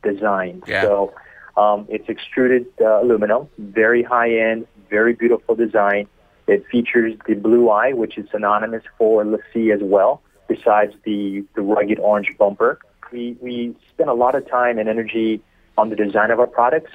design. 0.03 0.61
Yeah. 0.67 0.83
So 0.83 1.13
um, 1.57 1.87
it's 1.89 2.07
extruded 2.09 2.67
uh, 2.79 3.01
aluminum, 3.01 3.47
very 3.57 4.03
high 4.03 4.37
end, 4.37 4.67
very 4.87 5.13
beautiful 5.13 5.55
design. 5.55 6.07
It 6.45 6.63
features 6.71 7.17
the 7.27 7.33
blue 7.33 7.71
eye, 7.71 7.93
which 7.93 8.19
is 8.19 8.29
synonymous 8.29 8.83
for 8.99 9.23
LaCie 9.23 9.73
as 9.73 9.81
well, 9.81 10.21
besides 10.47 10.93
the, 11.05 11.43
the 11.55 11.63
rugged 11.63 11.97
orange 11.97 12.35
bumper. 12.37 12.77
We, 13.11 13.35
we 13.41 13.75
spend 13.89 14.11
a 14.11 14.13
lot 14.13 14.35
of 14.35 14.47
time 14.47 14.77
and 14.77 14.87
energy 14.87 15.41
on 15.75 15.89
the 15.89 15.95
design 15.95 16.29
of 16.29 16.39
our 16.39 16.47
products 16.47 16.91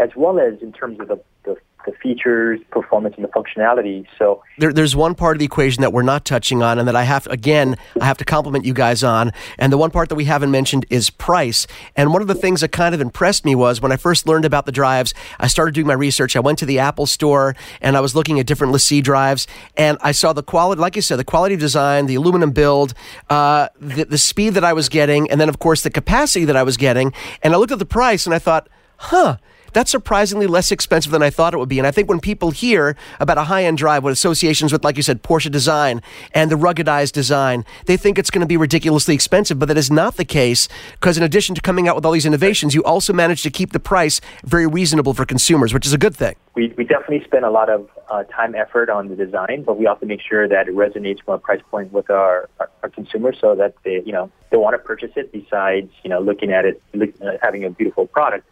as 0.00 0.10
well 0.16 0.40
as 0.40 0.60
in 0.62 0.72
terms 0.72 0.98
of 1.00 1.08
the, 1.08 1.20
the 1.44 1.56
the 1.86 1.92
features, 1.92 2.60
performance, 2.70 3.14
and 3.16 3.24
the 3.24 3.28
functionality. 3.28 4.06
So 4.18 4.42
there, 4.58 4.72
there's 4.72 4.94
one 4.94 5.14
part 5.14 5.36
of 5.36 5.38
the 5.38 5.44
equation 5.44 5.80
that 5.82 5.92
we're 5.92 6.02
not 6.02 6.24
touching 6.24 6.62
on, 6.62 6.78
and 6.78 6.86
that 6.88 6.96
I 6.96 7.04
have 7.04 7.26
again 7.28 7.76
I 8.00 8.04
have 8.04 8.18
to 8.18 8.24
compliment 8.24 8.64
you 8.64 8.74
guys 8.74 9.02
on. 9.02 9.32
And 9.58 9.72
the 9.72 9.78
one 9.78 9.90
part 9.90 10.08
that 10.10 10.14
we 10.14 10.24
haven't 10.24 10.50
mentioned 10.50 10.86
is 10.90 11.10
price. 11.10 11.66
And 11.96 12.12
one 12.12 12.22
of 12.22 12.28
the 12.28 12.34
things 12.34 12.60
that 12.60 12.72
kind 12.72 12.94
of 12.94 13.00
impressed 13.00 13.44
me 13.44 13.54
was 13.54 13.80
when 13.80 13.92
I 13.92 13.96
first 13.96 14.26
learned 14.26 14.44
about 14.44 14.66
the 14.66 14.72
drives, 14.72 15.14
I 15.38 15.46
started 15.46 15.74
doing 15.74 15.86
my 15.86 15.94
research. 15.94 16.36
I 16.36 16.40
went 16.40 16.58
to 16.58 16.66
the 16.66 16.78
Apple 16.78 17.06
Store 17.06 17.54
and 17.80 17.96
I 17.96 18.00
was 18.00 18.14
looking 18.14 18.38
at 18.38 18.46
different 18.46 18.72
LaCie 18.72 19.02
drives, 19.02 19.46
and 19.76 19.98
I 20.00 20.12
saw 20.12 20.32
the 20.32 20.42
quality, 20.42 20.80
like 20.80 20.96
you 20.96 21.02
said, 21.02 21.18
the 21.18 21.24
quality 21.24 21.54
of 21.54 21.60
design, 21.60 22.06
the 22.06 22.14
aluminum 22.14 22.50
build, 22.50 22.94
uh, 23.28 23.68
the, 23.80 24.04
the 24.04 24.18
speed 24.18 24.54
that 24.54 24.64
I 24.64 24.72
was 24.72 24.88
getting, 24.88 25.30
and 25.30 25.40
then 25.40 25.48
of 25.48 25.58
course 25.58 25.82
the 25.82 25.90
capacity 25.90 26.44
that 26.44 26.56
I 26.56 26.62
was 26.62 26.76
getting. 26.76 27.12
And 27.42 27.54
I 27.54 27.56
looked 27.56 27.72
at 27.72 27.78
the 27.78 27.86
price 27.86 28.26
and 28.26 28.34
I 28.34 28.38
thought, 28.38 28.68
huh 28.96 29.38
that's 29.72 29.90
surprisingly 29.90 30.46
less 30.46 30.72
expensive 30.72 31.12
than 31.12 31.22
I 31.22 31.30
thought 31.30 31.54
it 31.54 31.58
would 31.58 31.68
be. 31.68 31.78
And 31.78 31.86
I 31.86 31.90
think 31.90 32.08
when 32.08 32.20
people 32.20 32.50
hear 32.50 32.96
about 33.18 33.38
a 33.38 33.44
high 33.44 33.64
end 33.64 33.78
drive 33.78 34.04
with 34.04 34.12
associations 34.12 34.72
with, 34.72 34.84
like 34.84 34.96
you 34.96 35.02
said, 35.02 35.22
Porsche 35.22 35.50
design 35.50 36.02
and 36.32 36.50
the 36.50 36.56
ruggedized 36.56 37.12
design, 37.12 37.64
they 37.86 37.96
think 37.96 38.18
it's 38.18 38.30
going 38.30 38.40
to 38.40 38.46
be 38.46 38.56
ridiculously 38.56 39.14
expensive. 39.14 39.58
But 39.58 39.68
that 39.68 39.78
is 39.78 39.90
not 39.90 40.16
the 40.16 40.24
case 40.24 40.68
because, 40.94 41.16
in 41.16 41.22
addition 41.22 41.54
to 41.54 41.60
coming 41.60 41.88
out 41.88 41.96
with 41.96 42.04
all 42.04 42.12
these 42.12 42.26
innovations, 42.26 42.74
you 42.74 42.82
also 42.84 43.12
managed 43.12 43.42
to 43.44 43.50
keep 43.50 43.72
the 43.72 43.80
price 43.80 44.20
very 44.44 44.66
reasonable 44.66 45.14
for 45.14 45.24
consumers, 45.24 45.74
which 45.74 45.86
is 45.86 45.92
a 45.92 45.98
good 45.98 46.16
thing. 46.16 46.34
We, 46.54 46.74
we 46.76 46.84
definitely 46.84 47.24
spend 47.24 47.44
a 47.44 47.50
lot 47.50 47.70
of 47.70 47.88
uh, 48.10 48.24
time, 48.24 48.54
effort 48.54 48.90
on 48.90 49.08
the 49.08 49.14
design, 49.14 49.62
but 49.62 49.78
we 49.78 49.86
also 49.86 50.04
make 50.04 50.20
sure 50.20 50.48
that 50.48 50.68
it 50.68 50.74
resonates 50.74 51.22
from 51.24 51.34
a 51.34 51.38
price 51.38 51.62
point 51.70 51.92
with 51.92 52.10
our, 52.10 52.48
our, 52.58 52.68
our 52.82 52.88
consumers 52.88 53.36
so 53.40 53.54
that 53.54 53.74
they, 53.84 54.02
you 54.04 54.12
know, 54.12 54.30
they 54.50 54.56
want 54.56 54.74
to 54.74 54.78
purchase 54.78 55.12
it 55.14 55.30
besides, 55.30 55.90
you 56.02 56.10
know, 56.10 56.20
looking 56.20 56.52
at 56.52 56.64
it, 56.64 56.82
look, 56.92 57.10
uh, 57.22 57.32
having 57.40 57.64
a 57.64 57.70
beautiful 57.70 58.06
product 58.06 58.46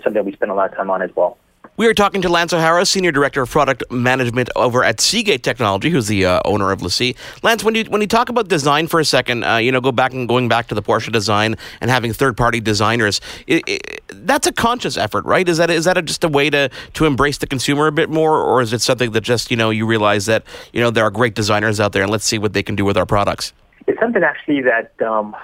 is 0.00 0.04
something 0.04 0.24
we 0.24 0.32
spend 0.32 0.50
a 0.50 0.54
lot 0.54 0.70
of 0.70 0.76
time 0.76 0.90
on 0.90 1.02
as 1.02 1.10
well. 1.14 1.38
We 1.76 1.86
are 1.86 1.94
talking 1.94 2.20
to 2.20 2.28
Lance 2.28 2.52
O'Hara, 2.52 2.84
Senior 2.84 3.10
Director 3.10 3.40
of 3.40 3.50
Product 3.50 3.82
Management 3.90 4.50
over 4.54 4.84
at 4.84 5.00
Seagate 5.00 5.42
Technology, 5.42 5.88
who's 5.88 6.08
the 6.08 6.26
uh, 6.26 6.40
owner 6.44 6.72
of 6.72 6.80
LaCie. 6.80 7.16
Lance, 7.42 7.64
when 7.64 7.74
you 7.74 7.84
when 7.84 8.02
you 8.02 8.06
talk 8.06 8.28
about 8.28 8.48
design 8.48 8.86
for 8.86 9.00
a 9.00 9.04
second, 9.04 9.44
uh, 9.44 9.56
you 9.56 9.72
know, 9.72 9.80
go 9.80 9.90
back 9.90 10.12
and 10.12 10.28
going 10.28 10.46
back 10.46 10.66
to 10.68 10.74
the 10.74 10.82
Porsche 10.82 11.10
design 11.10 11.56
and 11.80 11.90
having 11.90 12.12
third 12.12 12.36
party 12.36 12.60
designers, 12.60 13.22
it, 13.46 13.62
it, 13.66 14.02
that's 14.10 14.46
a 14.46 14.52
conscious 14.52 14.98
effort, 14.98 15.24
right? 15.24 15.48
Is 15.48 15.56
that 15.56 15.70
is 15.70 15.86
that 15.86 15.96
a, 15.96 16.02
just 16.02 16.22
a 16.22 16.28
way 16.28 16.50
to 16.50 16.68
to 16.68 17.06
embrace 17.06 17.38
the 17.38 17.46
consumer 17.46 17.86
a 17.86 17.92
bit 17.92 18.10
more, 18.10 18.36
or 18.38 18.60
is 18.60 18.74
it 18.74 18.82
something 18.82 19.12
that 19.12 19.22
just 19.22 19.50
you 19.50 19.56
know 19.56 19.70
you 19.70 19.86
realize 19.86 20.26
that 20.26 20.44
you 20.74 20.82
know 20.82 20.90
there 20.90 21.04
are 21.04 21.10
great 21.10 21.34
designers 21.34 21.80
out 21.80 21.92
there 21.92 22.02
and 22.02 22.12
let's 22.12 22.26
see 22.26 22.36
what 22.36 22.52
they 22.52 22.62
can 22.62 22.76
do 22.76 22.84
with 22.84 22.98
our 22.98 23.06
products? 23.06 23.54
It's 23.86 23.98
something 23.98 24.22
actually 24.22 24.60
that 24.62 25.00
um, 25.00 25.34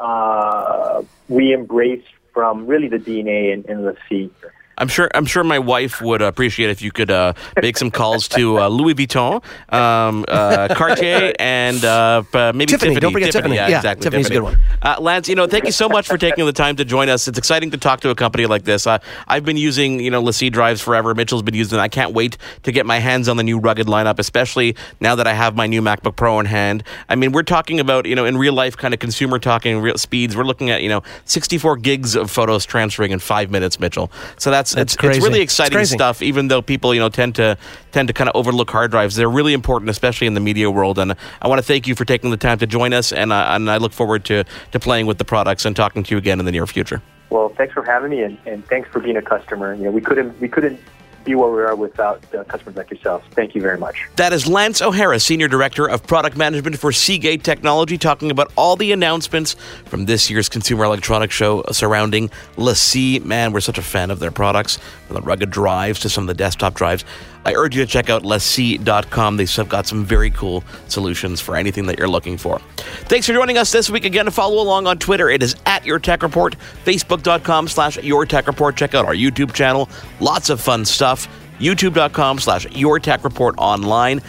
uh, 0.00 1.02
we 1.28 1.52
embrace 1.52 2.02
from 2.36 2.66
really 2.66 2.86
the 2.86 2.98
DNA 2.98 3.50
in, 3.50 3.64
in 3.66 3.82
the 3.82 3.96
sea. 4.10 4.30
I'm 4.78 4.88
sure. 4.88 5.10
I'm 5.14 5.24
sure 5.26 5.42
my 5.44 5.58
wife 5.58 6.00
would 6.02 6.22
appreciate 6.22 6.70
if 6.70 6.82
you 6.82 6.92
could 6.92 7.10
uh, 7.10 7.32
make 7.62 7.76
some 7.76 7.90
calls 7.90 8.28
to 8.28 8.60
uh, 8.60 8.68
Louis 8.68 8.94
Vuitton, 8.94 9.42
um, 9.72 10.24
uh, 10.28 10.68
Cartier, 10.74 11.32
and 11.38 11.84
uh, 11.84 12.22
maybe 12.32 12.66
Tiffany. 12.66 12.76
Tiffany. 12.76 13.00
Don't 13.00 13.12
forget 13.12 13.32
Tiffany. 13.32 13.54
Tiffany. 13.54 13.56
Yeah, 13.56 13.68
Yeah, 13.68 13.76
exactly. 13.78 14.04
Tiffany's 14.04 14.26
a 14.26 14.30
good 14.30 14.42
one. 14.42 14.58
Uh, 14.82 14.96
Lance, 15.00 15.28
you 15.28 15.34
know, 15.34 15.46
thank 15.46 15.64
you 15.64 15.72
so 15.72 15.88
much 15.88 16.06
for 16.06 16.18
taking 16.18 16.44
the 16.44 16.52
time 16.52 16.76
to 16.76 16.84
join 16.84 17.08
us. 17.08 17.26
It's 17.28 17.38
exciting 17.38 17.70
to 17.70 17.78
talk 17.78 18.00
to 18.00 18.10
a 18.10 18.14
company 18.14 18.46
like 18.46 18.64
this. 18.64 18.86
Uh, 18.86 18.98
I've 19.26 19.44
been 19.44 19.56
using, 19.56 20.00
you 20.00 20.10
know, 20.10 20.22
LaCie 20.22 20.52
drives 20.52 20.80
forever. 20.80 21.14
Mitchell's 21.14 21.42
been 21.42 21.54
using. 21.54 21.78
it. 21.78 21.82
I 21.82 21.88
can't 21.88 22.12
wait 22.12 22.36
to 22.64 22.72
get 22.72 22.86
my 22.86 22.98
hands 22.98 23.28
on 23.28 23.36
the 23.36 23.42
new 23.42 23.58
rugged 23.58 23.86
lineup, 23.86 24.18
especially 24.18 24.76
now 25.00 25.14
that 25.14 25.26
I 25.26 25.32
have 25.32 25.56
my 25.56 25.66
new 25.66 25.80
MacBook 25.80 26.16
Pro 26.16 26.38
in 26.40 26.46
hand. 26.46 26.82
I 27.08 27.14
mean, 27.14 27.32
we're 27.32 27.42
talking 27.42 27.80
about, 27.80 28.06
you 28.06 28.14
know, 28.14 28.24
in 28.24 28.36
real 28.36 28.52
life, 28.52 28.76
kind 28.76 28.92
of 28.92 29.00
consumer 29.00 29.38
talking, 29.38 29.78
real 29.80 29.98
speeds. 29.98 30.36
We're 30.36 30.44
looking 30.44 30.70
at, 30.70 30.82
you 30.82 30.88
know, 30.88 31.02
64 31.24 31.76
gigs 31.78 32.14
of 32.14 32.30
photos 32.30 32.66
transferring 32.66 33.12
in 33.12 33.18
five 33.18 33.50
minutes, 33.50 33.80
Mitchell. 33.80 34.10
So 34.38 34.50
that's, 34.50 34.65
That's 34.72 34.94
it's, 34.94 34.96
crazy. 34.96 35.18
it's 35.18 35.26
really 35.26 35.40
It's 35.40 35.52
exciting 35.52 35.76
crazy. 35.76 35.96
stuff. 35.96 36.22
Even 36.22 36.48
though 36.48 36.62
people, 36.62 36.94
you 36.94 37.00
know, 37.00 37.08
tend 37.08 37.34
to 37.36 37.56
tend 37.92 38.08
to 38.08 38.14
kind 38.14 38.28
of 38.28 38.36
overlook 38.36 38.70
hard 38.70 38.90
drives, 38.90 39.16
they're 39.16 39.30
really 39.30 39.52
important, 39.52 39.90
especially 39.90 40.26
in 40.26 40.34
the 40.34 40.40
media 40.40 40.70
world. 40.70 40.98
And 40.98 41.14
I 41.42 41.48
want 41.48 41.58
to 41.58 41.62
thank 41.62 41.86
you 41.86 41.94
for 41.94 42.04
taking 42.04 42.30
the 42.30 42.36
time 42.36 42.58
to 42.58 42.66
join 42.66 42.92
us. 42.92 43.12
And 43.12 43.32
uh, 43.32 43.46
and 43.50 43.70
I 43.70 43.78
look 43.78 43.92
forward 43.92 44.24
to 44.26 44.44
to 44.72 44.80
playing 44.80 45.06
with 45.06 45.18
the 45.18 45.24
products 45.24 45.64
and 45.64 45.74
talking 45.74 46.02
to 46.02 46.14
you 46.14 46.18
again 46.18 46.38
in 46.38 46.46
the 46.46 46.52
near 46.52 46.66
future. 46.66 47.02
Well, 47.28 47.48
thanks 47.48 47.74
for 47.74 47.82
having 47.84 48.10
me, 48.10 48.22
and, 48.22 48.38
and 48.46 48.64
thanks 48.66 48.88
for 48.88 49.00
being 49.00 49.16
a 49.16 49.22
customer. 49.22 49.74
You 49.74 49.84
know, 49.84 49.90
we 49.90 50.00
couldn't 50.00 50.40
we 50.40 50.48
couldn't 50.48 50.80
be 51.26 51.34
where 51.34 51.50
we 51.50 51.60
are 51.62 51.74
without 51.74 52.22
uh, 52.34 52.44
customers 52.44 52.76
like 52.76 52.90
yourselves. 52.90 53.26
Thank 53.32 53.54
you 53.54 53.60
very 53.60 53.76
much. 53.76 54.06
That 54.16 54.32
is 54.32 54.46
Lance 54.46 54.80
O'Hara, 54.80 55.20
Senior 55.20 55.48
Director 55.48 55.86
of 55.86 56.06
Product 56.06 56.36
Management 56.36 56.78
for 56.78 56.92
Seagate 56.92 57.44
Technology, 57.44 57.98
talking 57.98 58.30
about 58.30 58.50
all 58.56 58.76
the 58.76 58.92
announcements 58.92 59.54
from 59.84 60.06
this 60.06 60.30
year's 60.30 60.48
Consumer 60.48 60.84
Electronics 60.84 61.34
Show 61.34 61.64
surrounding 61.72 62.30
LaCie. 62.56 63.22
Man, 63.22 63.52
we're 63.52 63.60
such 63.60 63.76
a 63.76 63.82
fan 63.82 64.10
of 64.10 64.20
their 64.20 64.30
products, 64.30 64.78
from 65.06 65.14
the 65.14 65.22
rugged 65.22 65.50
drives 65.50 66.00
to 66.00 66.08
some 66.08 66.24
of 66.24 66.28
the 66.28 66.34
desktop 66.34 66.74
drives. 66.74 67.04
I 67.46 67.54
urge 67.54 67.76
you 67.76 67.84
to 67.84 67.88
check 67.88 68.10
out 68.10 68.24
LaCie.com. 68.24 69.36
They've 69.36 69.68
got 69.68 69.86
some 69.86 70.04
very 70.04 70.30
cool 70.30 70.64
solutions 70.88 71.40
for 71.40 71.54
anything 71.54 71.86
that 71.86 71.96
you're 71.96 72.08
looking 72.08 72.36
for. 72.36 72.58
Thanks 73.06 73.28
for 73.28 73.34
joining 73.34 73.56
us 73.56 73.70
this 73.70 73.88
week. 73.88 74.04
Again, 74.04 74.28
follow 74.30 74.60
along 74.60 74.88
on 74.88 74.98
Twitter. 74.98 75.28
It 75.30 75.44
is 75.44 75.54
at 75.64 75.86
Your 75.86 76.00
Tech 76.00 76.24
Report, 76.24 76.56
Facebook.com 76.84 77.68
slash 77.68 77.98
Your 77.98 78.26
Tech 78.26 78.48
Report. 78.48 78.76
Check 78.76 78.96
out 78.96 79.04
our 79.04 79.14
YouTube 79.14 79.54
channel. 79.54 79.88
Lots 80.18 80.50
of 80.50 80.60
fun 80.60 80.84
stuff. 80.84 81.28
YouTube.com 81.60 82.40
slash 82.40 82.66
Your 82.72 82.98
Tech 82.98 83.22
Report 83.22 83.54
online. 83.58 84.22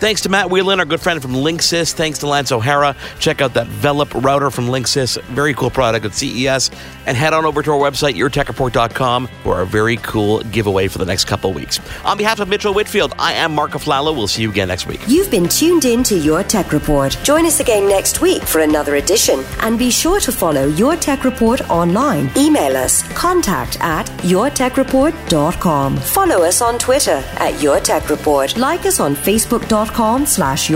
Thanks 0.00 0.22
to 0.22 0.30
Matt 0.30 0.48
Whelan, 0.48 0.80
our 0.80 0.86
good 0.86 1.02
friend 1.02 1.20
from 1.20 1.32
Linksys. 1.32 1.92
Thanks 1.92 2.20
to 2.20 2.26
Lance 2.26 2.50
O'Hara. 2.52 2.96
Check 3.18 3.42
out 3.42 3.52
that 3.52 3.66
Velop 3.66 4.24
router 4.24 4.50
from 4.50 4.68
Linksys. 4.68 5.20
Very 5.24 5.52
cool 5.52 5.68
product 5.68 6.06
at 6.06 6.14
CES. 6.14 6.70
And 7.04 7.18
head 7.18 7.34
on 7.34 7.44
over 7.44 7.62
to 7.62 7.70
our 7.72 7.78
website, 7.78 8.14
yourtechreport.com, 8.14 9.26
for 9.42 9.56
our 9.56 9.66
very 9.66 9.98
cool 9.98 10.40
giveaway 10.44 10.88
for 10.88 10.96
the 10.96 11.04
next 11.04 11.26
couple 11.26 11.52
weeks. 11.52 11.80
On 12.06 12.16
behalf 12.16 12.40
of 12.40 12.48
Mitchell 12.48 12.72
Whitfield, 12.72 13.12
I 13.18 13.34
am 13.34 13.54
Marc 13.54 13.72
Aflalo. 13.72 14.16
We'll 14.16 14.26
see 14.26 14.40
you 14.40 14.50
again 14.50 14.68
next 14.68 14.86
week. 14.86 15.02
You've 15.06 15.30
been 15.30 15.48
tuned 15.48 15.84
in 15.84 16.02
to 16.04 16.16
Your 16.16 16.44
Tech 16.44 16.72
Report. 16.72 17.18
Join 17.22 17.44
us 17.44 17.60
again 17.60 17.86
next 17.86 18.22
week 18.22 18.42
for 18.44 18.60
another 18.62 18.94
edition. 18.96 19.44
And 19.60 19.78
be 19.78 19.90
sure 19.90 20.20
to 20.20 20.32
follow 20.32 20.68
Your 20.68 20.96
Tech 20.96 21.24
Report 21.24 21.68
online. 21.68 22.30
Email 22.38 22.74
us 22.78 23.02
contact 23.12 23.78
at 23.82 24.06
yourtechreport.com. 24.22 25.96
Follow 25.98 26.42
us 26.42 26.62
on 26.62 26.78
Twitter 26.78 27.22
at 27.36 27.62
Your 27.62 27.80
Tech 27.80 28.08
Report. 28.08 28.56
Like 28.56 28.86
us 28.86 28.98
on 28.98 29.14
facebook.com 29.14 29.89
slash 30.26 30.68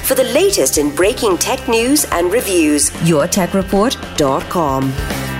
for 0.00 0.14
the 0.14 0.24
latest 0.24 0.78
in 0.78 0.94
breaking 0.94 1.38
tech 1.38 1.68
news 1.68 2.04
and 2.12 2.32
reviews. 2.32 2.90
yourtechreport.com. 2.90 5.39